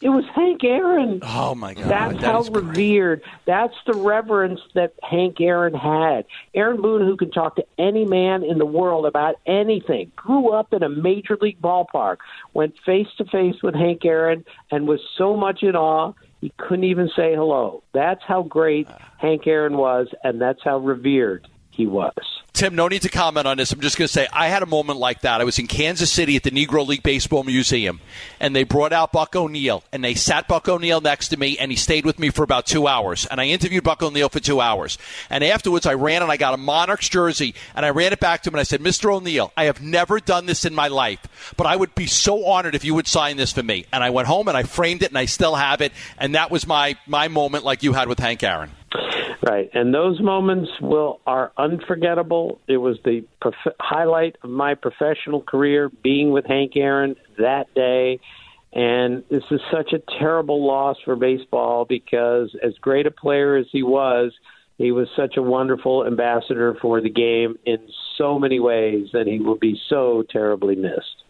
It 0.00 0.08
was 0.08 0.24
Hank 0.34 0.64
Aaron. 0.64 1.20
Oh 1.22 1.54
my 1.54 1.72
God, 1.74 1.88
That's 1.88 2.20
that 2.20 2.24
how 2.24 2.40
is 2.40 2.48
great. 2.50 2.64
revered. 2.64 3.22
That's 3.46 3.74
the 3.86 3.94
reverence 3.94 4.60
that 4.74 4.94
Hank 5.08 5.40
Aaron 5.40 5.72
had. 5.72 6.24
Aaron 6.52 6.82
Boone, 6.82 7.02
who 7.06 7.16
can 7.16 7.30
talk 7.30 7.54
to 7.56 7.64
any 7.78 8.04
man 8.04 8.42
in 8.42 8.58
the 8.58 8.66
world 8.66 9.06
about 9.06 9.36
anything, 9.46 10.10
grew 10.16 10.50
up 10.50 10.72
in 10.72 10.82
a 10.82 10.88
major 10.88 11.38
league 11.40 11.62
ballpark, 11.62 12.16
went 12.52 12.74
face 12.84 13.08
to 13.18 13.24
face 13.26 13.62
with 13.62 13.76
Hank 13.76 14.04
Aaron, 14.04 14.44
and 14.72 14.88
was 14.88 15.00
so 15.16 15.36
much 15.36 15.62
in 15.62 15.76
awe 15.76 16.12
he 16.40 16.52
couldn't 16.56 16.84
even 16.84 17.08
say 17.14 17.34
hello. 17.34 17.82
That's 17.92 18.22
how 18.26 18.42
great 18.42 18.88
ah. 18.90 19.12
Hank 19.18 19.46
Aaron 19.46 19.76
was, 19.76 20.08
and 20.24 20.40
that's 20.40 20.60
how 20.64 20.78
revered 20.78 21.46
he 21.80 21.86
was. 21.86 22.12
Tim, 22.52 22.74
no 22.74 22.88
need 22.88 23.02
to 23.02 23.08
comment 23.08 23.46
on 23.46 23.56
this. 23.56 23.72
I'm 23.72 23.80
just 23.80 23.96
going 23.96 24.06
to 24.06 24.12
say 24.12 24.26
I 24.32 24.48
had 24.48 24.62
a 24.62 24.66
moment 24.66 24.98
like 24.98 25.22
that. 25.22 25.40
I 25.40 25.44
was 25.44 25.58
in 25.58 25.66
Kansas 25.66 26.12
City 26.12 26.36
at 26.36 26.42
the 26.42 26.50
Negro 26.50 26.86
League 26.86 27.02
Baseball 27.02 27.42
Museum, 27.42 28.00
and 28.38 28.54
they 28.54 28.64
brought 28.64 28.92
out 28.92 29.12
Buck 29.12 29.34
O'Neil, 29.34 29.82
and 29.92 30.04
they 30.04 30.14
sat 30.14 30.46
Buck 30.46 30.68
O'Neil 30.68 31.00
next 31.00 31.28
to 31.28 31.38
me, 31.38 31.56
and 31.58 31.70
he 31.70 31.76
stayed 31.76 32.04
with 32.04 32.18
me 32.18 32.28
for 32.28 32.42
about 32.42 32.66
two 32.66 32.86
hours. 32.86 33.24
And 33.26 33.40
I 33.40 33.46
interviewed 33.46 33.84
Buck 33.84 34.02
O'Neil 34.02 34.28
for 34.28 34.40
two 34.40 34.60
hours. 34.60 34.98
And 35.30 35.42
afterwards, 35.42 35.86
I 35.86 35.94
ran 35.94 36.22
and 36.22 36.30
I 36.30 36.36
got 36.36 36.52
a 36.52 36.58
Monarchs 36.58 37.08
jersey, 37.08 37.54
and 37.74 37.86
I 37.86 37.90
ran 37.90 38.12
it 38.12 38.20
back 38.20 38.42
to 38.42 38.50
him, 38.50 38.54
and 38.54 38.60
I 38.60 38.64
said, 38.64 38.80
Mr. 38.80 39.14
O'Neil, 39.14 39.52
I 39.56 39.64
have 39.64 39.80
never 39.80 40.20
done 40.20 40.46
this 40.46 40.64
in 40.64 40.74
my 40.74 40.88
life, 40.88 41.54
but 41.56 41.66
I 41.66 41.76
would 41.76 41.94
be 41.94 42.06
so 42.06 42.44
honored 42.44 42.74
if 42.74 42.84
you 42.84 42.94
would 42.94 43.06
sign 43.06 43.36
this 43.38 43.52
for 43.52 43.62
me. 43.62 43.86
And 43.92 44.04
I 44.04 44.10
went 44.10 44.28
home 44.28 44.48
and 44.48 44.56
I 44.56 44.64
framed 44.64 45.02
it, 45.02 45.10
and 45.10 45.18
I 45.18 45.26
still 45.26 45.54
have 45.54 45.80
it. 45.80 45.92
And 46.18 46.34
that 46.34 46.50
was 46.50 46.66
my, 46.66 46.98
my 47.06 47.28
moment 47.28 47.64
like 47.64 47.82
you 47.82 47.94
had 47.94 48.08
with 48.08 48.18
Hank 48.18 48.42
Aaron. 48.42 48.70
Right, 49.42 49.70
and 49.72 49.94
those 49.94 50.20
moments 50.20 50.70
will 50.82 51.20
are 51.26 51.52
unforgettable. 51.56 52.60
It 52.68 52.76
was 52.76 52.98
the 53.04 53.24
prof- 53.40 53.74
highlight 53.80 54.36
of 54.42 54.50
my 54.50 54.74
professional 54.74 55.40
career, 55.40 55.90
being 56.02 56.30
with 56.30 56.44
Hank 56.44 56.72
Aaron 56.76 57.16
that 57.38 57.72
day. 57.74 58.20
And 58.72 59.24
this 59.30 59.42
is 59.50 59.60
such 59.72 59.92
a 59.92 60.18
terrible 60.18 60.64
loss 60.64 60.96
for 61.04 61.16
baseball 61.16 61.86
because, 61.86 62.54
as 62.62 62.74
great 62.80 63.06
a 63.06 63.10
player 63.10 63.56
as 63.56 63.66
he 63.72 63.82
was, 63.82 64.32
he 64.76 64.92
was 64.92 65.08
such 65.16 65.36
a 65.36 65.42
wonderful 65.42 66.06
ambassador 66.06 66.76
for 66.80 67.00
the 67.00 67.10
game 67.10 67.58
in 67.64 67.78
so 68.16 68.38
many 68.38 68.60
ways 68.60 69.08
that 69.12 69.26
he 69.26 69.40
will 69.40 69.58
be 69.58 69.80
so 69.88 70.22
terribly 70.30 70.76
missed. 70.76 71.24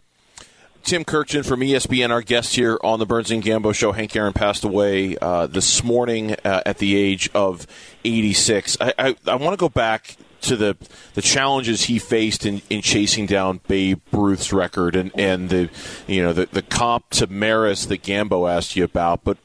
Tim 0.83 1.05
Kurkjian 1.05 1.45
from 1.45 1.61
ESPN, 1.61 2.09
our 2.09 2.21
guest 2.21 2.55
here 2.55 2.77
on 2.83 2.99
the 2.99 3.05
Burns 3.05 3.31
and 3.31 3.43
Gambo 3.43 3.73
show. 3.73 3.91
Hank 3.91 4.15
Aaron 4.15 4.33
passed 4.33 4.63
away 4.63 5.17
uh, 5.21 5.47
this 5.47 5.83
morning 5.83 6.35
uh, 6.43 6.61
at 6.65 6.79
the 6.79 6.95
age 6.95 7.29
of 7.33 7.67
86. 8.03 8.77
I, 8.81 8.93
I, 8.97 9.15
I 9.27 9.35
want 9.35 9.53
to 9.53 9.57
go 9.57 9.69
back 9.69 10.15
to 10.41 10.55
the 10.55 10.75
the 11.13 11.21
challenges 11.21 11.83
he 11.83 11.99
faced 11.99 12.45
in, 12.45 12.61
in 12.69 12.81
chasing 12.81 13.27
down 13.27 13.61
Babe 13.67 13.99
Ruth's 14.11 14.51
record 14.51 14.95
and, 14.95 15.11
and 15.13 15.49
the 15.49 15.69
you 16.07 16.23
know 16.23 16.33
the, 16.33 16.47
the 16.47 16.63
comp 16.63 17.09
to 17.11 17.27
Maris 17.27 17.85
that 17.85 18.01
Gambo 18.01 18.51
asked 18.51 18.75
you 18.75 18.83
about, 18.83 19.23
but 19.23 19.37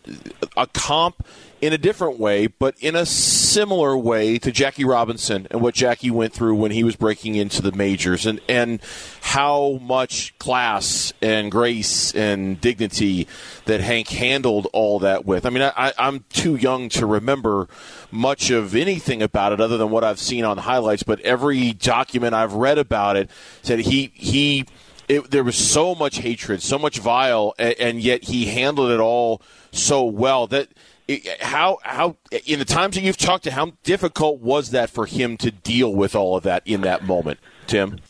a 0.56 0.66
comp 0.66 1.26
in 1.66 1.72
a 1.72 1.78
different 1.78 2.20
way, 2.20 2.46
but 2.46 2.76
in 2.80 2.94
a 2.94 3.04
similar 3.04 3.96
way 3.96 4.38
to 4.38 4.52
Jackie 4.52 4.84
Robinson 4.84 5.48
and 5.50 5.60
what 5.60 5.74
Jackie 5.74 6.12
went 6.12 6.32
through 6.32 6.54
when 6.54 6.70
he 6.70 6.84
was 6.84 6.94
breaking 6.94 7.34
into 7.34 7.60
the 7.60 7.72
majors 7.72 8.24
and, 8.24 8.40
and 8.48 8.80
how 9.20 9.80
much 9.82 10.38
class 10.38 11.12
and 11.20 11.50
grace 11.50 12.14
and 12.14 12.60
dignity 12.60 13.26
that 13.64 13.80
Hank 13.80 14.06
handled 14.08 14.68
all 14.72 15.00
that 15.00 15.26
with. 15.26 15.44
I 15.44 15.50
mean, 15.50 15.62
I, 15.62 15.92
I'm 15.98 16.24
too 16.30 16.54
young 16.54 16.88
to 16.90 17.04
remember 17.04 17.66
much 18.12 18.50
of 18.50 18.76
anything 18.76 19.20
about 19.20 19.52
it 19.52 19.60
other 19.60 19.76
than 19.76 19.90
what 19.90 20.04
I've 20.04 20.20
seen 20.20 20.44
on 20.44 20.58
highlights, 20.58 21.02
but 21.02 21.18
every 21.22 21.72
document 21.72 22.32
I've 22.32 22.52
read 22.52 22.78
about 22.78 23.16
it 23.16 23.28
said 23.62 23.80
he, 23.80 24.12
he, 24.14 24.66
it, 25.08 25.32
there 25.32 25.42
was 25.42 25.56
so 25.56 25.96
much 25.96 26.18
hatred, 26.18 26.62
so 26.62 26.78
much 26.78 27.00
vile, 27.00 27.54
and, 27.58 27.74
and 27.80 28.00
yet 28.00 28.22
he 28.22 28.46
handled 28.46 28.92
it 28.92 29.00
all 29.00 29.42
so 29.72 30.04
well 30.04 30.46
that 30.46 30.68
how 31.40 31.78
how 31.82 32.16
in 32.46 32.58
the 32.58 32.64
times 32.64 32.96
that 32.96 33.02
you've 33.02 33.16
talked 33.16 33.44
to 33.44 33.50
how 33.50 33.72
difficult 33.84 34.40
was 34.40 34.70
that 34.70 34.90
for 34.90 35.06
him 35.06 35.36
to 35.36 35.50
deal 35.50 35.94
with 35.94 36.16
all 36.16 36.36
of 36.36 36.42
that 36.44 36.62
in 36.66 36.80
that 36.82 37.04
moment? 37.04 37.38
Tim? 37.66 38.00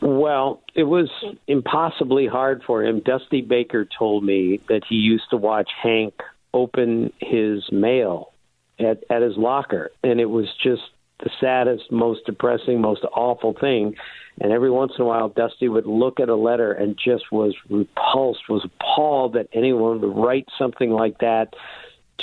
Well 0.00 0.62
it 0.74 0.84
was 0.84 1.10
impossibly 1.46 2.26
hard 2.26 2.62
for 2.66 2.82
him. 2.82 3.00
Dusty 3.00 3.42
baker 3.42 3.86
told 3.98 4.24
me 4.24 4.60
that 4.68 4.82
he 4.88 4.96
used 4.96 5.30
to 5.30 5.36
watch 5.36 5.70
hank 5.82 6.14
open 6.54 7.12
his 7.18 7.70
mail 7.70 8.32
at 8.78 9.04
at 9.10 9.22
his 9.22 9.36
locker 9.36 9.90
and 10.02 10.20
it 10.20 10.30
was 10.30 10.46
just 10.62 10.82
the 11.22 11.30
saddest 11.40 11.90
most 11.90 12.24
depressing 12.26 12.80
most 12.80 13.04
awful 13.14 13.52
thing. 13.52 13.94
And 14.40 14.52
every 14.52 14.70
once 14.70 14.92
in 14.96 15.02
a 15.02 15.06
while 15.06 15.28
dusty 15.28 15.68
would 15.68 15.86
look 15.86 16.20
at 16.20 16.30
a 16.30 16.36
letter 16.36 16.72
and 16.72 16.96
just 16.96 17.30
was 17.30 17.54
repulsed 17.68 18.48
was 18.48 18.64
appalled 18.64 19.34
that 19.34 19.48
anyone 19.52 20.00
would 20.00 20.16
write 20.16 20.48
something 20.58 20.90
like 20.90 21.18
that 21.18 21.52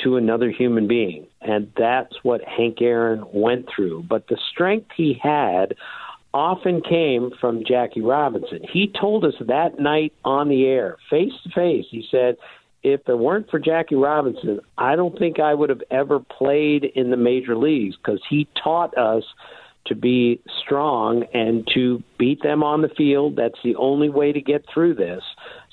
to 0.04 0.18
another 0.18 0.50
human 0.50 0.88
being. 0.88 1.28
And 1.41 1.72
that's 1.78 2.14
what 2.24 2.41
Hank 2.43 2.82
Aaron 2.82 3.26
went 3.34 3.68
through. 3.74 4.04
But 4.04 4.28
the 4.28 4.38
strength 4.52 4.91
he 4.96 5.20
had 5.22 5.76
often 6.34 6.82
came 6.82 7.32
from 7.39 7.64
Jackie 7.66 8.02
Robinson. 8.02 8.60
He 8.72 8.91
told 9.00 9.24
us 9.24 9.36
that 9.39 9.80
night 9.80 10.14
on 10.26 10.50
the 10.50 10.66
air, 10.66 10.98
face 11.10 11.32
to 11.43 11.50
face, 11.50 11.86
he 11.89 12.06
said, 12.12 12.36
if 12.84 13.02
it 13.08 13.18
weren't 13.18 13.50
for 13.50 13.58
Jackie 13.58 13.96
Robinson, 13.96 14.60
I 14.78 14.96
don't 14.96 15.18
think 15.18 15.39
I 15.39 15.56
would 15.56 15.70
have 15.70 15.82
ever 15.89 16.20
played 16.20 16.84
in 16.84 17.10
the 17.10 17.18
major 17.18 17.56
leagues 17.56 17.96
because 17.96 18.22
he 18.30 18.48
taught 18.62 18.96
us 18.96 19.24
to 19.88 19.96
be 19.96 20.39
strong 20.64 21.24
and 21.34 21.68
to 21.74 22.04
beat 22.20 22.43
them 22.43 22.64
on 22.64 22.82
the 22.82 22.89
field. 22.89 23.38
That's 23.38 23.58
the 23.64 23.76
only 23.76 24.10
way 24.10 24.32
to 24.34 24.41
get 24.41 24.66
through 24.72 24.96
this. 24.96 25.24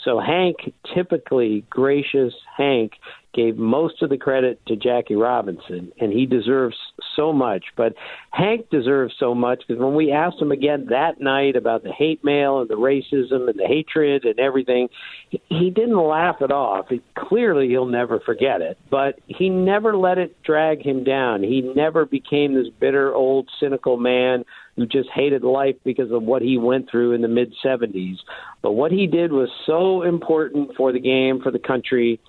So 0.05 0.21
Hank, 0.21 0.73
typically 0.95 1.65
gracious 1.69 2.35
Hank, 2.57 2.93
gave 3.35 3.57
most 3.57 4.03
of 4.03 4.11
the 4.11 4.17
credit 4.17 4.61
to 4.67 4.77
Jackie 4.77 5.15
Robinson, 5.15 5.93
and 6.01 6.13
he 6.13 6.27
deserves 6.27 6.77
so 7.17 7.33
much. 7.33 7.65
But 7.77 7.95
Hank 8.31 8.69
deserves 8.71 9.15
so 9.19 9.35
much 9.35 9.63
because 9.67 9.83
when 9.83 9.95
we 9.95 10.13
asked 10.13 10.41
him 10.41 10.53
again 10.53 10.87
that 10.91 11.21
night 11.21 11.57
about 11.57 11.83
the 11.83 11.93
hate 11.93 12.23
mail 12.25 12.61
and 12.61 12.69
the 12.69 12.75
racism 12.75 13.49
and 13.49 13.59
the 13.59 13.67
hatred 13.67 14.25
and 14.25 14.39
everything, 14.39 14.89
he 15.31 15.71
didn't 15.71 15.99
laugh 15.99 16.37
it 16.41 16.53
off. 16.53 16.87
He, 16.89 17.01
clearly, 17.17 17.69
he'll 17.69 17.87
never 17.87 18.21
forget 18.21 18.61
it, 18.61 18.79
but 18.91 19.19
he 19.27 19.49
never 19.49 19.97
let 19.97 20.19
it 20.19 20.43
drag 20.43 20.83
him 20.83 21.05
down. 21.05 21.43
He 21.43 21.61
never 21.61 22.05
became 22.05 22.55
this 22.55 22.69
bitter, 22.81 23.15
old, 23.15 23.49
cynical 23.61 23.97
man 23.97 24.45
who 24.77 24.87
just 24.87 25.09
hated 25.15 25.43
life 25.43 25.77
because 25.85 26.11
of 26.11 26.23
what 26.23 26.43
he 26.43 26.57
went 26.57 26.91
through 26.91 27.13
in 27.13 27.23
the 27.23 27.29
mid 27.29 27.53
70s. 27.65 28.17
But 28.63 28.73
what 28.73 28.93
he 28.93 29.07
did 29.07 29.33
was 29.33 29.51
so 29.67 30.03
important 30.03 30.71
for 30.77 30.93
the 30.93 31.01
game, 31.01 31.41
for 31.43 31.51
the 31.51 31.59
country 31.59 32.21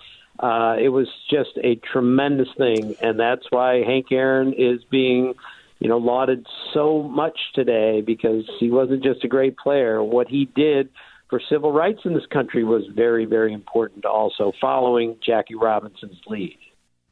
uh, 0.44 0.76
it 0.78 0.89
was 0.89 1.08
just 1.30 1.52
a 1.64 1.76
tremendous 1.94 2.50
thing, 2.58 2.98
and 3.02 3.18
that's 3.18 3.46
why 3.50 3.82
Hank 3.86 4.08
Aaron 4.12 4.52
is 4.52 4.84
being, 4.91 5.36
you 5.80 5.88
know, 5.88 5.98
lauded 5.98 6.46
so 6.74 7.02
much 7.02 7.39
today 7.56 8.02
because 8.02 8.44
he 8.60 8.70
wasn't 8.70 9.06
just 9.06 9.24
a 9.24 9.30
great 9.30 9.56
player. 9.56 10.04
What 10.04 10.28
he 10.28 10.50
did 10.54 10.89
for 11.30 11.39
civil 11.50 11.72
rights 11.72 12.02
in 12.04 12.14
this 12.14 12.26
country 12.26 12.66
was 12.66 12.84
very, 12.94 13.24
very 13.24 13.54
important. 13.54 14.04
Also, 14.04 14.52
following 14.60 15.16
Jackie 15.26 15.56
Robinson's 15.56 16.20
lead. 16.28 16.58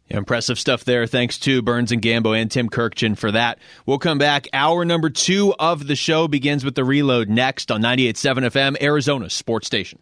Impressive 0.10 0.60
stuff 0.60 0.84
there. 0.84 1.08
Thanks 1.08 1.40
to 1.40 1.62
Burns 1.62 1.94
and 1.94 2.02
Gambo 2.02 2.38
and 2.38 2.52
Tim 2.52 2.70
Kurkjian 2.70 3.18
for 3.18 3.32
that. 3.32 3.60
We'll 3.86 3.98
come 3.98 4.18
back. 4.18 4.50
Hour 4.52 4.84
number 4.84 5.10
two 5.10 5.56
of 5.58 5.88
the 5.88 5.96
show 5.96 6.28
begins 6.28 6.66
with 6.66 6.76
the 6.76 6.84
reload 6.84 7.30
next 7.30 7.72
on 7.72 7.82
98.7 7.82 8.52
FM, 8.52 8.82
Arizona 8.82 9.30
Sports 9.30 9.68
Station. 9.68 10.00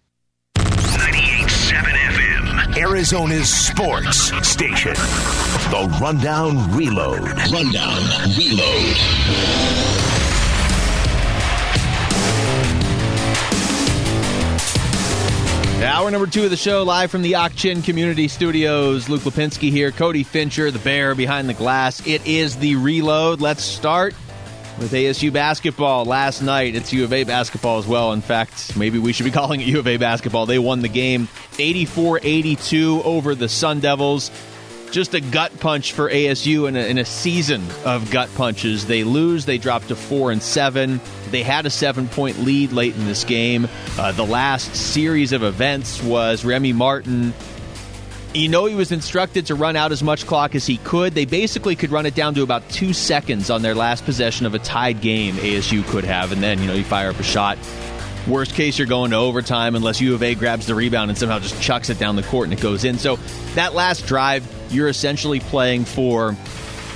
Arizona's 2.78 3.50
sports 3.50 4.32
station. 4.48 4.94
The 4.94 5.98
Rundown 6.00 6.72
Reload. 6.76 7.20
Rundown 7.52 8.02
Reload. 8.38 8.96
Hour 15.84 16.12
number 16.12 16.28
two 16.28 16.44
of 16.44 16.50
the 16.50 16.58
show, 16.58 16.84
live 16.84 17.10
from 17.10 17.24
the 17.24 17.36
Ak-Chin 17.36 17.82
Community 17.82 18.28
Studios. 18.28 19.10
Luke 19.10 19.22
Lapinski 19.22 19.72
here, 19.72 19.92
Cody 19.92 20.24
Fincher, 20.24 20.70
the 20.70 20.80
bear 20.80 21.16
behind 21.16 21.50
the 21.50 21.54
glass. 21.54 22.06
It 22.06 22.26
is 22.28 22.58
the 22.58 22.76
reload. 22.76 23.42
Let's 23.42 23.64
start 23.64 24.14
with 24.80 24.92
ASU 24.92 25.32
basketball 25.32 26.06
last 26.06 26.42
night. 26.42 26.76
It's 26.76 26.94
U 26.94 27.04
of 27.04 27.14
A 27.14 27.24
basketball 27.24 27.78
as 27.78 27.86
well. 27.86 28.14
In 28.14 28.22
fact, 28.22 28.78
maybe 28.78 28.98
we 28.98 29.14
should 29.14 29.26
be 29.26 29.32
calling 29.40 29.62
it 29.62 29.68
U 29.68 29.80
of 29.80 29.88
A 29.88 29.98
basketball. 29.98 30.46
They 30.46 30.60
won 30.60 30.82
the 30.82 30.88
game 30.88 31.28
84 31.58 32.22
82 32.24 33.02
over 33.04 33.36
the 33.36 33.50
Sun 33.50 33.82
Devils. 33.82 34.32
Just 34.92 35.14
a 35.14 35.22
gut 35.22 35.60
punch 35.60 35.94
for 35.94 36.10
ASU 36.10 36.68
in 36.68 36.76
a, 36.76 36.80
in 36.80 36.98
a 36.98 37.06
season 37.06 37.64
of 37.86 38.10
gut 38.10 38.28
punches. 38.34 38.88
They 38.88 39.04
lose, 39.04 39.46
they 39.46 39.60
drop 39.60 39.86
to 39.86 39.96
4 39.96 40.32
and 40.32 40.42
7. 40.42 41.00
They 41.30 41.44
had 41.44 41.68
a 41.68 41.70
seven 41.70 42.08
point 42.08 42.40
lead 42.40 42.72
late 42.72 42.96
in 42.96 43.06
this 43.06 43.24
game. 43.24 43.68
Uh, 44.00 44.14
the 44.14 44.26
last 44.26 44.76
series 44.76 45.32
of 45.32 45.44
events 45.44 46.02
was 46.02 46.44
Remy 46.44 46.74
Martin 46.74 47.36
you 48.34 48.48
know 48.48 48.66
he 48.66 48.76
was 48.76 48.92
instructed 48.92 49.48
to 49.48 49.56
run 49.56 49.76
out 49.76 49.92
as 49.92 50.04
much 50.04 50.26
clock 50.26 50.56
as 50.56 50.66
he 50.66 50.78
could. 50.78 51.14
They 51.14 51.26
basically 51.26 51.76
could 51.76 51.92
run 51.92 52.06
it 52.06 52.16
down 52.16 52.36
to 52.36 52.44
about 52.44 52.68
two 52.70 52.94
seconds 52.94 53.50
on 53.50 53.62
their 53.62 53.76
last 53.76 54.06
possession 54.06 54.46
of 54.46 54.54
a 54.54 54.60
tied 54.60 55.02
game 55.02 55.36
ASU 55.36 55.86
could 55.88 56.04
have, 56.04 56.32
and 56.32 56.42
then 56.42 56.60
you 56.60 56.68
know 56.68 56.74
you 56.74 56.84
fire 56.84 57.10
up 57.10 57.20
a 57.20 57.24
shot. 57.24 57.58
Worst 58.28 58.54
case, 58.54 58.78
you're 58.78 58.88
going 58.88 59.12
to 59.12 59.18
overtime 59.18 59.76
unless 59.76 60.00
U 60.02 60.14
of 60.14 60.22
A 60.22 60.36
grabs 60.36 60.68
the 60.68 60.76
rebound 60.76 61.10
and 61.10 61.18
somehow 61.18 61.40
just 61.40 61.60
chucks 61.62 61.90
it 61.90 61.98
down 61.98 62.16
the 62.16 62.24
court 62.24 62.46
and 62.46 62.54
it 62.54 62.62
goes 62.62 62.84
in. 62.84 63.00
So 63.00 63.16
that 63.56 63.74
last 63.74 64.06
drive, 64.06 64.46
you're 64.72 64.90
essentially 64.90 65.40
playing 65.40 65.86
for 65.86 66.36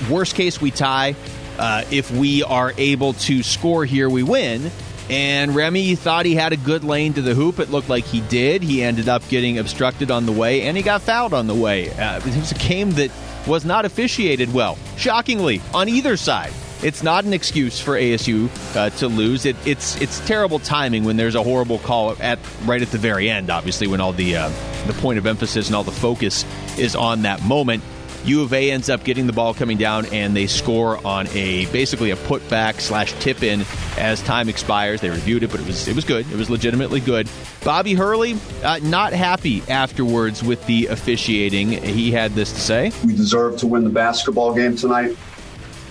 worst 0.10 0.36
case 0.36 0.62
we 0.62 0.70
tie. 0.70 1.16
Uh, 1.58 1.86
if 1.92 2.12
we 2.12 2.44
are 2.44 2.74
able 2.78 3.14
to 3.14 3.42
score 3.42 3.86
here, 3.86 4.10
we 4.10 4.22
win. 4.22 4.70
And 5.10 5.54
Remy 5.54 5.96
thought 5.96 6.26
he 6.26 6.36
had 6.36 6.54
a 6.54 6.58
good 6.58 6.84
lane 6.84 7.14
to 7.14 7.22
the 7.22 7.36
hoop. 7.36 7.60
It 7.60 7.70
looked 7.70 7.90
like 7.90 8.06
he 8.06 8.22
did. 8.22 8.64
He 8.64 8.82
ended 8.82 9.10
up 9.10 9.28
getting 9.30 9.58
obstructed 9.58 10.12
on 10.12 10.26
the 10.26 10.32
way, 10.32 10.64
and 10.64 10.78
he 10.78 10.84
got 10.84 11.02
fouled 11.02 11.34
on 11.34 11.48
the 11.48 11.54
way. 11.54 11.92
Uh, 11.92 12.18
it 12.18 12.26
was 12.26 12.52
a 12.52 12.56
game 12.56 12.92
that 12.92 13.12
was 13.46 13.66
not 13.66 13.86
officiated 13.86 14.54
well, 14.54 14.78
shockingly, 14.98 15.62
on 15.74 15.90
either 15.90 16.16
side. 16.16 16.54
It's 16.82 17.02
not 17.02 17.24
an 17.24 17.34
excuse 17.34 17.80
for 17.80 17.94
ASU 17.94 18.50
uh, 18.76 18.90
to 18.98 19.08
lose. 19.08 19.46
It, 19.46 19.56
it's 19.66 20.00
it's 20.02 20.20
terrible 20.28 20.60
timing 20.60 21.06
when 21.06 21.16
there's 21.16 21.36
a 21.36 21.42
horrible 21.44 21.80
call 21.80 22.16
at 22.22 22.40
right 22.66 22.82
at 22.82 22.90
the 22.90 22.98
very 22.98 23.30
end. 23.30 23.50
Obviously, 23.50 23.88
when 23.88 24.02
all 24.02 24.12
the 24.12 24.36
uh, 24.36 24.52
the 24.88 24.94
point 24.94 25.18
of 25.18 25.26
emphasis 25.26 25.68
and 25.68 25.78
all 25.78 25.86
the 25.86 25.94
focus 25.94 26.44
is 26.78 26.94
on 26.94 27.22
that 27.22 27.42
moment. 27.44 27.84
U 28.26 28.42
of 28.42 28.54
A 28.54 28.72
ends 28.72 28.90
up 28.90 29.04
getting 29.04 29.28
the 29.28 29.34
ball 29.34 29.54
coming 29.54 29.78
down, 29.78 30.06
and 30.08 30.36
they 30.36 30.48
score 30.48 31.06
on 31.06 31.28
a 31.30 31.66
basically 31.68 32.12
a 32.12 32.16
putback 32.16 32.80
slash 32.80 33.12
tip 33.20 33.44
in 33.44 33.66
as 33.98 34.22
time 34.22 34.48
expires. 34.48 35.02
They 35.02 35.10
reviewed 35.10 35.44
it, 35.44 35.52
but 35.52 35.60
it 35.60 35.68
was 35.68 35.88
it 35.88 35.96
was 35.96 36.06
good. 36.06 36.30
It 36.32 36.38
was 36.38 36.50
legitimately 36.50 37.02
good. 37.02 37.30
Bobby 37.64 37.94
Hurley 37.94 38.38
uh, 38.64 38.80
not 38.82 39.14
happy 39.14 39.62
afterwards 39.70 40.42
with 40.42 40.66
the 40.68 40.88
officiating. 40.88 41.72
He 41.72 42.12
had 42.12 42.32
this 42.32 42.54
to 42.54 42.62
say: 42.62 42.92
"We 43.06 43.16
deserve 43.16 43.58
to 43.58 43.68
win 43.68 43.84
the 43.84 43.90
basketball 43.90 44.54
game 44.54 44.76
tonight." 44.76 45.18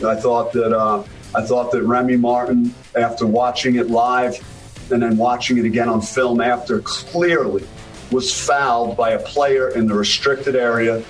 I 0.05 0.17
thought 0.17 0.53
that 0.53 0.77
uh, 0.77 1.05
I 1.35 1.43
thought 1.43 1.71
that 1.73 1.83
Remy 1.83 2.17
Martin, 2.17 2.75
after 2.97 3.27
watching 3.27 3.77
it 3.77 3.91
live 3.91 4.39
and 4.91 5.03
then 5.03 5.17
watching 5.17 5.59
it 5.59 5.65
again 5.65 5.89
on 5.89 6.01
film 6.01 6.41
after, 6.41 6.81
clearly 6.81 7.67
was 8.11 8.33
fouled 8.33 8.97
by 8.97 9.11
a 9.11 9.19
player 9.19 9.71
in 9.71 9.87
the 9.87 9.95
restricted 9.95 10.55
area 10.55 11.03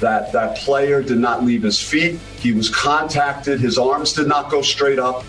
that 0.00 0.32
that 0.32 0.56
player 0.58 1.02
did 1.02 1.18
not 1.18 1.44
leave 1.44 1.62
his 1.62 1.80
feet. 1.80 2.18
He 2.38 2.52
was 2.52 2.68
contacted. 2.68 3.60
His 3.60 3.78
arms 3.78 4.12
did 4.12 4.26
not 4.28 4.50
go 4.50 4.62
straight 4.62 4.98
up. 4.98 5.24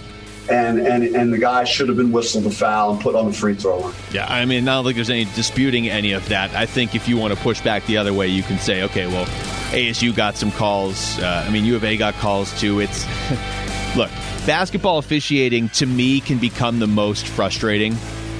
and, 0.49 0.79
and, 0.79 1.03
and 1.03 1.33
the 1.33 1.37
guy 1.37 1.65
should 1.65 1.89
have 1.89 1.97
been 1.97 2.11
whistled 2.11 2.45
a 2.45 2.49
foul 2.49 2.93
and 2.93 3.01
put 3.01 3.15
on 3.15 3.25
the 3.25 3.33
free 3.33 3.53
throw 3.53 3.79
line. 3.79 3.93
Yeah, 4.13 4.25
I 4.29 4.45
mean, 4.45 4.67
I 4.67 4.75
don't 4.75 4.85
think 4.85 4.95
there's 4.95 5.09
any 5.09 5.25
disputing 5.35 5.89
any 5.89 6.13
of 6.13 6.27
that. 6.29 6.53
I 6.55 6.65
think 6.65 6.95
if 6.95 7.07
you 7.09 7.17
want 7.17 7.33
to 7.33 7.39
push 7.41 7.59
back 7.61 7.85
the 7.85 7.97
other 7.97 8.13
way, 8.13 8.27
you 8.29 8.43
can 8.43 8.57
say, 8.57 8.83
okay, 8.83 9.07
well, 9.07 9.25
ASU 9.71 10.15
got 10.15 10.37
some 10.37 10.51
calls. 10.51 11.19
Uh, 11.19 11.43
I 11.45 11.51
mean, 11.51 11.65
U 11.65 11.75
of 11.75 11.83
A 11.83 11.97
got 11.97 12.13
calls 12.15 12.57
too. 12.61 12.79
It's 12.79 13.05
look, 13.97 14.09
basketball 14.45 14.99
officiating 14.99 15.67
to 15.69 15.85
me 15.85 16.21
can 16.21 16.37
become 16.37 16.79
the 16.79 16.87
most 16.87 17.27
frustrating 17.27 17.97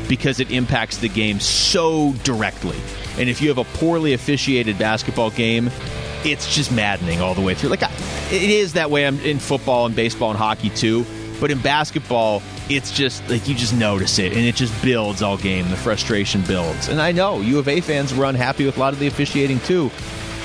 because 0.08 0.40
it 0.40 0.50
impacts 0.50 0.98
the 1.00 1.10
game 1.10 1.42
so 1.42 2.14
directly. 2.24 2.78
And 3.18 3.28
if 3.28 3.42
you 3.42 3.50
have 3.50 3.58
a 3.58 3.66
poorly 3.78 4.14
officiated 4.14 4.80
basketball 4.80 5.32
game, 5.32 5.70
it's 6.24 6.54
just 6.54 6.72
maddening 6.72 7.22
all 7.22 7.34
the 7.34 7.42
way 7.42 7.54
through. 7.54 7.70
Like 7.70 7.84
it 7.84 8.50
is 8.50 8.74
that 8.74 8.92
way 8.92 9.06
I'm 9.06 9.20
in 9.22 9.40
football 9.40 9.86
and 9.86 9.96
baseball 9.96 10.30
and 10.30 10.38
hockey 10.38 10.70
too. 10.70 11.06
But 11.40 11.52
in 11.52 11.60
basketball, 11.60 12.42
it's 12.68 12.92
just 12.92 13.28
like 13.30 13.48
you 13.48 13.54
just 13.54 13.76
notice 13.76 14.18
it 14.18 14.34
and 14.34 14.42
it 14.42 14.56
just 14.56 14.80
builds 14.82 15.22
all 15.22 15.38
game. 15.38 15.70
The 15.70 15.78
frustration 15.78 16.42
builds. 16.42 16.90
And 16.90 17.02
I 17.02 17.12
know 17.12 17.42
U 17.42 17.60
of 17.60 17.68
A 17.68 17.80
fans 17.82 18.14
were 18.14 18.26
unhappy 18.26 18.66
with 18.66 18.78
a 18.78 18.80
lot 18.80 18.94
of 18.94 19.00
the 19.00 19.08
officiating 19.08 19.60
too. 19.62 19.92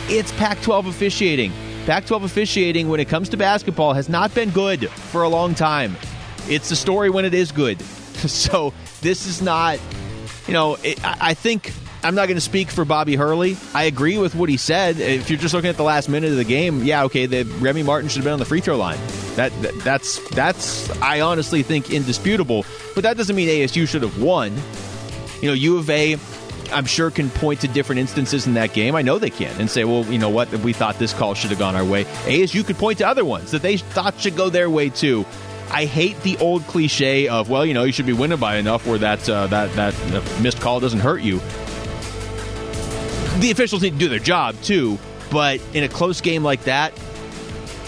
It's 0.08 0.32
Pac 0.32 0.60
12 0.60 0.88
officiating. 0.88 1.52
Pac 1.86 2.06
12 2.06 2.24
officiating, 2.24 2.88
when 2.88 3.00
it 3.00 3.08
comes 3.08 3.28
to 3.30 3.36
basketball, 3.36 3.92
has 3.92 4.08
not 4.08 4.34
been 4.34 4.50
good 4.50 4.88
for 4.90 5.22
a 5.22 5.28
long 5.28 5.54
time. 5.54 5.96
It's 6.48 6.68
the 6.68 6.76
story 6.76 7.10
when 7.10 7.24
it 7.24 7.34
is 7.34 7.52
good. 7.52 7.82
So 8.22 8.72
this 9.00 9.26
is 9.26 9.42
not, 9.42 9.80
you 10.46 10.52
know, 10.52 10.76
it, 10.84 11.00
I 11.02 11.34
think 11.34 11.72
I'm 12.04 12.14
not 12.14 12.26
going 12.26 12.36
to 12.36 12.40
speak 12.40 12.70
for 12.70 12.84
Bobby 12.84 13.14
Hurley. 13.14 13.56
I 13.74 13.84
agree 13.84 14.18
with 14.18 14.34
what 14.34 14.48
he 14.48 14.56
said. 14.56 14.98
If 14.98 15.30
you're 15.30 15.38
just 15.38 15.54
looking 15.54 15.70
at 15.70 15.76
the 15.76 15.84
last 15.84 16.08
minute 16.08 16.30
of 16.30 16.36
the 16.36 16.44
game, 16.44 16.82
yeah, 16.82 17.04
okay, 17.04 17.26
the 17.26 17.44
Remy 17.44 17.84
Martin 17.84 18.08
should 18.08 18.18
have 18.18 18.24
been 18.24 18.32
on 18.32 18.38
the 18.40 18.44
free 18.44 18.60
throw 18.60 18.76
line. 18.76 18.98
That, 19.36 19.52
that 19.62 19.74
that's 19.80 20.28
that's 20.30 20.90
I 21.00 21.20
honestly 21.20 21.62
think 21.62 21.90
indisputable. 21.92 22.66
But 22.94 23.04
that 23.04 23.16
doesn't 23.16 23.36
mean 23.36 23.48
ASU 23.48 23.86
should 23.88 24.02
have 24.02 24.20
won. 24.20 24.52
You 25.40 25.48
know, 25.48 25.54
U 25.54 25.78
of 25.78 25.88
A 25.90 26.16
I'm 26.72 26.86
sure 26.86 27.10
can 27.10 27.30
point 27.30 27.60
to 27.60 27.68
different 27.68 28.00
instances 28.00 28.46
in 28.46 28.54
that 28.54 28.72
game. 28.72 28.94
I 28.94 29.02
know 29.02 29.18
they 29.18 29.30
can 29.30 29.54
and 29.60 29.70
say, 29.70 29.84
well, 29.84 30.04
you 30.06 30.18
know 30.18 30.30
what, 30.30 30.50
we 30.60 30.72
thought 30.72 30.98
this 30.98 31.12
call 31.12 31.34
should 31.34 31.50
have 31.50 31.58
gone 31.58 31.76
our 31.76 31.84
way. 31.84 32.04
ASU 32.24 32.64
could 32.66 32.76
point 32.76 32.98
to 32.98 33.06
other 33.06 33.24
ones 33.24 33.50
that 33.50 33.62
they 33.62 33.76
thought 33.76 34.18
should 34.18 34.36
go 34.36 34.48
their 34.48 34.70
way 34.70 34.88
too. 34.88 35.26
I 35.70 35.84
hate 35.86 36.20
the 36.22 36.36
old 36.38 36.66
cliche 36.66 37.28
of, 37.28 37.48
well, 37.48 37.64
you 37.64 37.74
know, 37.74 37.84
you 37.84 37.92
should 37.92 38.06
be 38.06 38.12
winning 38.12 38.38
by 38.38 38.56
enough 38.56 38.86
where 38.86 38.98
that 38.98 39.28
uh, 39.28 39.46
that 39.48 39.72
that 39.74 40.40
missed 40.42 40.60
call 40.60 40.80
doesn't 40.80 41.00
hurt 41.00 41.22
you. 41.22 41.40
The 43.38 43.50
officials 43.50 43.82
need 43.82 43.94
to 43.94 43.98
do 43.98 44.08
their 44.08 44.18
job 44.18 44.60
too, 44.62 44.98
but 45.30 45.60
in 45.74 45.84
a 45.84 45.88
close 45.88 46.20
game 46.20 46.44
like 46.44 46.64
that, 46.64 46.92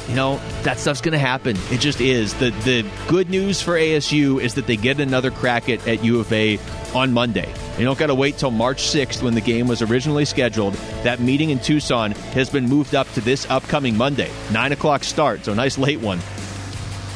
you 0.08 0.14
know, 0.14 0.40
that 0.62 0.78
stuff's 0.78 1.00
going 1.00 1.12
to 1.12 1.18
happen. 1.18 1.56
It 1.70 1.80
just 1.80 2.00
is. 2.00 2.34
The 2.34 2.50
the 2.50 2.86
good 3.08 3.30
news 3.30 3.62
for 3.62 3.74
ASU 3.74 4.40
is 4.40 4.54
that 4.54 4.66
they 4.66 4.76
get 4.76 5.00
another 5.00 5.30
crack 5.30 5.68
at, 5.68 5.86
at 5.86 6.04
U 6.04 6.20
of 6.20 6.32
A 6.32 6.58
on 6.94 7.12
Monday. 7.12 7.52
You 7.78 7.84
don't 7.84 7.98
got 7.98 8.06
to 8.06 8.14
wait 8.14 8.38
till 8.38 8.50
March 8.50 8.82
6th 8.82 9.22
when 9.22 9.34
the 9.34 9.40
game 9.40 9.66
was 9.66 9.82
originally 9.82 10.24
scheduled. 10.24 10.74
That 11.02 11.20
meeting 11.20 11.50
in 11.50 11.58
Tucson 11.58 12.12
has 12.12 12.50
been 12.50 12.68
moved 12.68 12.94
up 12.94 13.10
to 13.14 13.20
this 13.20 13.48
upcoming 13.50 13.96
Monday, 13.96 14.30
9 14.52 14.72
o'clock 14.72 15.04
start, 15.04 15.44
so 15.44 15.54
nice 15.54 15.78
late 15.78 16.00
one. 16.00 16.20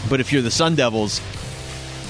But 0.08 0.20
if 0.20 0.32
you're 0.32 0.42
the 0.42 0.50
Sun 0.50 0.74
Devils, 0.74 1.20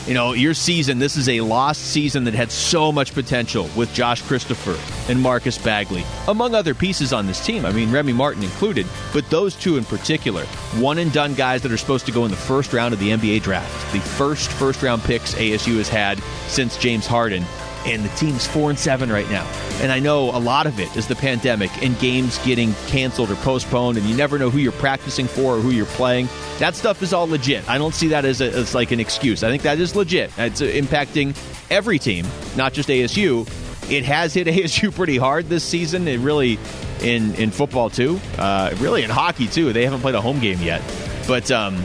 you 0.08 0.14
know, 0.14 0.32
your 0.32 0.54
season, 0.54 0.98
this 0.98 1.18
is 1.18 1.28
a 1.28 1.42
lost 1.42 1.82
season 1.82 2.24
that 2.24 2.32
had 2.32 2.50
so 2.50 2.90
much 2.90 3.12
potential 3.12 3.68
with 3.76 3.92
Josh 3.92 4.22
Christopher 4.22 4.74
and 5.12 5.20
Marcus 5.20 5.58
Bagley, 5.58 6.02
among 6.28 6.54
other 6.54 6.74
pieces 6.74 7.12
on 7.12 7.26
this 7.26 7.44
team. 7.44 7.66
I 7.66 7.72
mean, 7.72 7.92
Remy 7.92 8.14
Martin 8.14 8.42
included, 8.42 8.86
but 9.12 9.28
those 9.28 9.54
two 9.54 9.76
in 9.76 9.84
particular, 9.84 10.46
one 10.76 10.96
and 10.96 11.12
done 11.12 11.34
guys 11.34 11.60
that 11.60 11.72
are 11.72 11.76
supposed 11.76 12.06
to 12.06 12.12
go 12.12 12.24
in 12.24 12.30
the 12.30 12.38
first 12.38 12.72
round 12.72 12.94
of 12.94 13.00
the 13.00 13.10
NBA 13.10 13.42
draft. 13.42 13.92
The 13.92 14.00
first 14.00 14.50
first 14.52 14.82
round 14.82 15.02
picks 15.02 15.34
ASU 15.34 15.76
has 15.76 15.90
had 15.90 16.18
since 16.46 16.78
James 16.78 17.06
Harden 17.06 17.44
and 17.86 18.04
the 18.04 18.08
team's 18.10 18.46
four 18.46 18.70
and 18.70 18.78
seven 18.78 19.10
right 19.10 19.28
now. 19.30 19.46
And 19.80 19.92
I 19.92 19.98
know 19.98 20.30
a 20.30 20.38
lot 20.38 20.66
of 20.66 20.78
it 20.80 20.94
is 20.96 21.06
the 21.06 21.14
pandemic 21.14 21.70
and 21.82 21.98
games 21.98 22.38
getting 22.44 22.72
canceled 22.86 23.30
or 23.30 23.36
postponed, 23.36 23.98
and 23.98 24.06
you 24.06 24.16
never 24.16 24.38
know 24.38 24.50
who 24.50 24.58
you're 24.58 24.72
practicing 24.72 25.26
for 25.26 25.56
or 25.56 25.60
who 25.60 25.70
you're 25.70 25.86
playing. 25.86 26.28
That 26.58 26.74
stuff 26.74 27.02
is 27.02 27.12
all 27.12 27.28
legit. 27.28 27.68
I 27.68 27.78
don't 27.78 27.94
see 27.94 28.08
that 28.08 28.24
as, 28.24 28.40
a, 28.40 28.50
as 28.50 28.74
like 28.74 28.90
an 28.90 29.00
excuse. 29.00 29.42
I 29.42 29.50
think 29.50 29.62
that 29.62 29.78
is 29.78 29.94
legit. 29.94 30.30
It's 30.38 30.60
impacting 30.60 31.36
every 31.70 31.98
team, 31.98 32.26
not 32.56 32.72
just 32.72 32.88
ASU. 32.88 33.48
It 33.90 34.04
has 34.04 34.34
hit 34.34 34.46
ASU 34.48 34.94
pretty 34.94 35.16
hard 35.16 35.48
this 35.48 35.64
season. 35.64 36.08
It 36.08 36.18
really 36.20 36.58
in 37.00 37.34
in 37.36 37.50
football 37.50 37.90
too. 37.90 38.20
Uh, 38.36 38.74
really 38.78 39.02
in 39.02 39.10
hockey 39.10 39.46
too. 39.46 39.72
They 39.72 39.84
haven't 39.84 40.00
played 40.00 40.14
a 40.14 40.20
home 40.20 40.40
game 40.40 40.60
yet, 40.60 40.82
but. 41.26 41.50
Um, 41.50 41.82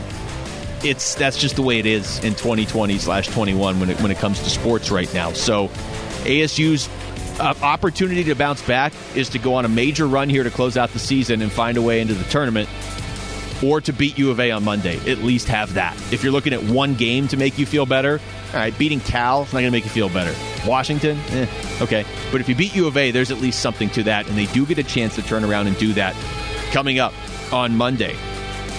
it's 0.84 1.14
that's 1.14 1.38
just 1.38 1.56
the 1.56 1.62
way 1.62 1.78
it 1.78 1.86
is 1.86 2.18
in 2.18 2.34
2020 2.34 2.98
slash 2.98 3.28
21 3.28 3.80
when 3.80 3.90
it 3.90 4.00
when 4.00 4.10
it 4.10 4.18
comes 4.18 4.40
to 4.40 4.50
sports 4.50 4.90
right 4.90 5.12
now. 5.14 5.32
So 5.32 5.68
ASU's 6.24 6.88
uh, 7.40 7.54
opportunity 7.62 8.24
to 8.24 8.34
bounce 8.34 8.62
back 8.62 8.92
is 9.14 9.28
to 9.30 9.38
go 9.38 9.54
on 9.54 9.64
a 9.64 9.68
major 9.68 10.06
run 10.06 10.28
here 10.28 10.44
to 10.44 10.50
close 10.50 10.76
out 10.76 10.90
the 10.90 10.98
season 10.98 11.42
and 11.42 11.50
find 11.50 11.76
a 11.76 11.82
way 11.82 12.00
into 12.00 12.14
the 12.14 12.24
tournament 12.24 12.68
or 13.62 13.80
to 13.80 13.92
beat 13.92 14.18
U 14.18 14.30
of 14.30 14.40
A 14.40 14.50
on 14.50 14.64
Monday. 14.64 14.98
At 15.10 15.18
least 15.18 15.48
have 15.48 15.74
that. 15.74 15.96
If 16.12 16.22
you're 16.22 16.32
looking 16.32 16.52
at 16.52 16.62
one 16.62 16.94
game 16.94 17.28
to 17.28 17.36
make 17.36 17.58
you 17.58 17.66
feel 17.66 17.86
better, 17.86 18.20
all 18.52 18.60
right, 18.60 18.76
beating 18.78 19.00
Cal 19.00 19.42
is 19.42 19.52
not 19.52 19.60
going 19.60 19.66
to 19.66 19.70
make 19.70 19.84
you 19.84 19.90
feel 19.90 20.08
better. 20.08 20.34
Washington, 20.68 21.18
eh, 21.30 21.46
okay. 21.80 22.04
But 22.30 22.40
if 22.40 22.48
you 22.48 22.54
beat 22.54 22.74
U 22.74 22.86
of 22.86 22.96
A, 22.96 23.10
there's 23.10 23.30
at 23.30 23.38
least 23.38 23.60
something 23.60 23.90
to 23.90 24.02
that, 24.04 24.28
and 24.28 24.36
they 24.36 24.46
do 24.46 24.66
get 24.66 24.78
a 24.78 24.82
chance 24.82 25.14
to 25.16 25.22
turn 25.22 25.44
around 25.44 25.66
and 25.66 25.76
do 25.78 25.92
that 25.94 26.14
coming 26.72 26.98
up 26.98 27.12
on 27.52 27.76
Monday. 27.76 28.16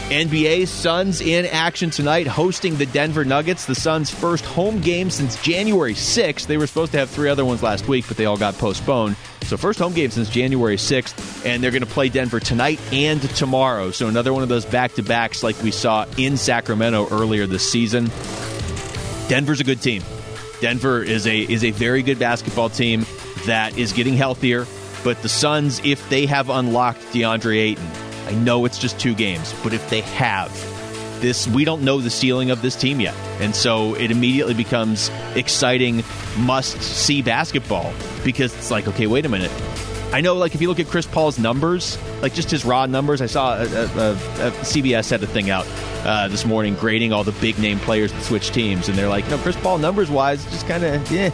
NBA 0.10 0.68
Suns 0.68 1.20
in 1.20 1.48
action 1.48 1.90
tonight, 1.90 2.28
hosting 2.28 2.76
the 2.76 2.86
Denver 2.86 3.26
Nuggets. 3.26 3.66
The 3.66 3.74
Suns' 3.74 4.12
first 4.12 4.46
home 4.46 4.80
game 4.80 5.10
since 5.10 5.42
January 5.42 5.96
6th. 5.96 6.46
They 6.46 6.58
were 6.58 6.68
supposed 6.68 6.92
to 6.92 7.00
have 7.00 7.10
three 7.10 7.28
other 7.28 7.44
ones 7.44 7.64
last 7.64 7.88
week, 7.88 8.08
but 8.08 8.16
they 8.16 8.26
all 8.26 8.38
got 8.38 8.54
postponed. 8.60 9.16
So, 9.46 9.58
first 9.58 9.80
home 9.80 9.94
game 9.94 10.12
since 10.12 10.30
January 10.30 10.76
6th, 10.76 11.44
and 11.48 11.64
they're 11.64 11.72
going 11.72 11.82
to 11.82 11.90
play 11.90 12.10
Denver 12.10 12.40
tonight 12.40 12.80
and 12.94 13.20
tomorrow. 13.36 13.90
So, 13.90 14.08
another 14.08 14.32
one 14.32 14.44
of 14.44 14.50
those 14.50 14.64
back 14.64 14.94
to 14.94 15.02
backs 15.02 15.42
like 15.42 15.60
we 15.64 15.72
saw 15.72 16.06
in 16.18 16.38
Sacramento 16.38 17.08
earlier 17.10 17.48
this 17.48 17.68
season. 17.68 18.06
Denver's 19.28 19.60
a 19.60 19.64
good 19.64 19.82
team. 19.82 20.04
Denver 20.62 21.02
is 21.02 21.26
a 21.26 21.40
is 21.40 21.64
a 21.64 21.72
very 21.72 22.04
good 22.04 22.20
basketball 22.20 22.70
team 22.70 23.08
that 23.48 23.76
is 23.76 23.92
getting 23.92 24.14
healthier. 24.14 24.68
But 25.04 25.24
the 25.24 25.30
Suns, 25.30 25.82
if 25.84 26.08
they 26.10 26.28
have 26.28 26.52
unlocked 26.52 27.02
DeAndre 27.12 27.58
Ayton, 27.58 27.88
I 28.26 28.34
know 28.34 28.66
it's 28.66 28.78
just 28.78 29.00
two 29.00 29.14
games, 29.14 29.54
but 29.64 29.74
if 29.74 29.90
they 29.90 30.02
have, 30.02 30.52
this 31.22 31.48
we 31.48 31.66
don't 31.66 31.84
know 31.84 32.00
the 32.00 32.10
ceiling 32.10 32.52
of 32.52 32.62
this 32.62 32.76
team 32.76 33.00
yet. 33.00 33.16
And 33.40 33.56
so 33.56 33.96
it 33.96 34.12
immediately 34.12 34.54
becomes 34.54 35.10
exciting 35.36 36.04
must 36.38 36.82
see 36.82 37.22
basketball 37.22 37.94
because 38.24 38.56
it's 38.56 38.72
like, 38.72 38.88
okay, 38.88 39.08
wait 39.08 39.26
a 39.26 39.30
minute. 39.30 39.52
I 40.14 40.22
know, 40.22 40.36
like, 40.36 40.56
if 40.56 40.62
you 40.62 40.70
look 40.70 40.80
at 40.80 40.88
Chris 40.88 41.06
Paul's 41.06 41.38
numbers, 41.38 41.98
like 42.22 42.34
just 42.34 42.50
his 42.50 42.64
raw 42.64 42.86
numbers, 42.86 43.22
I 43.22 43.26
saw 43.26 43.58
a, 43.58 43.64
a, 43.64 44.12
a 44.14 44.52
CBS 44.62 45.10
had 45.10 45.22
a 45.24 45.28
thing 45.28 45.50
out 45.50 45.66
uh, 46.06 46.28
this 46.28 46.46
morning 46.46 46.76
grading 46.76 47.12
all 47.12 47.24
the 47.24 47.34
big 47.34 47.60
name 47.60 47.80
players 47.80 48.14
that 48.14 48.24
switch 48.24 48.52
teams, 48.52 48.88
and 48.88 48.98
they're 48.98 49.10
like, 49.10 49.28
no, 49.30 49.38
Chris 49.40 49.58
Paul 49.58 49.80
numbers 49.80 50.10
wise, 50.10 50.46
just 50.46 50.68
kind 50.68 50.84
of, 50.84 51.12
yeah. 51.12 51.32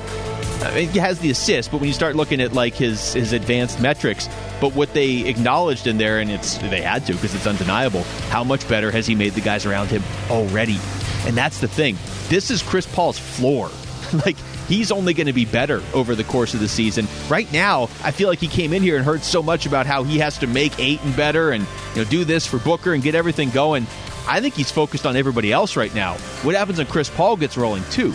I 0.63 0.73
mean, 0.73 0.89
he 0.89 0.99
has 0.99 1.19
the 1.19 1.29
assist, 1.29 1.69
but 1.69 1.79
when 1.79 1.87
you 1.87 1.93
start 1.93 2.15
looking 2.15 2.41
at 2.41 2.53
like 2.53 2.73
his 2.73 3.13
his 3.13 3.33
advanced 3.33 3.81
metrics, 3.81 4.27
but 4.61 4.75
what 4.75 4.93
they 4.93 5.27
acknowledged 5.27 5.87
in 5.87 5.97
there, 5.97 6.19
and 6.19 6.31
it's 6.31 6.57
they 6.59 6.81
had 6.81 7.05
to 7.07 7.13
because 7.13 7.33
it's 7.33 7.47
undeniable, 7.47 8.03
how 8.29 8.43
much 8.43 8.65
better 8.69 8.91
has 8.91 9.07
he 9.07 9.15
made 9.15 9.33
the 9.33 9.41
guys 9.41 9.65
around 9.65 9.87
him 9.87 10.03
already? 10.29 10.77
And 11.25 11.35
that's 11.35 11.59
the 11.59 11.67
thing. 11.67 11.97
This 12.29 12.51
is 12.51 12.61
Chris 12.61 12.85
Paul's 12.85 13.17
floor. 13.17 13.71
like 14.25 14.37
he's 14.67 14.91
only 14.91 15.13
going 15.13 15.27
to 15.27 15.33
be 15.33 15.45
better 15.45 15.81
over 15.93 16.15
the 16.15 16.23
course 16.23 16.53
of 16.53 16.59
the 16.59 16.67
season. 16.67 17.07
Right 17.27 17.51
now, 17.51 17.83
I 18.03 18.11
feel 18.11 18.29
like 18.29 18.39
he 18.39 18.47
came 18.47 18.71
in 18.71 18.83
here 18.83 18.95
and 18.95 19.03
heard 19.03 19.23
so 19.23 19.41
much 19.41 19.65
about 19.65 19.87
how 19.87 20.03
he 20.03 20.19
has 20.19 20.37
to 20.37 20.47
make 20.47 20.79
Ayton 20.79 21.11
better 21.13 21.51
and 21.51 21.65
you 21.95 22.03
know 22.03 22.09
do 22.09 22.23
this 22.23 22.45
for 22.45 22.59
Booker 22.59 22.93
and 22.93 23.01
get 23.01 23.15
everything 23.15 23.49
going. 23.49 23.87
I 24.27 24.39
think 24.39 24.53
he's 24.53 24.69
focused 24.69 25.07
on 25.07 25.15
everybody 25.15 25.51
else 25.51 25.75
right 25.75 25.93
now. 25.95 26.13
What 26.43 26.55
happens 26.55 26.77
when 26.77 26.87
Chris 26.87 27.09
Paul 27.09 27.35
gets 27.35 27.57
rolling 27.57 27.83
too? 27.89 28.13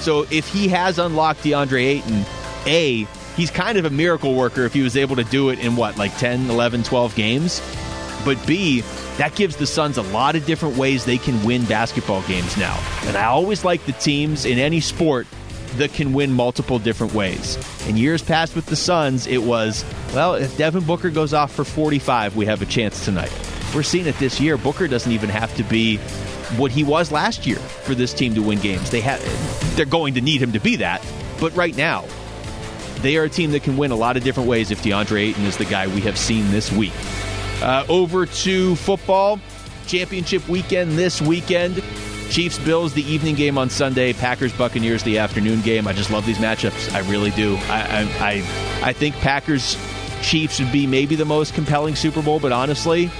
So 0.00 0.26
if 0.30 0.48
he 0.48 0.68
has 0.68 0.98
unlocked 0.98 1.44
DeAndre 1.44 1.84
Ayton, 1.84 2.24
A, 2.66 3.06
he's 3.36 3.50
kind 3.50 3.78
of 3.78 3.84
a 3.84 3.90
miracle 3.90 4.34
worker 4.34 4.64
if 4.64 4.72
he 4.72 4.82
was 4.82 4.96
able 4.96 5.16
to 5.16 5.24
do 5.24 5.50
it 5.50 5.58
in 5.58 5.76
what, 5.76 5.96
like 5.96 6.16
10, 6.18 6.50
11, 6.50 6.82
12 6.82 7.14
games. 7.14 7.62
But 8.24 8.44
B, 8.46 8.82
that 9.16 9.34
gives 9.34 9.56
the 9.56 9.66
Suns 9.66 9.98
a 9.98 10.02
lot 10.02 10.36
of 10.36 10.46
different 10.46 10.76
ways 10.76 11.04
they 11.04 11.18
can 11.18 11.42
win 11.44 11.64
basketball 11.64 12.22
games 12.22 12.56
now. 12.56 12.78
And 13.04 13.16
I 13.16 13.26
always 13.26 13.64
like 13.64 13.84
the 13.84 13.92
teams 13.92 14.44
in 14.44 14.58
any 14.58 14.80
sport 14.80 15.26
that 15.76 15.92
can 15.92 16.12
win 16.12 16.32
multiple 16.32 16.78
different 16.78 17.14
ways. 17.14 17.58
In 17.88 17.96
years 17.96 18.22
past 18.22 18.54
with 18.54 18.66
the 18.66 18.76
Suns, 18.76 19.26
it 19.26 19.42
was, 19.42 19.84
well, 20.14 20.34
if 20.34 20.56
Devin 20.56 20.84
Booker 20.84 21.10
goes 21.10 21.34
off 21.34 21.52
for 21.52 21.64
45, 21.64 22.36
we 22.36 22.46
have 22.46 22.62
a 22.62 22.66
chance 22.66 23.04
tonight. 23.04 23.32
We're 23.74 23.82
seeing 23.82 24.06
it 24.06 24.16
this 24.18 24.38
year. 24.38 24.58
Booker 24.58 24.86
doesn't 24.86 25.10
even 25.10 25.30
have 25.30 25.54
to 25.56 25.62
be 25.64 25.96
what 26.56 26.70
he 26.70 26.84
was 26.84 27.10
last 27.10 27.46
year 27.46 27.56
for 27.56 27.94
this 27.94 28.12
team 28.12 28.34
to 28.34 28.42
win 28.42 28.60
games. 28.60 28.90
They 28.90 29.00
have 29.00 29.20
they're 29.76 29.86
going 29.86 30.14
to 30.14 30.20
need 30.20 30.42
him 30.42 30.52
to 30.52 30.60
be 30.60 30.76
that, 30.76 31.02
but 31.40 31.56
right 31.56 31.74
now 31.74 32.04
they 33.02 33.16
are 33.16 33.24
a 33.24 33.28
team 33.28 33.50
that 33.52 33.62
can 33.62 33.76
win 33.76 33.90
a 33.90 33.96
lot 33.96 34.16
of 34.16 34.24
different 34.24 34.48
ways 34.48 34.70
if 34.70 34.82
DeAndre 34.82 35.28
Ayton 35.28 35.44
is 35.44 35.56
the 35.56 35.64
guy 35.64 35.86
we 35.88 36.00
have 36.02 36.16
seen 36.16 36.50
this 36.50 36.72
week. 36.72 36.92
Uh, 37.60 37.84
over 37.88 38.26
to 38.26 38.74
football 38.76 39.38
championship 39.86 40.48
weekend 40.48 40.92
this 40.92 41.20
weekend. 41.20 41.82
Chiefs 42.30 42.58
Bills 42.58 42.94
the 42.94 43.02
evening 43.02 43.34
game 43.34 43.58
on 43.58 43.68
Sunday. 43.68 44.12
Packers 44.12 44.52
Buccaneers 44.52 45.02
the 45.02 45.18
afternoon 45.18 45.60
game. 45.60 45.86
I 45.86 45.92
just 45.92 46.10
love 46.10 46.24
these 46.24 46.38
matchups. 46.38 46.94
I 46.94 47.00
really 47.10 47.30
do. 47.32 47.56
I 47.68 48.08
I 48.20 48.30
I, 48.30 48.88
I 48.88 48.92
think 48.92 49.14
Packers 49.16 49.76
Chiefs 50.22 50.60
would 50.60 50.72
be 50.72 50.86
maybe 50.86 51.14
the 51.14 51.24
most 51.24 51.52
compelling 51.54 51.94
Super 51.94 52.22
Bowl, 52.22 52.40
but 52.40 52.52
honestly, 52.52 53.10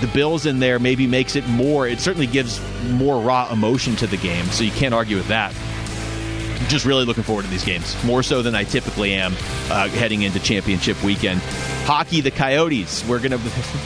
the 0.00 0.08
Bills 0.08 0.44
in 0.44 0.58
there 0.58 0.78
maybe 0.78 1.06
makes 1.06 1.36
it 1.36 1.46
more. 1.46 1.86
It 1.86 2.00
certainly 2.00 2.26
gives 2.26 2.60
more 2.90 3.20
raw 3.20 3.52
emotion 3.52 3.94
to 3.96 4.06
the 4.06 4.16
game, 4.16 4.46
so 4.46 4.64
you 4.64 4.72
can't 4.72 4.94
argue 4.94 5.16
with 5.16 5.28
that 5.28 5.54
just 6.66 6.84
really 6.84 7.04
looking 7.04 7.22
forward 7.22 7.44
to 7.44 7.50
these 7.50 7.64
games 7.64 8.02
more 8.04 8.22
so 8.22 8.42
than 8.42 8.54
I 8.54 8.64
typically 8.64 9.14
am 9.14 9.32
uh, 9.70 9.88
heading 9.88 10.22
into 10.22 10.40
championship 10.40 11.02
weekend. 11.02 11.40
Hockey, 11.88 12.20
the 12.20 12.30
Coyotes. 12.30 13.02
We're 13.08 13.18
going 13.18 13.30
to 13.30 13.38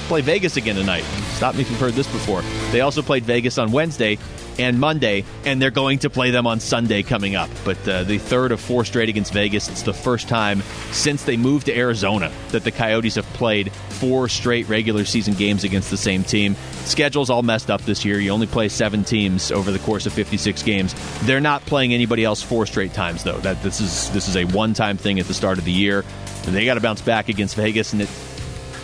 play 0.08 0.22
Vegas 0.22 0.56
again 0.56 0.74
tonight. 0.74 1.04
Stop 1.34 1.54
me 1.54 1.60
if 1.60 1.70
you've 1.70 1.78
heard 1.78 1.94
this 1.94 2.10
before. 2.10 2.42
They 2.72 2.80
also 2.80 3.00
played 3.00 3.22
Vegas 3.22 3.58
on 3.58 3.70
Wednesday 3.70 4.18
and 4.58 4.80
Monday, 4.80 5.24
and 5.44 5.62
they're 5.62 5.70
going 5.70 6.00
to 6.00 6.10
play 6.10 6.32
them 6.32 6.44
on 6.44 6.58
Sunday 6.58 7.04
coming 7.04 7.36
up. 7.36 7.48
But 7.64 7.88
uh, 7.88 8.02
the 8.02 8.18
third 8.18 8.50
of 8.50 8.60
four 8.60 8.84
straight 8.84 9.08
against 9.08 9.32
Vegas. 9.32 9.68
It's 9.68 9.82
the 9.82 9.94
first 9.94 10.28
time 10.28 10.62
since 10.90 11.22
they 11.22 11.36
moved 11.36 11.66
to 11.66 11.76
Arizona 11.76 12.32
that 12.50 12.64
the 12.64 12.72
Coyotes 12.72 13.14
have 13.14 13.24
played 13.34 13.70
four 13.72 14.28
straight 14.28 14.68
regular 14.68 15.04
season 15.04 15.34
games 15.34 15.62
against 15.62 15.88
the 15.88 15.96
same 15.96 16.24
team. 16.24 16.56
Schedule's 16.84 17.30
all 17.30 17.44
messed 17.44 17.70
up 17.70 17.82
this 17.82 18.04
year. 18.04 18.18
You 18.18 18.32
only 18.32 18.48
play 18.48 18.68
seven 18.68 19.04
teams 19.04 19.52
over 19.52 19.70
the 19.70 19.78
course 19.78 20.06
of 20.06 20.12
56 20.12 20.60
games. 20.64 20.92
They're 21.20 21.40
not 21.40 21.64
playing 21.66 21.94
anybody 21.94 22.24
else 22.24 22.42
four 22.42 22.66
straight 22.66 22.94
times 22.94 23.22
though. 23.22 23.38
That 23.38 23.62
this 23.62 23.80
is 23.80 24.10
this 24.10 24.26
is 24.26 24.36
a 24.36 24.44
one-time 24.46 24.96
thing 24.96 25.20
at 25.20 25.26
the 25.26 25.34
start 25.34 25.58
of 25.58 25.64
the 25.64 25.70
year. 25.70 26.04
And 26.46 26.54
they 26.54 26.64
got 26.64 26.74
to 26.74 26.80
bounce 26.80 27.00
back 27.00 27.28
against 27.28 27.54
Vegas, 27.54 27.92
and 27.92 28.02
it 28.02 28.08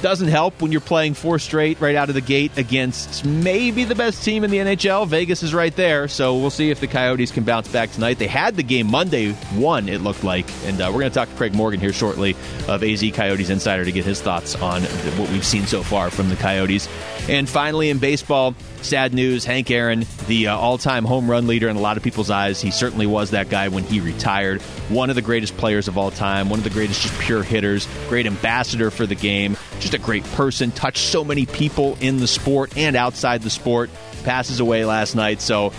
doesn't 0.02 0.28
help 0.28 0.60
when 0.62 0.70
you're 0.70 0.80
playing 0.80 1.14
four 1.14 1.38
straight 1.38 1.80
right 1.80 1.96
out 1.96 2.08
of 2.08 2.14
the 2.14 2.20
gate 2.20 2.56
against 2.56 3.24
maybe 3.24 3.84
the 3.84 3.94
best 3.94 4.22
team 4.22 4.44
in 4.44 4.50
the 4.50 4.58
NHL. 4.58 5.06
Vegas 5.08 5.42
is 5.42 5.52
right 5.52 5.74
there, 5.74 6.08
so 6.08 6.36
we'll 6.36 6.50
see 6.50 6.70
if 6.70 6.80
the 6.80 6.86
Coyotes 6.86 7.32
can 7.32 7.44
bounce 7.44 7.68
back 7.68 7.90
tonight. 7.90 8.18
They 8.18 8.26
had 8.26 8.56
the 8.56 8.62
game 8.62 8.86
Monday, 8.86 9.32
one 9.54 9.88
it 9.88 10.00
looked 10.00 10.24
like, 10.24 10.46
and 10.64 10.80
uh, 10.80 10.86
we're 10.86 11.00
going 11.00 11.10
to 11.10 11.14
talk 11.14 11.28
to 11.28 11.34
Craig 11.34 11.54
Morgan 11.54 11.80
here 11.80 11.92
shortly 11.92 12.36
of 12.68 12.82
AZ 12.82 13.04
Coyotes 13.12 13.50
Insider 13.50 13.84
to 13.84 13.92
get 13.92 14.04
his 14.04 14.20
thoughts 14.20 14.54
on 14.56 14.82
what 14.82 15.28
we've 15.30 15.44
seen 15.44 15.66
so 15.66 15.82
far 15.82 16.10
from 16.10 16.28
the 16.28 16.36
Coyotes. 16.36 16.88
And 17.28 17.48
finally, 17.48 17.90
in 17.90 17.98
baseball, 17.98 18.54
sad 18.82 19.12
news: 19.12 19.44
Hank 19.44 19.70
Aaron, 19.70 20.06
the 20.28 20.48
uh, 20.48 20.56
all-time 20.56 21.04
home 21.04 21.28
run 21.28 21.48
leader 21.48 21.68
in 21.68 21.76
a 21.76 21.80
lot 21.80 21.96
of 21.96 22.02
people's 22.04 22.30
eyes, 22.30 22.60
he 22.60 22.70
certainly 22.70 23.06
was 23.06 23.32
that 23.32 23.48
guy 23.48 23.68
when 23.68 23.82
he 23.82 23.98
retired. 23.98 24.62
One 24.88 25.10
of 25.10 25.16
the 25.16 25.22
greatest 25.22 25.56
players 25.56 25.88
of 25.88 25.98
all 25.98 26.12
time, 26.12 26.48
one 26.50 26.60
of 26.60 26.64
the 26.64 26.70
greatest 26.70 27.02
just 27.02 27.18
pure 27.18 27.42
hitters, 27.42 27.88
great 28.08 28.26
ambassador 28.26 28.90
for 28.92 29.06
the 29.06 29.16
game. 29.16 29.56
Just 29.80 29.88
just 29.88 30.02
a 30.02 30.04
great 30.04 30.24
person, 30.32 30.70
touched 30.70 31.08
so 31.08 31.24
many 31.24 31.46
people 31.46 31.96
in 32.02 32.18
the 32.18 32.26
sport 32.26 32.76
and 32.76 32.94
outside 32.94 33.40
the 33.40 33.48
sport. 33.48 33.88
Passes 34.22 34.60
away 34.60 34.84
last 34.84 35.14
night, 35.14 35.40
so 35.40 35.72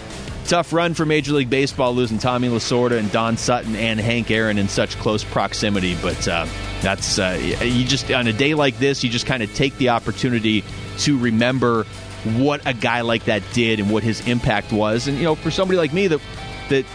tough 0.47 0.73
run 0.73 0.95
for 0.95 1.05
Major 1.05 1.33
League 1.33 1.51
Baseball 1.51 1.93
losing 1.93 2.17
Tommy 2.17 2.49
Lasorda 2.49 2.97
and 2.97 3.11
Don 3.11 3.37
Sutton 3.37 3.75
and 3.75 3.99
Hank 3.99 4.31
Aaron 4.31 4.57
in 4.57 4.67
such 4.67 4.97
close 4.97 5.23
proximity. 5.23 5.95
But 6.01 6.27
uh, 6.27 6.47
that's 6.81 7.19
uh, 7.19 7.37
you 7.61 7.85
just 7.85 8.09
on 8.09 8.25
a 8.25 8.33
day 8.33 8.55
like 8.55 8.79
this, 8.79 9.03
you 9.03 9.11
just 9.11 9.27
kind 9.27 9.43
of 9.43 9.53
take 9.53 9.77
the 9.77 9.89
opportunity 9.89 10.63
to 10.99 11.19
remember 11.19 11.85
what 12.24 12.61
a 12.65 12.74
guy 12.74 13.01
like 13.01 13.26
that 13.26 13.43
did 13.53 13.80
and 13.80 13.91
what 13.91 14.03
his 14.03 14.26
impact 14.28 14.72
was. 14.72 15.07
And 15.07 15.17
you 15.17 15.24
know, 15.24 15.36
for 15.36 15.51
somebody 15.51 15.78
like 15.78 15.93
me 15.93 16.07
that 16.07 16.22
that 16.70 16.86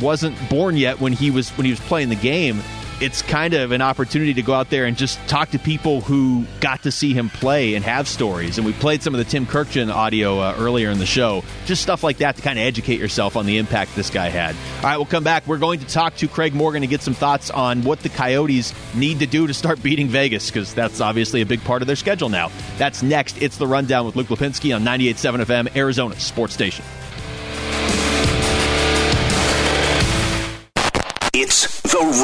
wasn't 0.00 0.36
born 0.48 0.76
yet 0.76 1.00
when 1.00 1.12
he 1.12 1.30
was 1.30 1.50
when 1.50 1.64
he 1.64 1.70
was 1.70 1.80
playing 1.80 2.08
the 2.08 2.16
game 2.16 2.62
it's 3.00 3.22
kind 3.22 3.54
of 3.54 3.72
an 3.72 3.80
opportunity 3.80 4.34
to 4.34 4.42
go 4.42 4.52
out 4.52 4.68
there 4.68 4.84
and 4.84 4.96
just 4.96 5.18
talk 5.26 5.50
to 5.50 5.58
people 5.58 6.02
who 6.02 6.44
got 6.60 6.82
to 6.82 6.92
see 6.92 7.14
him 7.14 7.30
play 7.30 7.74
and 7.74 7.84
have 7.84 8.06
stories. 8.06 8.58
And 8.58 8.66
we 8.66 8.72
played 8.74 9.02
some 9.02 9.14
of 9.14 9.18
the 9.18 9.24
Tim 9.24 9.46
Kurkjian 9.46 9.92
audio 9.92 10.38
uh, 10.38 10.54
earlier 10.58 10.90
in 10.90 10.98
the 10.98 11.06
show, 11.06 11.42
just 11.64 11.82
stuff 11.82 12.04
like 12.04 12.18
that 12.18 12.36
to 12.36 12.42
kind 12.42 12.58
of 12.58 12.64
educate 12.64 13.00
yourself 13.00 13.36
on 13.36 13.46
the 13.46 13.58
impact 13.58 13.94
this 13.96 14.10
guy 14.10 14.28
had. 14.28 14.54
All 14.76 14.82
right, 14.82 14.96
we'll 14.96 15.06
come 15.06 15.24
back. 15.24 15.46
We're 15.46 15.58
going 15.58 15.80
to 15.80 15.86
talk 15.86 16.16
to 16.16 16.28
Craig 16.28 16.54
Morgan 16.54 16.82
and 16.82 16.90
get 16.90 17.00
some 17.00 17.14
thoughts 17.14 17.50
on 17.50 17.82
what 17.82 18.00
the 18.00 18.10
Coyotes 18.10 18.74
need 18.94 19.20
to 19.20 19.26
do 19.26 19.46
to 19.46 19.54
start 19.54 19.82
beating 19.82 20.08
Vegas, 20.08 20.50
because 20.50 20.74
that's 20.74 21.00
obviously 21.00 21.40
a 21.40 21.46
big 21.46 21.62
part 21.64 21.82
of 21.82 21.86
their 21.86 21.96
schedule 21.96 22.28
now. 22.28 22.50
That's 22.76 23.02
next. 23.02 23.40
It's 23.40 23.56
the 23.56 23.66
Rundown 23.66 24.04
with 24.04 24.16
Luke 24.16 24.28
Lapinski 24.28 24.74
on 24.74 24.84
98.7 24.84 25.44
FM, 25.44 25.76
Arizona 25.76 26.18
Sports 26.20 26.54
Station. 26.54 26.84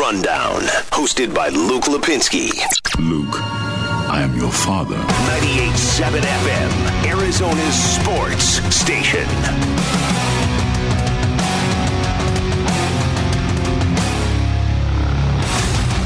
Rundown, 0.07 0.61
hosted 0.93 1.35
by 1.35 1.49
Luke 1.49 1.87
Lapinski. 1.87 2.53
Luke, 3.01 3.41
I 3.43 4.23
am 4.23 4.39
your 4.39 4.53
father. 4.53 4.95
98.7 4.95 6.21
FM, 6.21 7.07
Arizona's 7.11 7.75
sports 7.75 8.45
station. 8.73 9.27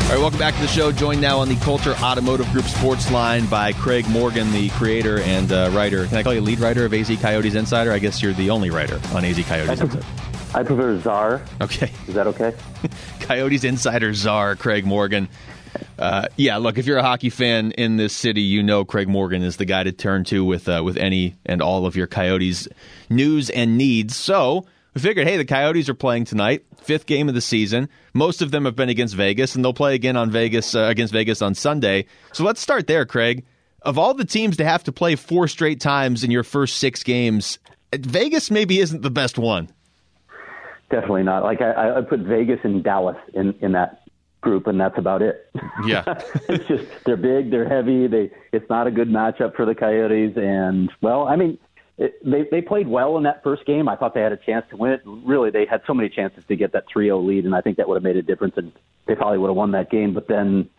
All 0.00 0.16
right, 0.16 0.18
welcome 0.18 0.38
back 0.38 0.54
to 0.54 0.62
the 0.62 0.66
show. 0.66 0.90
Joined 0.90 1.20
now 1.20 1.38
on 1.38 1.50
the 1.50 1.56
Coulter 1.56 1.92
Automotive 1.96 2.50
Group 2.52 2.64
Sports 2.64 3.10
Line 3.10 3.44
by 3.48 3.74
Craig 3.74 4.08
Morgan, 4.08 4.50
the 4.52 4.70
creator 4.70 5.20
and 5.20 5.52
uh, 5.52 5.70
writer. 5.74 6.06
Can 6.06 6.16
I 6.16 6.22
call 6.22 6.32
you 6.32 6.40
lead 6.40 6.60
writer 6.60 6.86
of 6.86 6.94
AZ 6.94 7.14
Coyotes 7.20 7.54
Insider? 7.54 7.92
I 7.92 7.98
guess 7.98 8.22
you're 8.22 8.32
the 8.32 8.48
only 8.48 8.70
writer 8.70 8.98
on 9.12 9.26
AZ 9.26 9.38
Coyotes 9.44 9.78
Insider. 9.78 10.29
I 10.54 10.62
prefer 10.62 10.98
czar. 11.00 11.42
Okay. 11.60 11.90
Is 12.08 12.14
that 12.14 12.26
okay? 12.28 12.54
Coyotes 13.20 13.64
insider 13.64 14.12
czar 14.14 14.56
Craig 14.56 14.84
Morgan. 14.84 15.28
Uh, 15.98 16.26
yeah, 16.36 16.56
look, 16.56 16.78
if 16.78 16.86
you're 16.86 16.98
a 16.98 17.02
hockey 17.02 17.30
fan 17.30 17.72
in 17.72 17.96
this 17.96 18.12
city, 18.12 18.42
you 18.42 18.62
know 18.62 18.84
Craig 18.84 19.08
Morgan 19.08 19.42
is 19.42 19.56
the 19.56 19.64
guy 19.64 19.84
to 19.84 19.92
turn 19.92 20.24
to 20.24 20.44
with 20.44 20.68
uh, 20.68 20.82
with 20.84 20.96
any 20.96 21.36
and 21.46 21.62
all 21.62 21.86
of 21.86 21.94
your 21.94 22.06
Coyotes 22.06 22.66
news 23.08 23.50
and 23.50 23.78
needs. 23.78 24.16
So 24.16 24.66
we 24.94 25.00
figured, 25.00 25.28
hey, 25.28 25.36
the 25.36 25.44
Coyotes 25.44 25.88
are 25.88 25.94
playing 25.94 26.24
tonight, 26.24 26.64
fifth 26.78 27.06
game 27.06 27.28
of 27.28 27.34
the 27.34 27.40
season. 27.40 27.88
Most 28.12 28.42
of 28.42 28.50
them 28.50 28.64
have 28.64 28.74
been 28.74 28.88
against 28.88 29.14
Vegas, 29.14 29.54
and 29.54 29.64
they'll 29.64 29.72
play 29.72 29.94
again 29.94 30.16
on 30.16 30.30
Vegas 30.30 30.74
uh, 30.74 30.80
against 30.90 31.12
Vegas 31.12 31.42
on 31.42 31.54
Sunday. 31.54 32.06
So 32.32 32.42
let's 32.44 32.60
start 32.60 32.86
there, 32.86 33.06
Craig. 33.06 33.44
Of 33.82 33.98
all 33.98 34.14
the 34.14 34.24
teams 34.24 34.56
to 34.56 34.64
have 34.64 34.84
to 34.84 34.92
play 34.92 35.14
four 35.16 35.48
straight 35.48 35.80
times 35.80 36.24
in 36.24 36.30
your 36.30 36.42
first 36.42 36.78
six 36.78 37.02
games, 37.02 37.58
Vegas 37.94 38.50
maybe 38.50 38.80
isn't 38.80 39.02
the 39.02 39.10
best 39.10 39.38
one. 39.38 39.70
Definitely 40.90 41.22
not. 41.22 41.44
Like 41.44 41.60
I, 41.60 41.98
I 41.98 42.00
put 42.02 42.20
Vegas 42.20 42.58
and 42.64 42.82
Dallas 42.82 43.16
in 43.32 43.54
in 43.60 43.72
that 43.72 44.02
group, 44.40 44.66
and 44.66 44.80
that's 44.80 44.98
about 44.98 45.22
it. 45.22 45.48
Yeah, 45.86 46.02
it's 46.48 46.66
just 46.66 46.84
they're 47.04 47.16
big, 47.16 47.50
they're 47.50 47.68
heavy. 47.68 48.06
They 48.08 48.30
it's 48.52 48.68
not 48.68 48.86
a 48.86 48.90
good 48.90 49.08
matchup 49.08 49.54
for 49.54 49.64
the 49.64 49.74
Coyotes, 49.74 50.36
and 50.36 50.90
well, 51.00 51.26
I 51.26 51.36
mean. 51.36 51.58
It, 52.02 52.14
they 52.24 52.48
they 52.50 52.62
played 52.62 52.88
well 52.88 53.18
in 53.18 53.24
that 53.24 53.42
first 53.42 53.66
game. 53.66 53.86
I 53.86 53.94
thought 53.94 54.14
they 54.14 54.22
had 54.22 54.32
a 54.32 54.38
chance 54.38 54.64
to 54.70 54.76
win 54.78 54.92
it. 54.92 55.02
Really, 55.04 55.50
they 55.50 55.66
had 55.66 55.82
so 55.86 55.92
many 55.92 56.08
chances 56.08 56.42
to 56.46 56.56
get 56.56 56.72
that 56.72 56.84
3-0 56.88 57.26
lead, 57.26 57.44
and 57.44 57.54
I 57.54 57.60
think 57.60 57.76
that 57.76 57.90
would 57.90 57.96
have 57.96 58.02
made 58.02 58.16
a 58.16 58.22
difference, 58.22 58.54
and 58.56 58.72
they 59.06 59.14
probably 59.14 59.36
would 59.36 59.48
have 59.48 59.56
won 59.56 59.72
that 59.72 59.90
game. 59.90 60.14
But 60.14 60.26
then 60.26 60.70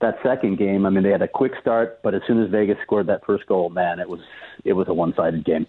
that 0.00 0.18
second 0.22 0.58
game, 0.58 0.86
I 0.86 0.90
mean, 0.90 1.04
they 1.04 1.10
had 1.10 1.22
a 1.22 1.28
quick 1.28 1.52
start, 1.60 2.00
but 2.02 2.14
as 2.14 2.20
soon 2.26 2.42
as 2.42 2.50
Vegas 2.50 2.76
scored 2.82 3.06
that 3.06 3.24
first 3.24 3.46
goal, 3.46 3.70
man, 3.70 3.98
it 3.98 4.10
was 4.10 4.20
it 4.62 4.74
was 4.74 4.88
a 4.88 4.92
one 4.92 5.14
sided 5.16 5.44
game. 5.44 5.66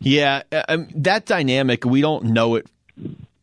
Yeah, 0.00 0.42
um, 0.68 0.88
that 0.94 1.24
dynamic 1.24 1.84
we 1.84 2.00
don't 2.00 2.24
know 2.24 2.56
it 2.56 2.66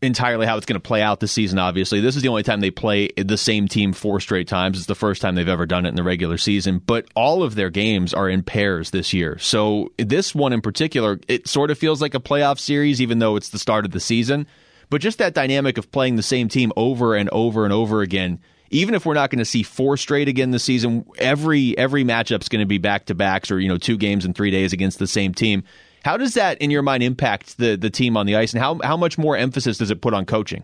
entirely 0.01 0.47
how 0.47 0.57
it's 0.57 0.65
going 0.65 0.79
to 0.79 0.87
play 0.87 1.01
out 1.01 1.19
this 1.19 1.31
season. 1.31 1.59
Obviously, 1.59 2.01
this 2.01 2.15
is 2.15 2.23
the 2.23 2.27
only 2.27 2.43
time 2.43 2.59
they 2.59 2.71
play 2.71 3.09
the 3.17 3.37
same 3.37 3.67
team 3.67 3.93
four 3.93 4.19
straight 4.19 4.47
times. 4.47 4.77
It's 4.77 4.87
the 4.87 4.95
first 4.95 5.21
time 5.21 5.35
they've 5.35 5.47
ever 5.47 5.65
done 5.65 5.85
it 5.85 5.89
in 5.89 5.95
the 5.95 6.03
regular 6.03 6.37
season. 6.37 6.79
But 6.79 7.05
all 7.15 7.43
of 7.43 7.55
their 7.55 7.69
games 7.69 8.13
are 8.13 8.27
in 8.27 8.41
pairs 8.41 8.89
this 8.89 9.13
year. 9.13 9.37
So 9.37 9.91
this 9.97 10.33
one 10.33 10.53
in 10.53 10.61
particular, 10.61 11.19
it 11.27 11.47
sort 11.47 11.69
of 11.69 11.77
feels 11.77 12.01
like 12.01 12.15
a 12.15 12.19
playoff 12.19 12.59
series, 12.59 12.99
even 12.99 13.19
though 13.19 13.35
it's 13.35 13.49
the 13.49 13.59
start 13.59 13.85
of 13.85 13.91
the 13.91 13.99
season. 13.99 14.47
But 14.89 15.01
just 15.01 15.19
that 15.19 15.35
dynamic 15.35 15.77
of 15.77 15.91
playing 15.91 16.15
the 16.15 16.23
same 16.23 16.49
team 16.49 16.73
over 16.75 17.15
and 17.15 17.29
over 17.29 17.63
and 17.63 17.73
over 17.73 18.01
again. 18.01 18.39
Even 18.73 18.95
if 18.95 19.05
we're 19.05 19.13
not 19.13 19.29
going 19.29 19.39
to 19.39 19.45
see 19.45 19.63
four 19.63 19.97
straight 19.97 20.29
again 20.29 20.51
this 20.51 20.63
season, 20.63 21.05
every 21.17 21.77
every 21.77 22.05
matchup's 22.05 22.47
going 22.47 22.61
to 22.61 22.65
be 22.65 22.77
back 22.77 23.05
to 23.05 23.15
backs 23.15 23.51
or 23.51 23.59
you 23.59 23.67
know 23.67 23.77
two 23.77 23.97
games 23.97 24.25
in 24.25 24.33
three 24.33 24.49
days 24.49 24.71
against 24.71 24.97
the 24.97 25.07
same 25.07 25.33
team 25.33 25.63
how 26.03 26.17
does 26.17 26.33
that, 26.33 26.57
in 26.59 26.71
your 26.71 26.81
mind, 26.81 27.03
impact 27.03 27.57
the 27.57 27.75
the 27.75 27.89
team 27.89 28.17
on 28.17 28.25
the 28.25 28.35
ice, 28.35 28.53
and 28.53 28.61
how 28.61 28.79
how 28.83 28.97
much 28.97 29.17
more 29.17 29.37
emphasis 29.37 29.77
does 29.77 29.91
it 29.91 30.01
put 30.01 30.13
on 30.13 30.25
coaching? 30.25 30.63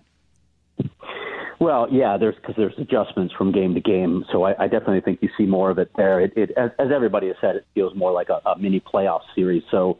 Well, 1.59 1.87
yeah, 1.91 2.17
there's 2.17 2.35
because 2.35 2.55
there's 2.55 2.77
adjustments 2.77 3.33
from 3.35 3.51
game 3.51 3.73
to 3.73 3.81
game, 3.81 4.25
so 4.31 4.43
I, 4.43 4.65
I 4.65 4.67
definitely 4.67 5.01
think 5.01 5.19
you 5.21 5.29
see 5.37 5.45
more 5.45 5.71
of 5.71 5.79
it 5.79 5.89
there. 5.97 6.19
It, 6.19 6.33
it 6.35 6.51
as, 6.55 6.69
as 6.77 6.89
everybody 6.93 7.27
has 7.27 7.35
said, 7.41 7.55
it 7.55 7.65
feels 7.73 7.95
more 7.95 8.11
like 8.11 8.29
a, 8.29 8.41
a 8.47 8.57
mini 8.59 8.79
playoff 8.79 9.21
series. 9.33 9.63
So 9.71 9.97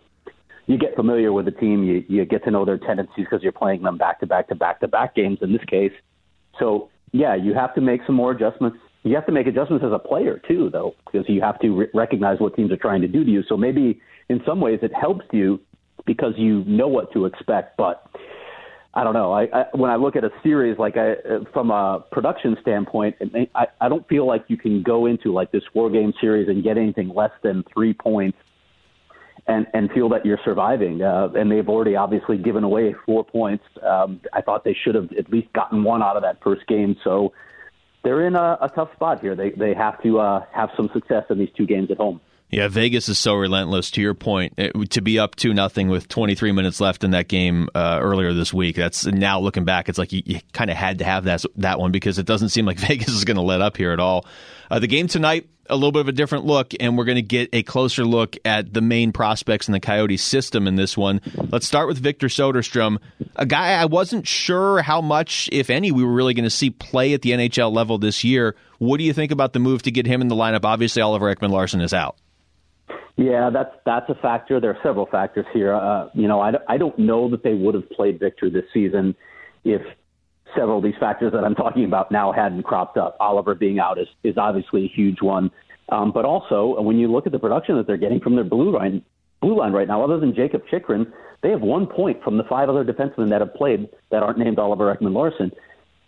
you 0.68 0.78
get 0.78 0.96
familiar 0.96 1.34
with 1.34 1.46
the 1.46 1.52
team, 1.52 1.84
you 1.84 2.04
you 2.08 2.26
get 2.26 2.44
to 2.44 2.52
know 2.52 2.64
their 2.64 2.78
tendencies 2.78 3.26
because 3.26 3.42
you're 3.42 3.52
playing 3.52 3.82
them 3.82 3.98
back 3.98 4.20
to 4.20 4.28
back 4.28 4.50
to 4.50 4.56
back 4.56 4.82
to 4.82 4.88
back 4.88 5.16
games 5.16 5.40
in 5.42 5.52
this 5.52 5.64
case. 5.66 5.94
So 6.60 6.90
yeah, 7.12 7.36
you 7.36 7.56
have 7.56 7.74
to 7.76 7.82
make 7.82 8.02
some 8.06 8.16
more 8.16 8.32
adjustments. 8.32 8.78
You 9.04 9.16
have 9.16 9.26
to 9.26 9.32
make 9.32 9.48
adjustments 9.48 9.84
as 9.84 9.92
a 9.92 10.00
player 10.00 10.40
too, 10.48 10.70
though, 10.70 10.94
because 11.06 11.28
you 11.28 11.42
have 11.42 11.60
to 11.62 11.70
re- 11.70 11.88
recognize 11.94 12.40
what 12.40 12.56
teams 12.56 12.72
are 12.72 12.78
trying 12.78 13.02
to 13.02 13.08
do 13.08 13.24
to 13.24 13.32
you. 13.32 13.42
So 13.48 13.58
maybe 13.58 14.00
in 14.30 14.42
some 14.46 14.60
ways 14.60 14.80
it 14.82 14.94
helps 14.94 15.26
you 15.32 15.60
because 16.06 16.34
you 16.38 16.64
know 16.66 16.88
what 16.88 17.12
to 17.14 17.26
expect. 17.26 17.78
But 17.78 18.10
I 18.94 19.04
don't 19.04 19.14
know. 19.14 19.32
I, 19.32 19.44
I 19.54 19.66
when 19.74 19.92
I 19.92 19.96
look 19.96 20.16
at 20.16 20.24
a 20.24 20.32
series 20.42 20.80
like 20.80 20.98
I, 20.98 21.16
from 21.54 21.70
a 21.70 22.04
production 22.12 22.58
standpoint, 22.62 23.16
I, 23.54 23.68
I 23.80 23.90
don't 23.90 24.08
feel 24.08 24.26
like 24.26 24.46
you 24.48 24.58
can 24.58 24.82
go 24.82 25.06
into 25.06 25.34
like 25.34 25.52
this 25.52 25.64
four 25.74 25.90
game 25.90 26.14
series 26.20 26.48
and 26.48 26.64
get 26.64 26.78
anything 26.78 27.10
less 27.10 27.32
than 27.44 27.64
three 27.74 27.94
points 27.94 28.38
and 29.48 29.68
and 29.74 29.92
feel 29.92 30.10
that 30.10 30.26
you're 30.26 30.40
surviving. 30.44 31.02
Uh, 31.02 31.30
and 31.36 31.52
they've 31.52 31.68
already 31.70 31.96
obviously 31.96 32.38
given 32.38 32.64
away 32.64 32.96
four 33.06 33.24
points. 33.24 33.64
Um, 33.84 34.22
I 34.34 34.42
thought 34.42 34.64
they 34.64 34.76
should 34.84 34.96
have 34.96 35.12
at 35.14 35.32
least 35.32 35.52
gotten 35.54 35.84
one 35.84 36.02
out 36.02 36.16
of 36.16 36.24
that 36.24 36.42
first 36.44 36.66
game. 36.68 36.96
So 37.04 37.34
they're 38.04 38.26
in 38.26 38.36
a, 38.36 38.58
a 38.62 38.70
tough 38.74 38.92
spot 38.94 39.22
here. 39.22 39.36
They 39.36 39.52
they 39.52 39.74
have 39.74 40.02
to 40.04 40.20
uh, 40.20 40.46
have 40.54 40.70
some 40.76 40.90
success 40.94 41.26
in 41.30 41.38
these 41.38 41.52
two 41.56 41.66
games 41.66 41.92
at 41.92 41.98
home. 41.98 42.20
Yeah, 42.50 42.70
Vegas 42.70 43.10
is 43.10 43.20
so 43.20 43.36
relentless. 43.36 43.92
To 43.92 44.02
your 44.02 44.14
point, 44.14 44.54
it, 44.58 44.92
to 44.92 45.02
be 45.02 45.20
up 45.20 45.36
two 45.36 45.54
nothing 45.54 45.90
with 45.90 46.08
23 46.08 46.54
minutes 46.54 46.80
left 46.80 47.04
in 47.04 47.12
that 47.12 47.28
game 47.28 47.68
uh, 47.76 48.00
earlier 48.02 48.34
this 48.34 48.54
week. 48.54 48.78
That's 48.78 49.06
now 49.06 49.40
looking 49.42 49.66
back, 49.66 49.90
it's 49.90 49.98
like 49.98 50.14
you, 50.14 50.24
you 50.26 50.40
kind 50.54 50.70
of 50.70 50.78
had 50.78 51.00
to 51.00 51.04
have 51.04 51.26
that 51.26 51.44
that 51.58 51.78
one 51.78 51.92
because 51.92 52.20
it 52.20 52.26
doesn't 52.26 52.50
seem 52.50 52.66
like 52.66 52.80
Vegas 52.88 53.10
is 53.10 53.26
going 53.26 53.36
to 53.36 53.44
let 53.44 53.62
up 53.62 53.76
here 53.76 53.92
at 53.92 54.00
all. 54.00 54.26
Uh, 54.72 54.80
the 54.80 54.88
game 54.88 55.08
tonight, 55.08 55.50
a 55.70 55.76
little 55.76 55.92
bit 55.92 56.00
of 56.00 56.08
a 56.08 56.14
different 56.14 56.46
look, 56.46 56.74
and 56.80 56.98
we're 56.98 57.04
going 57.04 57.18
to 57.18 57.22
get 57.22 57.50
a 57.52 57.64
closer 57.64 58.06
look 58.06 58.38
at 58.46 58.74
the 58.74 58.82
main 58.82 59.12
prospects 59.12 59.68
in 59.68 59.74
the 59.74 59.80
Coyotes 59.82 60.24
system 60.24 60.68
in 60.68 60.76
this 60.76 60.98
one. 60.98 61.20
Let's 61.52 61.68
start 61.68 61.90
with 61.90 61.98
Victor 61.98 62.28
Soderstrom, 62.28 63.00
a 63.36 63.46
guy 63.46 63.74
I 63.74 63.86
wasn't 63.86 64.26
sure 64.26 64.82
how 64.82 65.02
much, 65.02 65.50
if 65.52 65.70
any, 65.70 65.92
we 65.92 66.04
were 66.04 66.14
really 66.14 66.34
going 66.34 66.44
to 66.46 66.50
see 66.50 66.70
play 66.70 67.14
at 67.14 67.22
the 67.22 67.32
NHL 67.32 67.74
level 67.74 67.98
this 67.98 68.24
year. 68.24 68.56
What 68.78 69.00
do 69.00 69.04
you 69.04 69.12
think 69.12 69.32
about 69.32 69.52
the 69.52 69.60
move 69.60 69.84
to 69.84 69.92
get 69.92 70.06
him 70.06 70.22
in 70.22 70.30
the 70.30 70.36
lineup? 70.36 70.64
Obviously, 70.64 71.02
Oliver 71.02 71.34
Ekman 71.34 71.50
Larsson 71.50 71.82
is 71.82 71.94
out. 71.94 72.18
Yeah, 73.18 73.50
that's 73.52 73.76
that's 73.84 74.08
a 74.10 74.16
factor. 74.16 74.60
There 74.60 74.70
are 74.70 74.80
several 74.84 75.08
factors 75.08 75.46
here. 75.52 75.74
Uh, 75.74 76.10
you 76.14 76.28
know, 76.28 76.40
I, 76.40 76.54
I 76.70 76.78
don't 76.78 76.98
know 77.00 77.30
that 77.32 77.44
they 77.44 77.56
would 77.56 77.74
have 77.74 77.90
played 77.90 78.20
Victor 78.20 78.50
this 78.50 78.66
season 78.72 79.16
if 79.64 79.82
several 80.56 80.78
of 80.78 80.84
these 80.84 80.96
factors 81.00 81.34
that 81.34 81.44
I'm 81.44 81.56
talking 81.56 81.84
about 81.84 82.12
now 82.12 82.32
hadn't 82.32 82.64
cropped 82.64 82.96
up. 82.96 83.18
Oliver 83.20 83.56
being 83.56 83.80
out 83.80 83.98
is, 84.00 84.08
is 84.24 84.38
obviously 84.38 84.86
a 84.86 84.88
huge 84.88 85.22
one. 85.22 85.52
Um, 85.90 86.12
but 86.12 86.26
also, 86.26 86.80
when 86.82 86.98
you 86.98 87.12
look 87.12 87.26
at 87.26 87.32
the 87.32 87.40
production 87.40 87.76
that 87.78 87.88
they're 87.88 87.98
getting 87.98 88.20
from 88.20 88.36
their 88.36 88.44
blue 88.44 88.72
line, 88.72 89.02
blue 89.42 89.58
line 89.58 89.74
right 89.74 89.88
now, 89.88 90.04
other 90.04 90.20
than 90.20 90.36
Jakob 90.36 90.64
Chychrun, 90.70 91.12
they 91.42 91.50
have 91.50 91.62
one 91.62 91.88
point 91.88 92.24
from 92.24 92.38
the 92.38 92.44
five 92.44 92.70
other 92.70 92.84
defensemen 92.84 93.30
that 93.30 93.42
have 93.42 93.54
played 93.56 93.90
that 94.12 94.22
aren't 94.22 94.38
named 94.38 94.60
Oliver 94.60 94.94
Ekman 94.94 95.14
Larsson. 95.14 95.52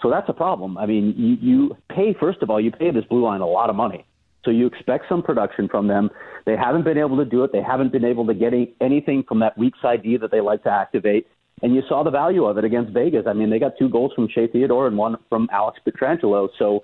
So 0.01 0.09
that's 0.09 0.29
a 0.29 0.33
problem. 0.33 0.77
I 0.77 0.85
mean, 0.85 1.13
you, 1.17 1.37
you 1.41 1.77
pay, 1.89 2.15
first 2.19 2.41
of 2.41 2.49
all, 2.49 2.59
you 2.59 2.71
pay 2.71 2.91
this 2.91 3.05
blue 3.05 3.23
line 3.23 3.41
a 3.41 3.47
lot 3.47 3.69
of 3.69 3.75
money. 3.75 4.05
So 4.49 4.53
you 4.53 4.65
expect 4.65 5.05
some 5.07 5.21
production 5.21 5.67
from 5.69 5.87
them. 5.87 6.09
They 6.47 6.57
haven't 6.57 6.83
been 6.83 6.97
able 6.97 7.17
to 7.17 7.25
do 7.25 7.43
it. 7.43 7.51
They 7.51 7.61
haven't 7.61 7.91
been 7.91 8.03
able 8.03 8.25
to 8.25 8.33
get 8.33 8.51
any, 8.51 8.73
anything 8.81 9.23
from 9.27 9.39
that 9.41 9.55
weak 9.59 9.75
side 9.79 10.01
D 10.01 10.17
that 10.17 10.31
they 10.31 10.41
like 10.41 10.63
to 10.63 10.71
activate. 10.71 11.27
And 11.61 11.75
you 11.75 11.83
saw 11.87 12.03
the 12.03 12.09
value 12.09 12.45
of 12.45 12.57
it 12.57 12.63
against 12.63 12.91
Vegas. 12.91 13.25
I 13.27 13.33
mean, 13.33 13.51
they 13.51 13.59
got 13.59 13.73
two 13.77 13.89
goals 13.89 14.11
from 14.15 14.27
Shea 14.27 14.47
Theodore 14.47 14.87
and 14.87 14.97
one 14.97 15.17
from 15.29 15.49
Alex 15.51 15.79
Pietrangelo. 15.85 16.49
So 16.57 16.83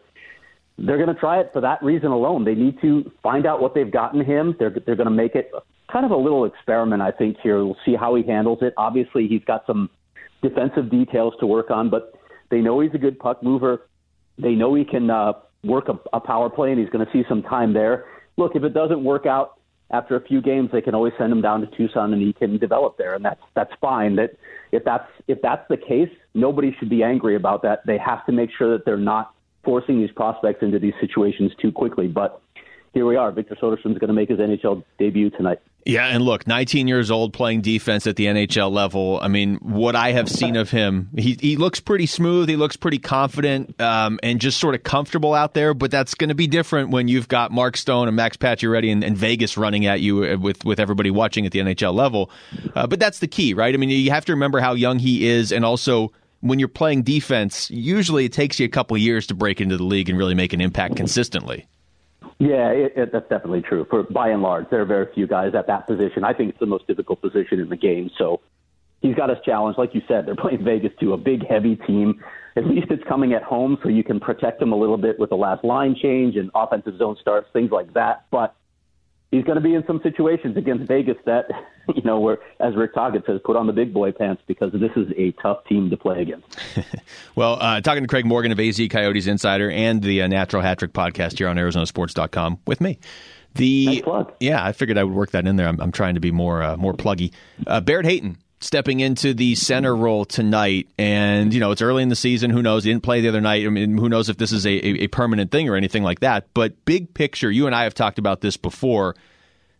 they're 0.77 0.97
going 0.97 1.11
to 1.11 1.19
try 1.19 1.39
it 1.39 1.49
for 1.53 1.61
that 1.61 1.81
reason 1.81 2.11
alone. 2.11 2.45
They 2.45 2.53
need 2.53 2.79
to 2.81 3.11
find 3.23 3.47
out 3.47 3.61
what 3.63 3.73
they've 3.73 3.91
gotten 3.91 4.23
him. 4.23 4.55
They're 4.59 4.69
they're 4.85 4.95
going 4.95 5.09
to 5.09 5.11
make 5.15 5.33
it 5.33 5.49
kind 5.91 6.05
of 6.05 6.11
a 6.11 6.17
little 6.17 6.45
experiment, 6.45 7.01
I 7.01 7.09
think. 7.09 7.37
Here, 7.41 7.65
we'll 7.65 7.77
see 7.83 7.95
how 7.95 8.13
he 8.13 8.21
handles 8.21 8.59
it. 8.61 8.75
Obviously, 8.77 9.27
he's 9.27 9.43
got 9.45 9.65
some 9.65 9.89
defensive 10.43 10.91
details 10.91 11.33
to 11.39 11.47
work 11.47 11.71
on, 11.71 11.89
but 11.89 12.13
they 12.51 12.61
know 12.61 12.79
he's 12.81 12.93
a 12.93 12.99
good 12.99 13.17
puck 13.17 13.41
mover. 13.41 13.87
They 14.37 14.53
know 14.53 14.75
he 14.75 14.85
can 14.85 15.09
uh, 15.09 15.33
work 15.65 15.89
a, 15.89 15.99
a 16.13 16.19
power 16.19 16.49
play, 16.49 16.71
and 16.71 16.79
he's 16.79 16.89
going 16.89 17.05
to 17.05 17.11
see 17.11 17.23
some 17.27 17.41
time 17.43 17.73
there. 17.73 18.05
Look, 18.37 18.55
if 18.55 18.63
it 18.63 18.73
doesn't 18.73 19.03
work 19.03 19.25
out 19.25 19.59
after 19.91 20.15
a 20.15 20.21
few 20.21 20.41
games, 20.41 20.69
they 20.71 20.81
can 20.81 20.95
always 20.95 21.13
send 21.17 21.31
him 21.31 21.41
down 21.41 21.61
to 21.61 21.67
Tucson, 21.77 22.13
and 22.13 22.21
he 22.21 22.33
can 22.33 22.57
develop 22.57 22.97
there, 22.97 23.15
and 23.15 23.23
that's 23.23 23.41
that's 23.55 23.71
fine. 23.79 24.15
That 24.15 24.31
if 24.71 24.83
that's 24.83 25.07
if 25.27 25.41
that's 25.41 25.67
the 25.69 25.77
case, 25.77 26.09
nobody 26.33 26.75
should 26.79 26.89
be 26.89 27.03
angry 27.03 27.35
about 27.35 27.61
that. 27.63 27.85
They 27.85 27.97
have 27.97 28.25
to 28.25 28.31
make 28.31 28.49
sure 28.57 28.75
that 28.75 28.85
they're 28.85 28.97
not 28.97 29.33
forcing 29.63 29.99
these 29.99 30.11
prospects 30.11 30.61
into 30.61 30.79
these 30.79 30.93
situations 31.01 31.51
too 31.61 31.71
quickly. 31.71 32.07
But 32.07 32.41
here 32.95 33.05
we 33.05 33.17
are. 33.17 33.29
Victor 33.29 33.55
Soderstrom's 33.55 33.99
going 33.99 34.07
to 34.07 34.13
make 34.13 34.29
his 34.29 34.39
NHL 34.39 34.81
debut 34.97 35.29
tonight. 35.29 35.59
Yeah, 35.85 36.07
and 36.07 36.23
look, 36.23 36.47
19 36.47 36.87
years 36.87 37.11
old 37.11 37.33
playing 37.33 37.61
defense 37.61 38.07
at 38.07 38.15
the 38.15 38.25
NHL 38.25 38.71
level. 38.71 39.19
I 39.21 39.27
mean, 39.27 39.57
what 39.57 39.97
I 39.97 40.13
have 40.13 40.29
seen 40.29 40.55
of 40.55 40.71
him, 40.71 41.09
he 41.15 41.37
he 41.39 41.57
looks 41.57 41.79
pretty 41.81 42.05
smooth. 42.05 42.47
He 42.47 42.55
looks 42.55 42.75
pretty 42.77 42.97
confident 42.97 43.79
um, 43.79 44.17
and 44.23 44.39
just 44.41 44.59
sort 44.59 44.73
of 44.73 44.81
comfortable 44.81 45.33
out 45.33 45.53
there. 45.53 45.73
But 45.75 45.91
that's 45.91 46.15
going 46.15 46.29
to 46.29 46.35
be 46.35 46.47
different 46.47 46.89
when 46.89 47.07
you've 47.07 47.27
got 47.27 47.51
Mark 47.51 47.77
Stone 47.77 48.07
and 48.07 48.15
Max 48.15 48.37
Pacioretty 48.37 48.91
and, 48.91 49.03
and 49.03 49.15
Vegas 49.15 49.57
running 49.57 49.85
at 49.85 49.99
you 49.99 50.23
uh, 50.23 50.37
with 50.37 50.63
with 50.65 50.79
everybody 50.79 51.11
watching 51.11 51.45
at 51.45 51.51
the 51.51 51.59
NHL 51.59 51.93
level. 51.93 52.31
Uh, 52.73 52.87
but 52.87 52.99
that's 52.99 53.19
the 53.19 53.27
key, 53.27 53.53
right? 53.53 53.75
I 53.75 53.77
mean, 53.77 53.89
you 53.89 54.09
have 54.09 54.25
to 54.25 54.31
remember 54.31 54.61
how 54.61 54.73
young 54.73 54.97
he 54.97 55.27
is, 55.27 55.51
and 55.51 55.65
also 55.65 56.13
when 56.39 56.59
you're 56.59 56.67
playing 56.67 57.03
defense, 57.03 57.69
usually 57.69 58.25
it 58.25 58.33
takes 58.33 58.59
you 58.59 58.65
a 58.65 58.69
couple 58.69 58.97
years 58.97 59.27
to 59.27 59.35
break 59.35 59.59
into 59.59 59.77
the 59.77 59.83
league 59.83 60.09
and 60.09 60.17
really 60.17 60.35
make 60.35 60.53
an 60.53 60.61
impact 60.61 60.95
consistently. 60.95 61.67
Yeah, 62.37 62.69
it, 62.71 62.93
it, 62.97 63.11
that's 63.13 63.29
definitely 63.29 63.61
true. 63.61 63.85
For 63.89 64.03
by 64.03 64.29
and 64.29 64.41
large, 64.41 64.69
there 64.69 64.81
are 64.81 64.85
very 64.85 65.07
few 65.13 65.25
guys 65.25 65.53
at 65.55 65.67
that 65.67 65.87
position. 65.87 66.23
I 66.23 66.33
think 66.33 66.49
it's 66.49 66.59
the 66.59 66.65
most 66.65 66.85
difficult 66.85 67.21
position 67.21 67.59
in 67.59 67.69
the 67.69 67.77
game. 67.77 68.09
So 68.17 68.41
he's 69.01 69.15
got 69.15 69.29
his 69.29 69.37
challenge. 69.45 69.77
Like 69.77 69.95
you 69.95 70.01
said, 70.07 70.25
they're 70.25 70.35
playing 70.35 70.63
Vegas 70.63 70.91
too, 70.99 71.13
a 71.13 71.17
big, 71.17 71.47
heavy 71.47 71.75
team. 71.75 72.21
At 72.57 72.65
least 72.65 72.87
it's 72.89 73.03
coming 73.07 73.33
at 73.33 73.43
home, 73.43 73.77
so 73.83 73.89
you 73.89 74.03
can 74.03 74.19
protect 74.19 74.59
them 74.59 74.73
a 74.73 74.75
little 74.75 74.97
bit 74.97 75.19
with 75.19 75.29
the 75.29 75.35
last 75.35 75.63
line 75.63 75.95
change 76.01 76.35
and 76.35 76.49
offensive 76.55 76.97
zone 76.97 77.17
starts, 77.19 77.47
things 77.53 77.71
like 77.71 77.93
that. 77.93 78.25
But 78.31 78.55
he's 79.31 79.43
going 79.43 79.55
to 79.55 79.61
be 79.61 79.73
in 79.73 79.85
some 79.85 79.99
situations 80.03 80.57
against 80.57 80.87
Vegas 80.87 81.17
that, 81.25 81.45
you 81.95 82.01
know, 82.03 82.19
where, 82.19 82.39
as 82.59 82.75
Rick 82.75 82.93
Tocchet 82.93 83.23
says, 83.25 83.39
put 83.43 83.55
on 83.55 83.67
the 83.67 83.73
big 83.73 83.93
boy 83.93 84.11
pants 84.11 84.41
because 84.47 84.71
this 84.73 84.91
is 84.95 85.11
a 85.17 85.31
tough 85.41 85.65
team 85.65 85.89
to 85.89 85.97
play 85.97 86.21
against. 86.21 86.57
well, 87.35 87.57
uh, 87.59 87.81
talking 87.81 88.03
to 88.03 88.07
Craig 88.07 88.25
Morgan 88.25 88.51
of 88.51 88.59
AZ 88.59 88.79
Coyotes 88.89 89.27
Insider 89.27 89.69
and 89.69 90.01
the 90.01 90.21
uh, 90.21 90.27
Natural 90.27 90.61
Hat 90.61 90.79
Trick 90.79 90.93
podcast 90.93 91.37
here 91.37 91.47
on 91.47 91.57
ArizonaSports.com 91.57 92.59
with 92.65 92.81
me. 92.81 92.99
The 93.55 93.85
nice 93.85 94.01
plug. 94.01 94.33
yeah, 94.41 94.65
I 94.65 94.73
figured 94.73 94.97
I 94.97 95.03
would 95.05 95.13
work 95.13 95.31
that 95.31 95.47
in 95.47 95.55
there. 95.55 95.67
I'm, 95.67 95.79
I'm 95.79 95.91
trying 95.91 96.15
to 96.15 96.19
be 96.19 96.29
more 96.29 96.61
uh, 96.61 96.75
more 96.75 96.93
pluggy. 96.93 97.31
Uh, 97.65 97.79
Barrett 97.79 98.05
Hayton 98.05 98.37
stepping 98.65 98.99
into 98.99 99.33
the 99.33 99.55
center 99.55 99.95
role 99.95 100.25
tonight. 100.25 100.89
And, 100.97 101.53
you 101.53 101.59
know, 101.59 101.71
it's 101.71 101.81
early 101.81 102.03
in 102.03 102.09
the 102.09 102.15
season. 102.15 102.49
Who 102.49 102.61
knows? 102.61 102.83
He 102.83 102.91
didn't 102.91 103.03
play 103.03 103.21
the 103.21 103.29
other 103.29 103.41
night. 103.41 103.65
I 103.65 103.69
mean, 103.69 103.97
who 103.97 104.09
knows 104.09 104.27
if 104.27 104.37
this 104.37 104.51
is 104.51 104.65
a, 104.65 105.03
a, 105.03 105.07
permanent 105.07 105.51
thing 105.51 105.69
or 105.69 105.75
anything 105.75 106.03
like 106.03 106.19
that. 106.21 106.47
But 106.53 106.83
big 106.85 107.13
picture, 107.13 107.51
you 107.51 107.67
and 107.67 107.75
I 107.75 107.83
have 107.83 107.93
talked 107.93 108.19
about 108.19 108.41
this 108.41 108.57
before 108.57 109.15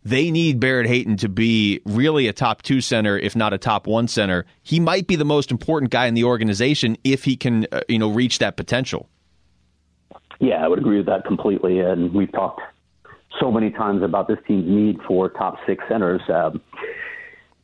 they 0.04 0.30
need 0.30 0.60
Barrett 0.60 0.86
Hayton 0.86 1.16
to 1.18 1.28
be 1.28 1.80
really 1.84 2.28
a 2.28 2.32
top 2.32 2.62
two 2.62 2.80
center, 2.80 3.18
if 3.18 3.34
not 3.34 3.52
a 3.52 3.58
top 3.58 3.88
one 3.88 4.06
center. 4.06 4.46
He 4.62 4.78
might 4.78 5.08
be 5.08 5.16
the 5.16 5.24
most 5.24 5.50
important 5.50 5.90
guy 5.90 6.06
in 6.06 6.14
the 6.14 6.24
organization 6.24 6.96
if 7.02 7.24
he 7.24 7.36
can, 7.36 7.66
uh, 7.72 7.80
you 7.88 7.98
know, 7.98 8.10
reach 8.10 8.38
that 8.38 8.56
potential. 8.56 9.08
Yeah, 10.38 10.64
I 10.64 10.68
would 10.68 10.78
agree 10.78 10.98
with 10.98 11.06
that 11.06 11.24
completely. 11.24 11.80
And 11.80 12.14
we've 12.14 12.30
talked 12.30 12.60
so 13.40 13.50
many 13.50 13.70
times 13.70 14.04
about 14.04 14.28
this 14.28 14.38
team's 14.46 14.68
need 14.68 14.98
for 15.08 15.28
top 15.28 15.56
six 15.66 15.82
centers. 15.88 16.22
Um, 16.28 16.60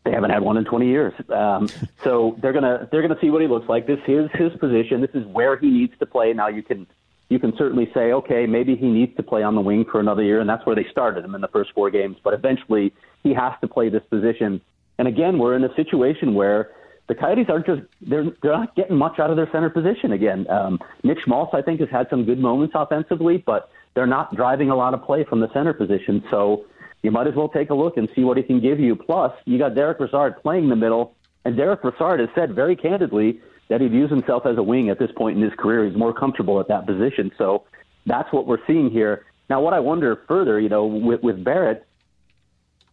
they 0.05 0.11
haven't 0.11 0.31
had 0.31 0.43
one 0.43 0.57
in 0.57 0.65
20 0.65 0.87
years. 0.87 1.13
Um, 1.29 1.69
so 2.03 2.37
they're 2.41 2.53
gonna 2.53 2.89
they're 2.91 3.03
gonna 3.03 3.21
see 3.21 3.31
what 3.31 3.41
he 3.41 3.49
looks 3.49 3.69
like. 3.69 3.87
This 3.87 4.01
is 4.09 4.31
his 4.35 4.53
position. 4.59 5.01
This 5.01 5.15
is 5.15 5.25
where 5.27 5.57
he 5.57 5.71
needs 5.71 5.93
to 6.01 6.07
play. 6.07 6.33
Now 6.33 6.49
you 6.49 6.63
can 6.63 6.87
you 7.29 7.39
can 7.39 7.57
certainly 7.57 7.91
say, 7.95 8.13
okay, 8.13 8.47
maybe 8.47 8.77
he 8.77 8.89
needs 8.89 9.17
to 9.17 9.23
play 9.23 9.43
on 9.43 9.55
the 9.55 9.61
wing 9.61 9.85
for 9.91 10.01
another 10.01 10.23
year, 10.23 10.41
and 10.41 10.49
that's 10.49 10.67
where 10.67 10.77
they 10.77 10.87
started 10.91 11.25
him 11.25 11.35
in 11.35 11.41
the 11.41 11.49
first 11.49 11.73
four 11.73 11.91
games. 11.91 12.17
But 12.23 12.35
eventually, 12.35 12.93
he 13.23 13.33
has 13.33 13.53
to 13.63 13.69
play 13.69 13.89
this 13.89 14.03
position. 14.11 14.61
And 14.99 15.09
again, 15.09 15.39
we're 15.39 15.57
in 15.57 15.65
a 15.65 15.75
situation 15.75 16.35
where 16.35 16.73
the 17.09 17.15
Coyotes 17.15 17.47
aren't 17.49 17.67
just 17.67 17.83
they're 18.01 18.25
they're 18.43 18.53
not 18.53 18.75
getting 18.75 18.97
much 18.97 19.19
out 19.19 19.31
of 19.31 19.37
their 19.37 19.51
center 19.53 19.71
position 19.71 20.13
again. 20.13 20.49
Um, 20.51 20.81
Nick 21.05 21.19
Schmaltz, 21.21 21.55
I 21.55 21.63
think, 21.63 21.81
has 21.81 21.89
had 21.89 22.09
some 22.11 22.25
good 22.25 22.39
moments 22.39 22.75
offensively, 22.77 23.39
but 23.39 23.71
they're 23.95 24.07
not 24.07 24.35
driving 24.35 24.71
a 24.71 24.77
lot 24.77 24.95
of 24.95 25.03
play 25.03 25.25
from 25.25 25.41
the 25.41 25.53
center 25.53 25.73
position. 25.73 26.25
So 26.31 26.65
you 27.03 27.11
might 27.11 27.27
as 27.27 27.35
well 27.35 27.49
take 27.49 27.71
a 27.71 27.75
look 27.75 27.97
and 27.97 28.09
see 28.15 28.23
what 28.25 28.37
he 28.37 28.43
can 28.43 28.61
give 28.61 28.79
you. 28.79 28.95
Plus, 28.95 29.33
you 29.45 29.59
got 29.59 29.75
Derek 29.75 29.99
Brassard 29.99 30.41
playing 30.43 30.69
the 30.69 30.77
middle, 30.77 31.15
and 31.45 31.57
Derek 31.57 31.83
Brassard 31.83 32.21
has 32.21 32.29
said 32.35 32.55
very 32.55 32.77
candidly 32.77 33.41
that 33.69 33.81
he 33.81 33.89
views 33.89 34.11
himself 34.11 34.47
as 34.47 34.57
a 34.59 34.63
wing 34.63 34.89
at 34.89 34.99
this 34.99 35.11
point 35.17 35.37
in 35.37 35.43
his 35.43 35.53
career. 35.59 35.85
He's 35.87 35.97
more 35.97 36.13
comfortable 36.13 36.61
at 36.61 36.69
that 36.69 36.87
position. 36.87 37.33
So 37.39 37.65
that's 38.07 38.33
what 38.33 38.47
we're 38.47 38.65
seeing 38.67 38.91
here. 38.91 39.25
Now, 39.51 39.61
what 39.61 39.75
I 39.75 39.81
wonder 39.81 40.21
further, 40.29 40.61
you 40.61 40.69
know, 40.69 40.87
with, 40.87 41.23
with 41.23 41.43
Barrett, 41.43 41.87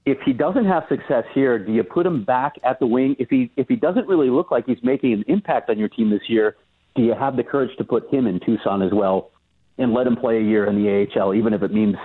if 0.06 0.18
he 0.26 0.34
doesn't 0.34 0.66
have 0.66 0.84
success 0.90 1.26
here, 1.34 1.60
do 1.60 1.72
you 1.72 1.84
put 1.84 2.06
him 2.06 2.24
back 2.24 2.54
at 2.64 2.80
the 2.80 2.88
wing? 2.88 3.16
If 3.20 3.30
he 3.30 3.52
if 3.58 3.68
he 3.68 3.76
doesn't 3.76 4.08
really 4.08 4.30
look 4.30 4.50
like 4.50 4.66
he's 4.66 4.82
making 4.82 5.14
an 5.14 5.24
impact 5.28 5.70
on 5.70 5.78
your 5.78 5.90
team 5.90 6.10
this 6.10 6.28
year, 6.28 6.56
do 6.96 7.04
you 7.04 7.14
have 7.14 7.36
the 7.36 7.44
courage 7.44 7.76
to 7.78 7.84
put 7.84 8.12
him 8.12 8.26
in 8.26 8.40
Tucson 8.40 8.82
as 8.82 8.92
well 8.92 9.32
and 9.78 9.94
let 9.94 10.08
him 10.08 10.16
play 10.16 10.38
a 10.38 10.42
year 10.42 10.66
in 10.66 10.82
the 10.82 11.08
AHL, 11.16 11.34
even 11.34 11.54
if 11.54 11.62
it 11.62 11.72
means 11.72 11.96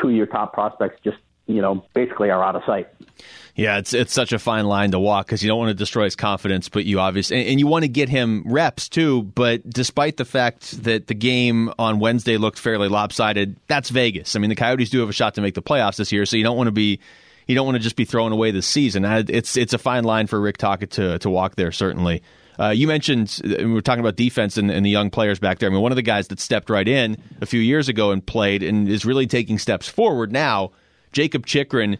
two 0.00 0.08
of 0.08 0.14
your 0.14 0.26
top 0.26 0.52
prospects 0.52 1.00
just 1.02 1.16
you 1.48 1.60
know 1.60 1.84
basically 1.94 2.30
are 2.30 2.44
out 2.44 2.54
of 2.54 2.62
sight? 2.64 2.88
Yeah, 3.56 3.78
it's 3.78 3.92
it's 3.92 4.12
such 4.12 4.32
a 4.32 4.38
fine 4.38 4.66
line 4.66 4.92
to 4.92 5.00
walk 5.00 5.26
because 5.26 5.42
you 5.42 5.48
don't 5.48 5.58
want 5.58 5.70
to 5.70 5.74
destroy 5.74 6.04
his 6.04 6.14
confidence, 6.14 6.68
but 6.68 6.84
you 6.84 7.00
obviously 7.00 7.40
and, 7.40 7.48
and, 7.48 7.58
you 7.58 7.66
want 7.66 7.82
to 7.82 7.88
get 7.88 8.08
him 8.08 8.44
reps 8.46 8.88
too. 8.88 9.24
But 9.24 9.68
despite 9.68 10.16
the 10.16 10.24
fact 10.24 10.84
that 10.84 11.08
the 11.08 11.14
game 11.14 11.72
on 11.76 11.98
Wednesday 11.98 12.36
looked 12.36 12.60
fairly 12.60 12.86
lopsided, 12.86 13.56
that's 13.66 13.90
Vegas. 13.90 14.36
I 14.36 14.38
mean, 14.38 14.50
the 14.50 14.54
Coyotes 14.54 14.90
do 14.90 15.00
have 15.00 15.08
a 15.08 15.12
shot 15.12 15.34
to 15.34 15.40
make 15.40 15.54
the 15.54 15.62
playoffs 15.62 15.96
this 15.96 16.12
year, 16.12 16.24
so 16.24 16.36
you 16.36 16.44
don't 16.44 16.56
want 16.56 16.68
to 16.68 16.72
be 16.72 17.00
you 17.48 17.56
don't 17.56 17.66
want 17.66 17.74
to 17.74 17.82
just 17.82 17.96
be 17.96 18.04
throwing 18.04 18.32
away 18.32 18.52
the 18.52 18.62
season. 18.62 19.04
It's 19.04 19.56
it's 19.56 19.72
a 19.72 19.78
fine 19.78 20.04
line 20.04 20.28
for 20.28 20.40
Rick 20.40 20.58
Tocchet 20.58 20.92
to 20.92 21.18
to 21.18 21.28
walk 21.28 21.56
there. 21.56 21.72
Certainly, 21.72 22.22
uh, 22.60 22.68
you 22.68 22.86
mentioned 22.86 23.40
we 23.44 23.64
were 23.64 23.80
talking 23.80 24.00
about 24.00 24.16
defense 24.16 24.56
and, 24.56 24.70
and, 24.70 24.84
the 24.84 24.90
young 24.90 25.10
players 25.10 25.38
back 25.38 25.58
there. 25.58 25.68
I 25.68 25.72
mean, 25.72 25.80
one 25.80 25.92
of 25.92 25.96
the 25.96 26.02
guys 26.02 26.28
that 26.28 26.38
stepped 26.38 26.70
right 26.70 26.86
in 26.86 27.16
a 27.40 27.46
few 27.46 27.60
years 27.60 27.88
ago 27.88 28.10
and 28.10 28.24
played 28.24 28.62
and 28.62 28.88
is 28.88 29.04
really 29.04 29.26
taking 29.26 29.58
steps 29.58 29.88
forward 29.88 30.30
now, 30.30 30.72
Jakob 31.18 31.46
Chychrun, 31.46 31.98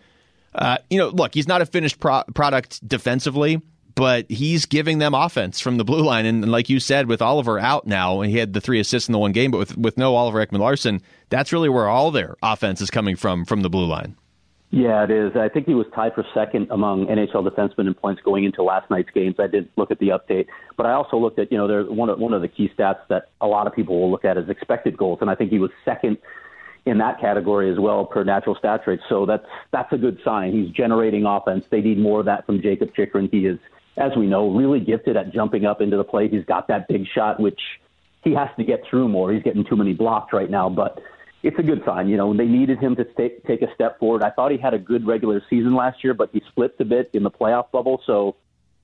Uh, 0.55 0.79
you 0.91 0.99
know, 0.99 1.09
look, 1.09 1.35
he's 1.35 1.49
not 1.49 1.61
a 1.61 1.67
finished 1.67 1.99
pro- 1.99 2.23
product 2.35 2.87
defensively, 2.87 3.61
but 3.97 4.31
he's 4.31 4.65
giving 4.65 4.99
them 4.99 5.13
offense 5.13 5.61
from 5.61 5.77
the 5.77 5.85
blue 5.85 6.03
line. 6.03 6.25
And, 6.25 6.45
and, 6.45 6.53
like 6.53 6.69
you 6.71 6.79
said, 6.79 7.09
with 7.09 7.21
Oliver 7.21 7.59
out 7.59 7.85
now, 7.85 8.21
he 8.21 8.39
had 8.39 8.53
the 8.53 8.61
three 8.61 8.79
assists 8.79 9.09
in 9.09 9.13
the 9.13 9.19
one 9.19 9.33
game, 9.33 9.51
but 9.51 9.59
with, 9.59 9.77
with 9.77 9.99
no 9.99 10.15
Oliver 10.15 10.45
Ekman 10.45 10.61
Larsson, 10.61 11.03
that's 11.31 11.53
really 11.53 11.69
where 11.69 11.89
all 11.89 12.13
their 12.13 12.37
offense 12.43 12.81
is 12.81 12.91
coming 12.91 13.17
from, 13.17 13.45
from 13.45 13.63
the 13.63 13.69
blue 13.69 13.87
line. 13.87 14.17
Yeah, 14.71 15.03
it 15.03 15.11
is. 15.11 15.35
I 15.35 15.49
think 15.49 15.67
he 15.67 15.75
was 15.75 15.87
tied 15.95 16.15
for 16.15 16.25
second 16.33 16.69
among 16.71 17.07
NHL 17.07 17.49
defensemen 17.49 17.87
in 17.87 17.95
points 17.95 18.23
going 18.23 18.45
into 18.45 18.63
last 18.63 18.89
night's 18.91 19.11
games. 19.11 19.37
I 19.39 19.47
did 19.49 19.69
look 19.77 19.91
at 19.91 19.99
the 19.99 20.09
update, 20.09 20.47
but 20.77 20.87
I 20.87 20.93
also 20.93 21.17
looked 21.17 21.39
at 21.39 21.51
you 21.51 21.57
know 21.57 21.67
there's 21.67 21.89
one 21.89 22.11
of 22.11 22.19
one 22.19 22.35
of 22.35 22.43
the 22.43 22.49
key 22.49 22.71
stats 22.79 23.01
that 23.09 23.31
a 23.41 23.47
lot 23.47 23.67
of 23.67 23.75
people 23.75 23.99
will 23.99 24.11
look 24.11 24.27
at 24.27 24.37
is 24.37 24.49
expected 24.51 24.97
goals, 24.99 25.19
and 25.23 25.31
I 25.31 25.35
think 25.35 25.51
he 25.51 25.59
was 25.59 25.71
second 25.87 26.19
in 26.89 26.99
that 26.99 27.21
category 27.21 27.71
as 27.71 27.79
well 27.79 28.05
per 28.05 28.25
Natural 28.25 28.57
Stat 28.59 28.85
Trick. 28.85 29.01
So 29.09 29.27
that's 29.27 29.45
that's 29.73 29.93
a 29.93 29.99
good 29.99 30.19
sign. 30.25 30.53
He's 30.53 30.71
generating 30.75 31.25
offense. 31.27 31.65
They 31.71 31.81
need 31.81 31.99
more 31.99 32.21
of 32.21 32.27
that 32.27 32.47
from 32.47 32.61
Jakob 32.61 32.95
Chychrun. 32.95 33.29
He 33.31 33.47
is, 33.47 33.59
as 33.97 34.13
we 34.17 34.27
know, 34.27 34.51
really 34.51 34.81
gifted 34.81 35.17
at 35.17 35.33
jumping 35.33 35.65
up 35.65 35.81
into 35.81 35.97
the 35.97 36.05
plate. 36.05 36.33
He's 36.33 36.45
got 36.45 36.69
that 36.69 36.89
big 36.89 37.05
shot, 37.15 37.41
which 37.41 37.61
he 38.25 38.35
has 38.35 38.49
to 38.59 38.65
get 38.65 38.83
through 38.89 39.09
more. 39.09 39.33
He's 39.33 39.43
getting 39.43 39.65
too 39.65 39.77
many 39.77 39.95
blocks 39.95 40.33
right 40.33 40.51
now, 40.51 40.69
but 40.69 41.01
it's 41.43 41.59
a 41.59 41.63
good 41.63 41.83
sign. 41.87 42.09
You 42.09 42.17
know, 42.17 42.37
they 42.37 42.47
needed 42.47 42.79
him 42.79 42.97
to 42.97 43.05
take 43.05 43.45
take 43.45 43.63
a 43.63 43.73
step 43.75 43.99
forward. 43.99 44.23
I 44.23 44.31
thought 44.31 44.51
he 44.51 44.59
had 44.59 44.75
a 44.75 44.79
good 44.79 45.07
regular 45.07 45.43
season 45.49 45.75
last 45.75 46.03
year, 46.03 46.15
but 46.15 46.31
he 46.33 46.43
slipped 46.55 46.81
a 46.81 46.85
bit 46.85 47.11
in 47.13 47.23
the 47.23 47.31
playoff 47.31 47.71
bubble. 47.71 48.03
So 48.07 48.37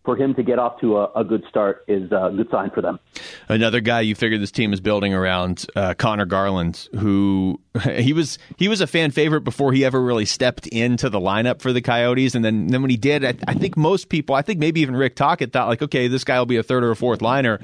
for 0.05 0.17
him 0.17 0.35
to 0.35 0.43
get 0.43 0.59
off 0.59 0.79
to 0.81 0.99
a, 0.99 1.11
a, 1.17 1.25
good 1.25 1.43
start 1.49 1.85
is 1.89 2.13
a 2.13 2.31
good 2.37 2.51
sign 2.51 2.71
for 2.71 2.83
them. 2.83 3.01
Another 3.49 3.81
guy 3.81 4.03
you 4.03 4.15
figure 4.15 4.37
this 4.37 4.51
team 4.51 4.73
is 4.75 4.81
building 4.81 5.15
around, 5.15 5.65
uh, 5.75 5.95
Conor 5.95 6.27
Garland, 6.27 6.89
who 6.99 7.61
he 7.97 8.13
was 8.13 8.39
he 8.59 8.69
was 8.69 8.81
a 8.81 8.87
fan 8.87 9.11
favorite 9.11 9.43
before 9.43 9.73
he 9.73 9.85
ever 9.85 10.01
really 10.01 10.27
stepped 10.27 10.67
into 10.67 11.09
the 11.09 11.21
lineup 11.21 11.61
for 11.61 11.73
the 11.73 11.81
Coyotes, 11.81 12.35
and 12.35 12.45
then 12.45 12.67
then 12.67 12.83
when 12.83 12.91
he 12.91 12.97
did, 12.97 13.25
I, 13.25 13.35
I 13.49 13.55
think 13.55 13.77
most 13.77 14.09
people, 14.09 14.35
I 14.35 14.43
think 14.43 14.59
maybe 14.59 14.81
even 14.83 14.95
Rick 14.95 15.17
Tocchet 15.17 15.53
thought 15.53 15.69
like, 15.69 15.83
okay, 15.83 16.09
this 16.09 16.25
guy 16.25 16.39
will 16.39 16.47
be 16.47 16.59
a 16.59 16.63
third 16.63 16.85
or 16.85 16.91
a 16.91 16.97
fourth 16.97 17.23
liner 17.23 17.61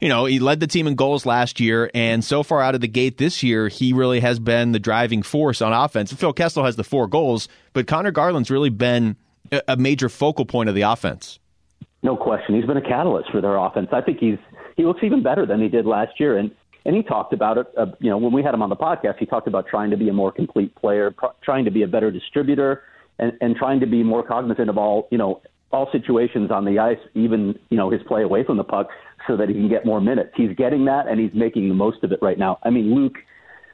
you 0.00 0.08
know, 0.08 0.26
he 0.26 0.38
led 0.38 0.60
the 0.60 0.66
team 0.66 0.86
in 0.86 0.94
goals 0.94 1.26
last 1.26 1.58
year, 1.58 1.90
and 1.92 2.24
so 2.24 2.44
far 2.44 2.62
out 2.62 2.76
of 2.76 2.80
the 2.80 2.86
gate 2.88 3.18
this 3.18 3.42
year, 3.42 3.66
he 3.66 3.92
really 3.92 4.20
has 4.20 4.38
been 4.38 4.70
the 4.70 4.78
driving 4.78 5.22
force 5.22 5.60
on 5.60 5.72
offense. 5.72 6.12
Phil 6.12 6.32
Kessel 6.32 6.64
has 6.64 6.76
the 6.76 6.84
four 6.84 7.08
goals, 7.08 7.48
but 7.72 7.88
Conor 7.88 8.12
Garland's 8.12 8.48
really 8.48 8.70
been 8.70 9.16
a 9.66 9.76
major 9.76 10.08
focal 10.08 10.44
point 10.44 10.68
of 10.68 10.74
the 10.74 10.82
offense. 10.82 11.40
No 12.02 12.16
question, 12.16 12.54
he's 12.54 12.64
been 12.64 12.76
a 12.76 12.82
catalyst 12.82 13.30
for 13.30 13.40
their 13.40 13.56
offense. 13.56 13.88
I 13.92 14.00
think 14.00 14.18
he's 14.18 14.38
he 14.76 14.84
looks 14.84 15.00
even 15.02 15.22
better 15.22 15.46
than 15.46 15.60
he 15.60 15.68
did 15.68 15.84
last 15.84 16.20
year, 16.20 16.38
and 16.38 16.50
and 16.84 16.94
he 16.94 17.02
talked 17.02 17.32
about 17.32 17.58
it. 17.58 17.66
Uh, 17.76 17.86
you 17.98 18.08
know, 18.08 18.18
when 18.18 18.32
we 18.32 18.42
had 18.42 18.54
him 18.54 18.62
on 18.62 18.68
the 18.68 18.76
podcast, 18.76 19.18
he 19.18 19.26
talked 19.26 19.48
about 19.48 19.66
trying 19.66 19.90
to 19.90 19.96
be 19.96 20.08
a 20.08 20.12
more 20.12 20.30
complete 20.30 20.74
player, 20.76 21.10
pr- 21.10 21.26
trying 21.42 21.64
to 21.64 21.70
be 21.70 21.82
a 21.82 21.88
better 21.88 22.10
distributor, 22.10 22.82
and 23.18 23.32
and 23.40 23.56
trying 23.56 23.80
to 23.80 23.86
be 23.86 24.02
more 24.02 24.22
cognizant 24.22 24.70
of 24.70 24.78
all 24.78 25.08
you 25.10 25.18
know 25.18 25.42
all 25.72 25.88
situations 25.90 26.50
on 26.50 26.64
the 26.64 26.78
ice, 26.78 26.98
even 27.14 27.58
you 27.68 27.76
know 27.76 27.90
his 27.90 28.00
play 28.06 28.22
away 28.22 28.44
from 28.44 28.56
the 28.56 28.64
puck 28.64 28.88
so 29.26 29.36
that 29.36 29.48
he 29.48 29.54
can 29.54 29.68
get 29.68 29.84
more 29.84 30.00
minutes. 30.00 30.30
He's 30.36 30.54
getting 30.56 30.84
that, 30.84 31.08
and 31.08 31.18
he's 31.18 31.34
making 31.34 31.68
the 31.68 31.74
most 31.74 32.04
of 32.04 32.12
it 32.12 32.20
right 32.22 32.38
now. 32.38 32.58
I 32.62 32.70
mean, 32.70 32.94
Luke, 32.94 33.16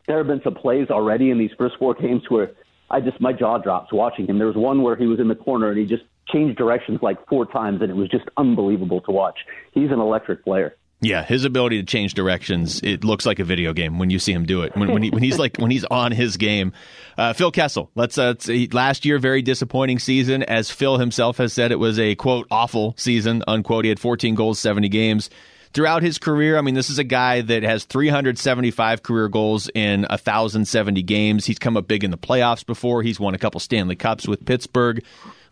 there 0.06 0.16
have 0.18 0.26
been 0.26 0.40
some 0.42 0.54
plays 0.54 0.88
already 0.90 1.30
in 1.30 1.38
these 1.38 1.52
first 1.58 1.76
four 1.78 1.94
games 1.94 2.22
where 2.30 2.52
I 2.90 3.00
just 3.00 3.20
my 3.20 3.32
jaw 3.32 3.58
drops 3.58 3.92
watching 3.92 4.26
him. 4.26 4.38
There 4.38 4.46
was 4.46 4.56
one 4.56 4.82
where 4.82 4.96
he 4.96 5.06
was 5.06 5.20
in 5.20 5.28
the 5.28 5.34
corner 5.34 5.70
and 5.70 5.78
he 5.78 5.84
just 5.84 6.04
changed 6.32 6.56
directions 6.58 7.00
like 7.02 7.26
four 7.28 7.46
times, 7.46 7.80
and 7.82 7.90
it 7.90 7.94
was 7.94 8.08
just 8.08 8.24
unbelievable 8.36 9.00
to 9.02 9.10
watch. 9.10 9.38
He's 9.72 9.90
an 9.90 10.00
electric 10.00 10.44
player. 10.44 10.76
Yeah, 11.00 11.22
his 11.22 11.44
ability 11.44 11.78
to 11.80 11.84
change 11.84 12.14
directions, 12.14 12.80
it 12.82 13.04
looks 13.04 13.26
like 13.26 13.38
a 13.38 13.44
video 13.44 13.74
game 13.74 13.98
when 13.98 14.08
you 14.08 14.18
see 14.18 14.32
him 14.32 14.46
do 14.46 14.62
it. 14.62 14.74
When, 14.74 14.90
when, 14.90 15.02
he, 15.02 15.10
when 15.10 15.22
he's 15.22 15.38
like 15.38 15.58
when 15.58 15.70
he's 15.70 15.84
on 15.84 16.12
his 16.12 16.38
game. 16.38 16.72
Uh, 17.18 17.34
Phil 17.34 17.50
Kessel, 17.50 17.90
let's 17.94 18.16
uh, 18.16 18.34
last 18.72 19.04
year 19.04 19.18
very 19.18 19.42
disappointing 19.42 19.98
season, 19.98 20.42
as 20.42 20.70
Phil 20.70 20.96
himself 20.96 21.36
has 21.36 21.52
said, 21.52 21.72
it 21.72 21.78
was 21.78 21.98
a 21.98 22.14
quote 22.14 22.46
awful 22.50 22.94
season 22.96 23.42
unquote. 23.46 23.84
He 23.84 23.90
had 23.90 24.00
14 24.00 24.34
goals, 24.34 24.58
70 24.58 24.88
games 24.88 25.28
throughout 25.74 26.02
his 26.02 26.18
career. 26.18 26.56
I 26.56 26.62
mean, 26.62 26.74
this 26.74 26.88
is 26.88 26.98
a 26.98 27.04
guy 27.04 27.42
that 27.42 27.64
has 27.64 27.84
375 27.84 29.02
career 29.02 29.28
goals 29.28 29.68
in 29.74 30.06
1,070 30.08 31.02
games. 31.02 31.44
He's 31.44 31.58
come 31.58 31.76
up 31.76 31.86
big 31.86 32.04
in 32.04 32.10
the 32.10 32.16
playoffs 32.16 32.64
before. 32.64 33.02
He's 33.02 33.20
won 33.20 33.34
a 33.34 33.38
couple 33.38 33.60
Stanley 33.60 33.96
Cups 33.96 34.26
with 34.26 34.46
Pittsburgh. 34.46 35.04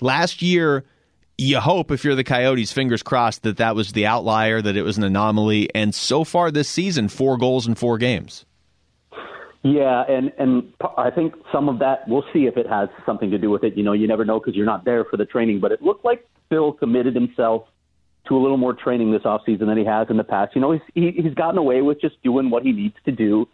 Last 0.03 0.43
year, 0.43 0.85
you 1.39 1.61
hope 1.61 1.91
if 1.91 2.05
you're 2.05 2.15
the 2.15 2.25
Coyotes, 2.25 2.73
fingers 2.73 3.03
crossed, 3.03 3.43
that 3.43 3.57
that 3.59 3.75
was 3.75 3.93
the 3.93 4.07
outlier, 4.07 4.61
that 4.61 4.77
it 4.77 4.83
was 4.83 4.99
an 4.99 5.05
anomaly. 5.05 5.73
And 5.75 5.95
so 5.95 6.25
far 6.25 6.51
this 6.51 6.69
season, 6.69 7.09
four 7.09 7.37
goals 7.39 7.67
in 7.67 7.75
four 7.75 7.99
games. 7.99 8.45
Yeah, 9.65 10.03
and 10.09 10.33
and 10.39 10.73
I 10.99 11.11
think 11.11 11.35
some 11.53 11.69
of 11.69 11.79
that 11.79 12.09
we'll 12.09 12.25
see 12.33 12.47
if 12.47 12.57
it 12.57 12.69
has 12.69 12.89
something 13.07 13.31
to 13.31 13.39
do 13.39 13.49
with 13.49 13.63
it. 13.63 13.77
You 13.77 13.85
know, 13.85 13.93
you 13.93 14.09
never 14.09 14.25
know 14.25 14.41
because 14.41 14.57
you're 14.57 14.67
not 14.67 14.85
there 14.85 15.05
for 15.05 15.17
the 15.17 15.25
training. 15.25 15.61
But 15.61 15.71
it 15.71 15.83
looked 15.83 16.05
like 16.05 16.27
Phil 16.49 16.73
committed 16.73 17.15
himself 17.15 17.69
to 18.27 18.37
a 18.37 18.41
little 18.41 18.57
more 18.57 18.75
training 18.75 19.13
this 19.13 19.23
offseason 19.23 19.67
than 19.67 19.79
he 19.79 19.85
has 19.85 20.09
in 20.11 20.17
the 20.17 20.25
past. 20.25 20.57
You 20.57 20.61
know, 20.63 20.73
he's 20.73 20.83
he, 20.95 21.13
he's 21.13 21.35
gotten 21.35 21.59
away 21.59 21.81
with 21.81 22.01
just 22.01 22.21
doing 22.25 22.51
what 22.51 22.65
he 22.65 22.73
needs 22.73 22.97
to 23.05 23.13
do 23.13 23.47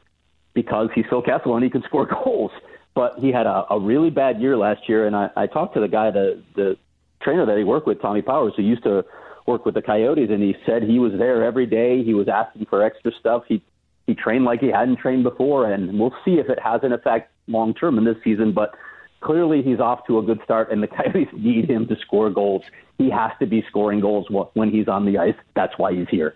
because 0.54 0.88
he's 0.94 1.04
Phil 1.10 1.20
Kessel 1.20 1.54
and 1.54 1.62
he 1.62 1.68
can 1.68 1.82
score 1.82 2.06
goals. 2.24 2.52
But 2.98 3.20
he 3.20 3.30
had 3.30 3.46
a, 3.46 3.64
a 3.70 3.78
really 3.78 4.10
bad 4.10 4.40
year 4.40 4.56
last 4.56 4.88
year, 4.88 5.06
and 5.06 5.14
I, 5.14 5.30
I 5.36 5.46
talked 5.46 5.74
to 5.74 5.80
the 5.80 5.86
guy, 5.86 6.10
the 6.10 6.42
the 6.56 6.76
trainer 7.22 7.46
that 7.46 7.56
he 7.56 7.62
worked 7.62 7.86
with, 7.86 8.02
Tommy 8.02 8.22
Powers, 8.22 8.54
who 8.56 8.64
used 8.64 8.82
to 8.82 9.04
work 9.46 9.64
with 9.64 9.76
the 9.76 9.82
Coyotes, 9.82 10.30
and 10.30 10.42
he 10.42 10.56
said 10.66 10.82
he 10.82 10.98
was 10.98 11.12
there 11.16 11.44
every 11.44 11.64
day. 11.64 12.02
He 12.02 12.12
was 12.12 12.26
asking 12.26 12.66
for 12.66 12.82
extra 12.82 13.12
stuff. 13.20 13.44
He 13.46 13.62
he 14.08 14.16
trained 14.16 14.44
like 14.44 14.58
he 14.58 14.72
hadn't 14.72 14.98
trained 14.98 15.22
before, 15.22 15.72
and 15.72 15.96
we'll 15.96 16.12
see 16.24 16.40
if 16.40 16.48
it 16.50 16.58
has 16.58 16.80
an 16.82 16.92
effect 16.92 17.30
long 17.46 17.72
term 17.72 17.98
in 17.98 18.04
this 18.04 18.16
season. 18.24 18.50
But 18.50 18.74
clearly, 19.20 19.62
he's 19.62 19.78
off 19.78 20.04
to 20.08 20.18
a 20.18 20.22
good 20.22 20.40
start, 20.42 20.72
and 20.72 20.82
the 20.82 20.88
Coyotes 20.96 21.28
need 21.32 21.70
him 21.70 21.86
to 21.86 21.94
score 22.04 22.30
goals. 22.30 22.64
He 22.98 23.10
has 23.10 23.30
to 23.38 23.46
be 23.46 23.64
scoring 23.68 24.00
goals 24.00 24.26
when 24.54 24.72
he's 24.72 24.88
on 24.88 25.06
the 25.06 25.18
ice. 25.18 25.36
That's 25.54 25.78
why 25.78 25.94
he's 25.94 26.08
here. 26.08 26.34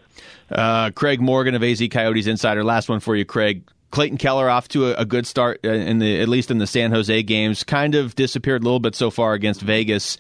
Uh, 0.49 0.93
Craig 0.95 1.21
Morgan 1.21 1.57
of 1.57 1.65
AZ 1.65 1.83
Coyotes 1.91 2.29
Insider. 2.29 2.63
Last 2.63 2.89
one 2.89 3.01
for 3.01 3.17
you, 3.17 3.25
Craig. 3.25 3.65
Clayton 3.93 4.19
Keller 4.19 4.51
off 4.51 4.67
to 4.69 4.89
a, 4.89 4.95
a, 5.03 5.05
good 5.05 5.27
start 5.27 5.61
uh, 5.65 5.69
in 5.69 5.99
the 5.99 6.21
at 6.21 6.29
least 6.29 6.51
in 6.51 6.59
the 6.59 6.67
San 6.67 6.91
Jose 6.91 7.23
games. 7.23 7.63
Kind 7.63 7.95
of 7.95 8.17
disappeared 8.17 8.63
a 8.63 8.65
little 8.65 8.81
bit 8.81 8.97
so 8.97 9.11
far 9.11 9.35
against 9.35 9.61
Vegas. 9.61 10.19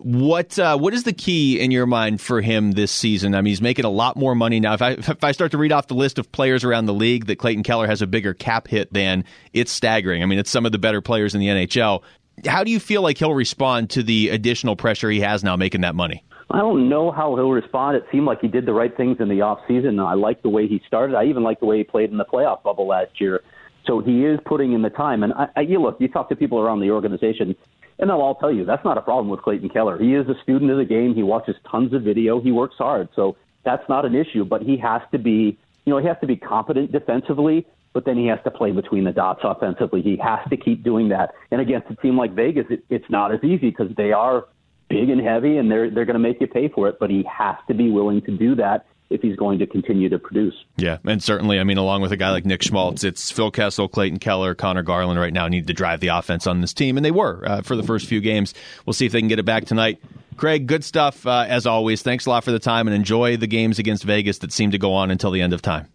What 0.00 0.58
uh, 0.58 0.76
what 0.76 0.92
is 0.92 1.04
the 1.04 1.14
key 1.14 1.58
in 1.58 1.70
your 1.70 1.86
mind 1.86 2.20
for 2.20 2.42
him 2.42 2.72
this 2.72 2.92
season? 2.92 3.34
I 3.34 3.38
mean, 3.38 3.50
he's 3.50 3.62
making 3.62 3.86
a 3.86 3.90
lot 3.90 4.16
more 4.16 4.34
money 4.34 4.60
now. 4.60 4.74
If 4.74 4.82
I 4.82 4.90
if 4.92 5.24
I 5.24 5.32
start 5.32 5.50
to 5.52 5.58
read 5.58 5.72
off 5.72 5.86
the 5.86 5.94
list 5.94 6.18
of 6.18 6.30
players 6.30 6.62
around 6.62 6.84
the 6.84 6.94
league 6.94 7.26
that 7.26 7.36
Clayton 7.36 7.62
Keller 7.64 7.86
has 7.86 8.02
a 8.02 8.06
bigger 8.06 8.34
cap 8.34 8.68
hit 8.68 8.92
than, 8.92 9.24
it's 9.54 9.72
staggering. 9.72 10.22
I 10.22 10.26
mean, 10.26 10.38
it's 10.38 10.50
some 10.50 10.66
of 10.66 10.72
the 10.72 10.78
better 10.78 11.00
players 11.00 11.34
in 11.34 11.40
the 11.40 11.48
NHL. 11.48 12.02
How 12.46 12.64
do 12.64 12.70
you 12.70 12.78
feel 12.78 13.00
like 13.00 13.16
he'll 13.16 13.34
respond 13.34 13.88
to 13.90 14.02
the 14.02 14.28
additional 14.28 14.76
pressure 14.76 15.08
he 15.08 15.20
has 15.20 15.42
now 15.42 15.56
making 15.56 15.80
that 15.80 15.94
money? 15.94 16.22
I 16.50 16.58
don't 16.58 16.88
know 16.88 17.10
how 17.10 17.34
he'll 17.34 17.50
respond. 17.50 17.96
It 17.96 18.06
seemed 18.12 18.26
like 18.26 18.40
he 18.40 18.48
did 18.48 18.66
the 18.66 18.72
right 18.72 18.96
things 18.96 19.16
in 19.20 19.28
the 19.28 19.40
off 19.40 19.58
season. 19.66 19.98
I 19.98 20.14
like 20.14 20.42
the 20.42 20.48
way 20.48 20.68
he 20.68 20.80
started. 20.86 21.16
I 21.16 21.24
even 21.24 21.42
like 21.42 21.58
the 21.58 21.66
way 21.66 21.78
he 21.78 21.84
played 21.84 22.10
in 22.10 22.18
the 22.18 22.24
playoff 22.24 22.62
bubble 22.62 22.86
last 22.86 23.20
year. 23.20 23.42
So 23.84 24.00
he 24.00 24.24
is 24.24 24.38
putting 24.44 24.72
in 24.72 24.82
the 24.82 24.90
time. 24.90 25.22
And 25.22 25.32
I, 25.32 25.48
I, 25.56 25.60
you 25.62 25.80
look, 25.80 25.96
you 26.00 26.08
talk 26.08 26.28
to 26.28 26.36
people 26.36 26.60
around 26.60 26.80
the 26.80 26.90
organization, 26.90 27.56
and 27.98 28.10
they'll 28.10 28.20
all 28.20 28.36
tell 28.36 28.52
you 28.52 28.64
that's 28.64 28.84
not 28.84 28.96
a 28.96 29.02
problem 29.02 29.28
with 29.28 29.42
Clayton 29.42 29.70
Keller. 29.70 29.98
He 29.98 30.14
is 30.14 30.28
a 30.28 30.40
student 30.42 30.70
of 30.70 30.78
the 30.78 30.84
game. 30.84 31.14
He 31.14 31.22
watches 31.24 31.56
tons 31.68 31.92
of 31.92 32.02
video. 32.02 32.40
He 32.40 32.52
works 32.52 32.76
hard. 32.78 33.08
So 33.16 33.36
that's 33.64 33.88
not 33.88 34.04
an 34.04 34.14
issue. 34.14 34.44
But 34.44 34.62
he 34.62 34.76
has 34.76 35.02
to 35.12 35.18
be, 35.18 35.58
you 35.84 35.92
know, 35.92 35.98
he 35.98 36.06
has 36.06 36.16
to 36.20 36.26
be 36.26 36.36
competent 36.36 36.92
defensively. 36.92 37.66
But 37.92 38.04
then 38.04 38.18
he 38.18 38.26
has 38.26 38.38
to 38.44 38.50
play 38.50 38.72
between 38.72 39.04
the 39.04 39.12
dots 39.12 39.40
offensively. 39.42 40.02
He 40.02 40.16
has 40.18 40.40
to 40.50 40.56
keep 40.56 40.84
doing 40.84 41.08
that. 41.08 41.34
And 41.50 41.60
against 41.60 41.90
a 41.90 41.96
team 41.96 42.16
like 42.16 42.34
Vegas, 42.34 42.66
it, 42.70 42.84
it's 42.90 43.08
not 43.08 43.32
as 43.32 43.42
easy 43.42 43.70
because 43.70 43.88
they 43.96 44.12
are 44.12 44.44
big 44.88 45.10
and 45.10 45.20
heavy, 45.20 45.58
and 45.58 45.70
they're 45.70 45.90
they're 45.90 46.04
going 46.04 46.14
to 46.14 46.20
make 46.20 46.40
you 46.40 46.46
pay 46.46 46.68
for 46.68 46.88
it. 46.88 46.98
But 46.98 47.10
he 47.10 47.24
has 47.24 47.56
to 47.68 47.74
be 47.74 47.90
willing 47.90 48.22
to 48.22 48.36
do 48.36 48.54
that 48.56 48.86
if 49.08 49.20
he's 49.22 49.36
going 49.36 49.58
to 49.60 49.66
continue 49.66 50.08
to 50.08 50.18
produce. 50.18 50.54
Yeah, 50.76 50.98
and 51.04 51.22
certainly, 51.22 51.60
I 51.60 51.64
mean, 51.64 51.78
along 51.78 52.02
with 52.02 52.12
a 52.12 52.16
guy 52.16 52.30
like 52.30 52.44
Nick 52.44 52.62
Schmaltz, 52.62 53.04
it's 53.04 53.30
Phil 53.30 53.50
Kessel, 53.50 53.88
Clayton 53.88 54.18
Keller, 54.18 54.54
Conor 54.54 54.82
Garland 54.82 55.20
right 55.20 55.32
now 55.32 55.46
need 55.46 55.68
to 55.68 55.72
drive 55.72 56.00
the 56.00 56.08
offense 56.08 56.46
on 56.46 56.60
this 56.60 56.72
team, 56.72 56.96
and 56.96 57.04
they 57.04 57.12
were 57.12 57.42
uh, 57.46 57.62
for 57.62 57.76
the 57.76 57.84
first 57.84 58.06
few 58.06 58.20
games. 58.20 58.54
We'll 58.84 58.94
see 58.94 59.06
if 59.06 59.12
they 59.12 59.20
can 59.20 59.28
get 59.28 59.38
it 59.38 59.44
back 59.44 59.64
tonight. 59.64 60.00
Craig, 60.36 60.66
good 60.66 60.84
stuff 60.84 61.26
uh, 61.26 61.46
as 61.48 61.66
always. 61.66 62.02
Thanks 62.02 62.26
a 62.26 62.30
lot 62.30 62.44
for 62.44 62.50
the 62.50 62.58
time, 62.58 62.88
and 62.88 62.94
enjoy 62.94 63.36
the 63.36 63.46
games 63.46 63.78
against 63.78 64.04
Vegas 64.04 64.38
that 64.38 64.52
seem 64.52 64.72
to 64.72 64.78
go 64.78 64.92
on 64.92 65.10
until 65.10 65.30
the 65.30 65.40
end 65.40 65.52
of 65.52 65.62
time. 65.62 65.88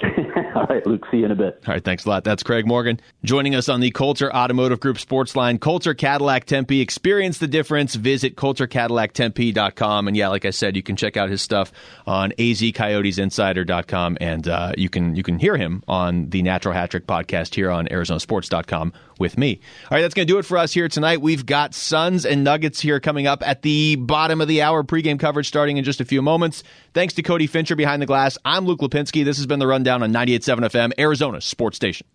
All 0.56 0.64
right, 0.70 0.86
Luke. 0.86 1.04
See 1.10 1.18
you 1.18 1.26
in 1.26 1.30
a 1.32 1.34
bit. 1.34 1.62
All 1.66 1.74
right, 1.74 1.84
thanks 1.84 2.06
a 2.06 2.08
lot. 2.08 2.24
That's 2.24 2.42
Craig 2.42 2.66
Morgan 2.66 2.98
joining 3.22 3.54
us 3.54 3.68
on 3.68 3.80
the 3.80 3.90
Coulter 3.90 4.34
Automotive 4.34 4.80
Group 4.80 4.98
Sports 4.98 5.36
Line. 5.36 5.58
Coulter 5.58 5.92
Cadillac 5.92 6.46
Tempe. 6.46 6.80
Experience 6.80 7.36
the 7.36 7.46
difference. 7.46 7.94
Visit 7.94 8.36
CoulterCadillacTempe.com. 8.36 10.08
And 10.08 10.16
yeah, 10.16 10.28
like 10.28 10.46
I 10.46 10.50
said, 10.50 10.74
you 10.74 10.82
can 10.82 10.96
check 10.96 11.18
out 11.18 11.28
his 11.28 11.42
stuff 11.42 11.72
on 12.06 12.32
azcoyotesinsider.com, 12.38 14.16
and 14.18 14.48
uh, 14.48 14.72
you 14.78 14.88
can 14.88 15.14
you 15.14 15.22
can 15.22 15.38
hear 15.38 15.58
him 15.58 15.84
on 15.86 16.30
the 16.30 16.40
Natural 16.40 16.72
Hat 16.72 16.90
Trick 16.90 17.06
podcast 17.06 17.54
here 17.54 17.70
on 17.70 17.86
ArizonaSports.com 17.88 18.94
with 19.18 19.38
me. 19.38 19.60
All 19.90 19.96
right, 19.96 20.02
that's 20.02 20.14
going 20.14 20.26
to 20.26 20.32
do 20.32 20.38
it 20.38 20.44
for 20.44 20.58
us 20.58 20.72
here 20.72 20.88
tonight. 20.88 21.20
We've 21.20 21.44
got 21.44 21.74
Suns 21.74 22.26
and 22.26 22.44
Nuggets 22.44 22.80
here 22.80 23.00
coming 23.00 23.26
up 23.26 23.42
at 23.46 23.62
the 23.62 23.96
bottom 23.96 24.40
of 24.40 24.48
the 24.48 24.62
hour. 24.62 24.82
Pregame 24.84 25.18
coverage 25.18 25.48
starting 25.48 25.76
in 25.76 25.84
just 25.84 26.00
a 26.00 26.04
few 26.04 26.22
moments. 26.22 26.62
Thanks 26.94 27.14
to 27.14 27.22
Cody 27.22 27.46
Fincher 27.46 27.76
behind 27.76 28.02
the 28.02 28.06
glass. 28.06 28.38
I'm 28.44 28.66
Luke 28.66 28.80
Lapinski. 28.80 29.24
This 29.24 29.36
has 29.38 29.46
been 29.46 29.58
the 29.58 29.66
rundown 29.66 30.02
on 30.02 30.12
98.7 30.46 30.70
FM, 30.70 30.92
Arizona 30.98 31.40
Sports 31.40 31.76
Station. 31.76 32.06